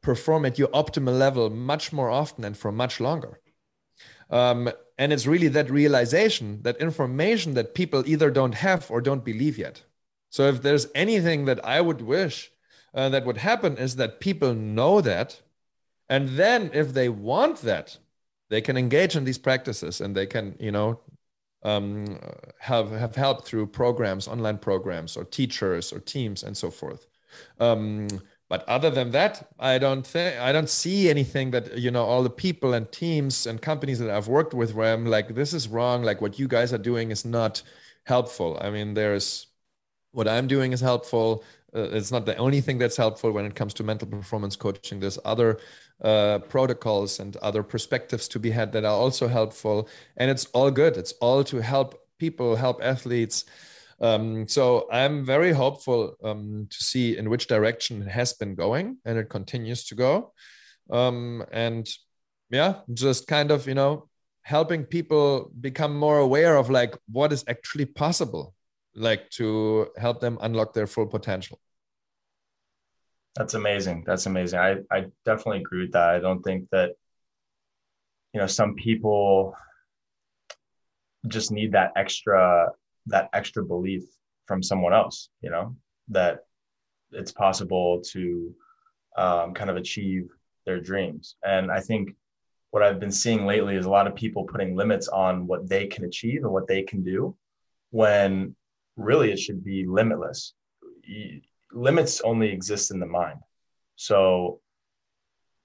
perform 0.01 0.45
at 0.45 0.59
your 0.59 0.69
optimal 0.69 1.17
level 1.19 1.49
much 1.51 1.93
more 1.93 2.11
often 2.11 2.45
and 2.45 2.57
for 2.57 2.73
much 2.73 3.01
longer. 3.01 3.41
Um, 4.31 4.71
and 4.99 5.13
it's 5.13 5.27
really 5.27 5.49
that 5.49 5.71
realization, 5.71 6.63
that 6.63 6.77
information 6.79 7.55
that 7.55 7.75
people 7.75 8.03
either 8.07 8.31
don't 8.31 8.55
have 8.55 8.91
or 8.91 9.01
don't 9.01 9.25
believe 9.25 9.59
yet. 9.59 9.83
So 10.31 10.49
if 10.49 10.63
there's 10.63 10.89
anything 10.95 11.45
that 11.45 11.65
I 11.65 11.81
would 11.81 12.01
wish 12.01 12.51
uh, 12.93 13.09
that 13.11 13.25
would 13.25 13.39
happen 13.39 13.77
is 13.77 13.97
that 13.97 14.21
people 14.21 14.55
know 14.55 15.01
that. 15.01 15.41
And 16.09 16.31
then 16.31 16.71
if 16.73 16.93
they 16.93 17.09
want 17.09 17.63
that, 17.63 17.99
they 18.55 18.61
can 18.61 18.77
engage 18.77 19.17
in 19.17 19.25
these 19.25 19.37
practices 19.37 20.01
and 20.01 20.15
they 20.15 20.27
can, 20.27 20.55
you 20.61 20.71
know, 20.71 21.01
um, 21.65 22.21
have 22.61 22.93
have 22.93 23.17
help 23.17 23.45
through 23.45 23.67
programs, 23.67 24.29
online 24.29 24.59
programs, 24.59 25.17
or 25.17 25.25
teachers, 25.25 25.93
or 25.93 25.99
teams, 25.99 26.45
and 26.45 26.57
so 26.57 26.71
forth. 26.71 27.09
Um, 27.59 28.07
but 28.49 28.63
other 28.69 28.91
than 28.91 29.11
that, 29.11 29.49
I 29.59 29.79
don't 29.79 30.07
think 30.07 30.39
I 30.39 30.53
don't 30.53 30.71
see 30.71 31.11
anything 31.11 31.51
that 31.51 31.77
you 31.79 31.91
know 31.91 32.05
all 32.05 32.23
the 32.23 32.31
people 32.31 32.75
and 32.75 32.87
teams 32.93 33.47
and 33.49 33.61
companies 33.61 33.99
that 33.99 34.11
I've 34.11 34.29
worked 34.29 34.55
with 34.55 34.73
where 34.73 34.95
I'm 34.95 35.07
like, 35.07 35.35
this 35.35 35.53
is 35.53 35.67
wrong. 35.67 36.05
Like 36.05 36.21
what 36.21 36.39
you 36.39 36.47
guys 36.47 36.73
are 36.73 36.85
doing 36.91 37.11
is 37.11 37.25
not 37.25 37.61
helpful. 38.05 38.57
I 38.61 38.71
mean, 38.71 38.95
there's 38.95 39.49
what 40.15 40.29
I'm 40.29 40.47
doing 40.47 40.73
is 40.73 40.81
helpful. 40.81 41.45
Uh, 41.75 41.89
it's 41.93 42.12
not 42.12 42.25
the 42.25 42.37
only 42.37 42.61
thing 42.61 42.79
that's 42.79 42.97
helpful 42.97 43.33
when 43.33 43.45
it 43.45 43.55
comes 43.55 43.75
to 43.75 43.83
mental 43.83 44.09
performance 44.09 44.57
coaching. 44.57 45.01
There's 45.01 45.19
other 45.25 45.59
uh, 46.03 46.39
protocols 46.49 47.21
and 47.21 47.37
other 47.39 47.62
perspectives 47.62 48.29
to 48.29 48.39
be 48.39 48.51
had 48.51 48.73
that 48.73 48.85
are 48.85 48.97
also 49.05 49.29
helpful. 49.29 49.89
And 50.17 50.31
it's 50.31 50.47
all 50.47 50.71
good. 50.71 50.97
It's 50.97 51.12
all 51.21 51.45
to 51.45 51.61
help 51.61 52.01
people, 52.19 52.57
help 52.57 52.83
athletes. 52.83 53.45
Um, 54.01 54.47
so 54.49 54.89
I'm 54.91 55.25
very 55.25 55.53
hopeful 55.53 56.17
um, 56.23 56.67
to 56.71 56.85
see 56.85 57.17
in 57.17 57.31
which 57.31 57.47
direction 57.47 58.03
it 58.03 58.09
has 58.09 58.33
been 58.33 58.55
going 58.55 58.99
and 59.05 59.19
it 59.19 59.29
continues 59.29 59.85
to 59.87 59.95
go. 59.95 60.33
Um, 60.91 61.45
and 61.53 61.89
yeah, 62.51 62.81
just 62.93 63.27
kind 63.27 63.51
of, 63.51 63.67
you 63.67 63.75
know, 63.75 64.09
helping 64.43 64.85
people 64.85 65.51
become 65.61 65.97
more 65.97 66.19
aware 66.19 66.57
of 66.57 66.71
like 66.71 66.95
what 67.11 67.33
is 67.33 67.45
actually 67.49 67.87
possible, 67.87 68.55
like 68.95 69.31
to 69.31 69.89
help 69.97 70.21
them 70.21 70.39
unlock 70.41 70.73
their 70.73 70.87
full 70.87 71.07
potential. 71.07 71.61
That's 73.37 73.55
amazing. 73.55 74.05
That's 74.07 74.27
amazing. 74.27 74.61
I, 74.61 74.77
I 74.91 75.07
definitely 75.25 75.59
agree 75.59 75.83
with 75.83 75.93
that. 75.93 76.11
I 76.11 76.21
don't 76.21 76.43
think 76.43 76.69
that, 76.71 76.93
you 78.33 78.41
know, 78.41 78.47
some 78.47 78.75
people 78.75 79.57
just 81.27 81.51
need 81.51 81.73
that 81.73 81.93
extra, 81.97 82.71
that 83.07 83.31
extra 83.33 83.65
belief 83.65 84.05
from 84.47 84.63
someone 84.63 84.93
else, 84.93 85.31
you 85.41 85.51
know, 85.51 85.75
that 86.09 86.45
it's 87.11 87.33
possible 87.33 88.01
to 88.13 88.55
um, 89.17 89.55
kind 89.55 89.71
of 89.71 89.77
achieve 89.77 90.29
their 90.67 90.81
dreams. 90.81 91.37
And 91.45 91.71
I 91.71 91.81
think 91.81 92.15
what 92.71 92.83
I've 92.83 93.01
been 93.01 93.13
seeing 93.13 93.47
lately 93.47 93.77
is 93.77 93.87
a 93.87 93.91
lot 93.91 94.07
of 94.07 94.15
people 94.15 94.45
putting 94.45 94.77
limits 94.77 95.09
on 95.09 95.47
what 95.47 95.69
they 95.69 95.87
can 95.87 96.05
achieve 96.05 96.43
and 96.45 96.53
what 96.53 96.67
they 96.67 96.83
can 96.83 97.03
do 97.03 97.37
when 97.91 98.55
really 98.97 99.33
it 99.33 99.39
should 99.39 99.65
be 99.65 99.85
limitless 99.87 100.55
limits 101.75 102.21
only 102.23 102.51
exist 102.51 102.91
in 102.91 103.01
the 103.01 103.07
mind. 103.07 103.39
So, 103.97 104.61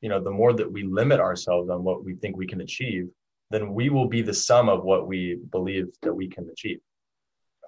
you 0.02 0.10
know, 0.10 0.22
the 0.22 0.32
more 0.32 0.54
that 0.54 0.72
we 0.72 0.84
limit 0.84 1.20
ourselves 1.20 1.70
on 1.70 1.84
what 1.84 2.04
we 2.04 2.16
think 2.16 2.36
we 2.36 2.48
can 2.48 2.62
achieve, 2.62 3.08
then 3.52 3.74
we 3.74 3.90
will 3.90 4.08
be 4.08 4.22
the 4.22 4.34
sum 4.34 4.70
of 4.70 4.84
what 4.84 5.08
we 5.08 5.40
believe 5.52 5.88
that 6.02 6.14
we 6.14 6.28
can 6.28 6.50
achieve. 6.50 6.80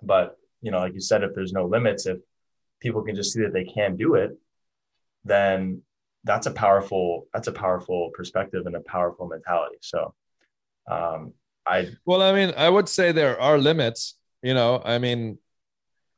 But, 0.01 0.37
you 0.61 0.71
know, 0.71 0.79
like 0.79 0.93
you 0.93 0.99
said, 0.99 1.23
if 1.23 1.33
there's 1.33 1.53
no 1.53 1.65
limits, 1.65 2.05
if 2.05 2.17
people 2.79 3.03
can 3.03 3.15
just 3.15 3.33
see 3.33 3.41
that 3.41 3.53
they 3.53 3.63
can 3.63 3.95
do 3.95 4.15
it, 4.15 4.31
then 5.23 5.81
that's 6.23 6.45
a 6.45 6.51
powerful 6.51 7.27
that's 7.33 7.47
a 7.47 7.51
powerful 7.51 8.11
perspective 8.13 8.65
and 8.65 8.75
a 8.75 8.81
powerful 8.81 9.27
mentality. 9.27 9.77
So, 9.81 10.13
um, 10.89 11.33
I 11.65 11.89
well, 12.05 12.21
I 12.21 12.33
mean, 12.33 12.53
I 12.57 12.69
would 12.69 12.89
say 12.89 13.11
there 13.11 13.39
are 13.39 13.57
limits. 13.57 14.17
You 14.43 14.53
know, 14.55 14.81
I 14.83 14.97
mean, 14.97 15.37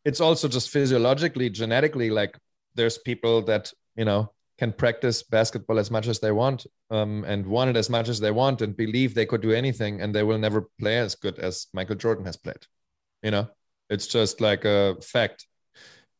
it's 0.05 0.21
also 0.21 0.47
just 0.47 0.69
physiologically 0.69 1.49
genetically 1.49 2.09
like 2.09 2.37
there's 2.75 2.97
people 2.97 3.41
that 3.41 3.71
you 3.95 4.05
know 4.05 4.31
can 4.59 4.71
practice 4.71 5.23
basketball 5.23 5.79
as 5.79 5.89
much 5.89 6.07
as 6.07 6.19
they 6.19 6.31
want 6.31 6.65
um, 6.91 7.23
and 7.25 7.45
want 7.45 7.69
it 7.69 7.75
as 7.75 7.89
much 7.89 8.07
as 8.07 8.19
they 8.19 8.31
want 8.31 8.61
and 8.61 8.77
believe 8.77 9.13
they 9.13 9.25
could 9.25 9.41
do 9.41 9.51
anything 9.51 10.01
and 10.01 10.13
they 10.13 10.23
will 10.23 10.37
never 10.37 10.69
play 10.79 10.97
as 10.97 11.15
good 11.15 11.39
as 11.39 11.67
michael 11.73 11.95
jordan 11.95 12.25
has 12.25 12.37
played 12.37 12.65
you 13.23 13.31
know? 13.31 13.47
It's 13.89 14.05
just 14.05 14.41
like 14.41 14.65
a 14.65 14.97
fact. 15.01 15.47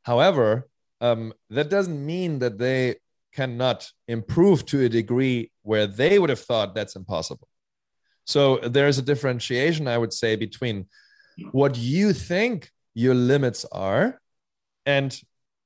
However 0.03 0.67
um, 1.01 1.33
that 1.49 1.69
doesn't 1.69 2.03
mean 2.03 2.39
that 2.39 2.57
they 2.57 2.95
cannot 3.33 3.89
improve 4.07 4.65
to 4.67 4.85
a 4.85 4.89
degree 4.89 5.51
where 5.63 5.85
they 5.85 6.17
would 6.17 6.29
have 6.29 6.39
thought 6.39 6.73
that's 6.73 6.95
impossible. 6.95 7.47
So 8.25 8.57
there's 8.57 8.97
a 8.97 9.01
differentiation 9.01 9.85
i 9.85 9.97
would 9.97 10.13
say 10.13 10.37
between 10.37 10.87
what 11.51 11.77
you 11.77 12.13
think 12.13 12.71
your 12.93 13.15
limits 13.15 13.65
are 13.71 14.19
and 14.85 15.19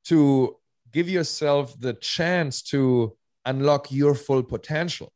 to 0.06 0.56
give 0.92 1.10
yourself 1.10 1.80
the 1.80 1.94
chance 1.94 2.62
to 2.62 3.16
unlock 3.46 3.92
your 3.92 4.16
full 4.16 4.44
potential. 4.44 5.12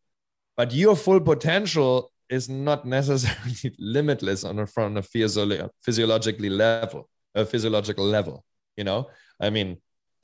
But 0.58 0.74
your 0.74 0.96
full 0.96 1.22
potential 1.22 2.12
is 2.30 2.50
not 2.50 2.86
necessarily 2.86 3.76
limitless 3.80 4.44
on 4.44 4.60
a, 4.60 4.68
from 4.68 4.98
a 4.98 5.02
physiologically 5.02 6.50
level, 6.50 7.10
a 7.36 7.46
physiological 7.46 8.06
level. 8.06 8.44
You 8.78 8.86
know, 8.86 9.10
I 9.40 9.50
mean, 9.50 9.78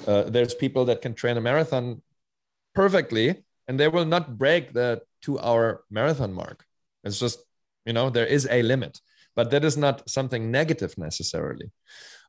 uh, 0.06 0.24
there's 0.24 0.54
people 0.54 0.86
that 0.86 1.02
can 1.02 1.14
train 1.14 1.38
a 1.38 1.42
marathon 1.42 2.02
perfectly, 2.74 3.44
and 3.68 3.80
they 3.80 3.88
will 3.88 4.06
not 4.06 4.38
break 4.38 4.74
the 4.74 5.02
two-hour 5.22 5.84
marathon 5.90 6.34
mark. 6.34 6.64
It's 7.04 7.20
just, 7.20 7.40
you 7.86 7.94
know, 7.94 8.10
there 8.10 8.26
is 8.26 8.48
a 8.50 8.62
limit 8.62 9.00
but 9.38 9.52
that 9.52 9.64
is 9.64 9.78
not 9.78 10.10
something 10.10 10.50
negative 10.52 10.98
necessarily. 10.98 11.70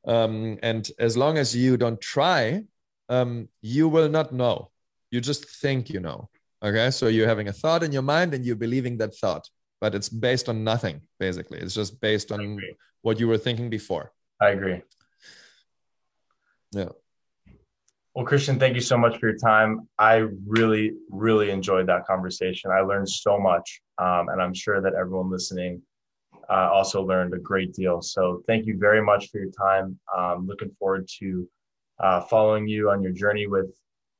Um, 0.06 0.58
and 0.62 0.88
as 1.00 1.16
long 1.16 1.38
as 1.38 1.56
you 1.56 1.78
don't 1.78 2.00
try, 2.00 2.64
um, 3.08 3.48
you 3.62 3.88
will 3.88 4.10
not 4.10 4.32
know. 4.32 4.70
You 5.10 5.22
just 5.22 5.48
think 5.62 5.88
you 5.88 6.00
know. 6.00 6.28
Okay. 6.62 6.90
So 6.90 7.08
you're 7.08 7.26
having 7.26 7.48
a 7.48 7.52
thought 7.52 7.82
in 7.82 7.92
your 7.92 8.02
mind 8.02 8.34
and 8.34 8.44
you're 8.44 8.62
believing 8.66 8.98
that 8.98 9.16
thought, 9.16 9.48
but 9.80 9.94
it's 9.94 10.10
based 10.10 10.50
on 10.50 10.64
nothing, 10.64 11.00
basically. 11.18 11.58
It's 11.58 11.74
just 11.74 11.98
based 11.98 12.30
on 12.30 12.60
what 13.00 13.18
you 13.18 13.26
were 13.26 13.38
thinking 13.38 13.70
before. 13.70 14.12
I 14.40 14.50
agree. 14.50 14.82
Yeah. 16.72 16.90
Well, 18.14 18.26
Christian, 18.26 18.58
thank 18.58 18.74
you 18.74 18.82
so 18.82 18.98
much 18.98 19.18
for 19.18 19.28
your 19.30 19.38
time. 19.38 19.88
I 19.98 20.26
really, 20.46 20.92
really 21.08 21.50
enjoyed 21.50 21.86
that 21.86 22.06
conversation. 22.06 22.70
I 22.70 22.80
learned 22.80 23.08
so 23.08 23.38
much. 23.38 23.80
Um, 23.96 24.28
and 24.28 24.42
I'm 24.42 24.52
sure 24.52 24.82
that 24.82 24.94
everyone 24.94 25.30
listening 25.30 25.82
uh, 26.50 26.70
also 26.72 27.02
learned 27.02 27.34
a 27.34 27.38
great 27.38 27.74
deal. 27.74 28.00
So 28.00 28.42
thank 28.46 28.66
you 28.66 28.78
very 28.78 29.02
much 29.02 29.30
for 29.30 29.38
your 29.38 29.50
time. 29.50 29.98
Um, 30.16 30.46
looking 30.46 30.70
forward 30.78 31.08
to 31.18 31.48
uh, 32.00 32.20
following 32.22 32.66
you 32.66 32.90
on 32.90 33.02
your 33.02 33.12
journey 33.12 33.46
with 33.46 33.70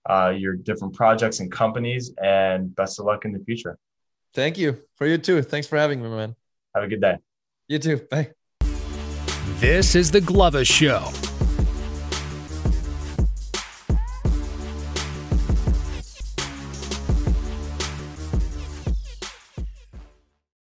uh, 0.08 0.32
your 0.36 0.54
different 0.54 0.94
projects 0.94 1.40
and 1.40 1.50
companies, 1.52 2.12
and 2.22 2.74
best 2.74 2.98
of 2.98 3.06
luck 3.06 3.24
in 3.24 3.32
the 3.32 3.40
future. 3.40 3.78
Thank 4.34 4.58
you 4.58 4.78
for 4.96 5.06
you 5.06 5.18
too. 5.18 5.42
Thanks 5.42 5.66
for 5.66 5.76
having 5.76 6.02
me, 6.02 6.08
man. 6.08 6.34
Have 6.74 6.84
a 6.84 6.88
good 6.88 7.00
day. 7.00 7.18
You 7.68 7.78
too. 7.78 7.98
Bye. 8.10 8.30
This 9.56 9.94
is 9.94 10.10
the 10.10 10.20
Glovus 10.20 10.66
Show 10.66 11.10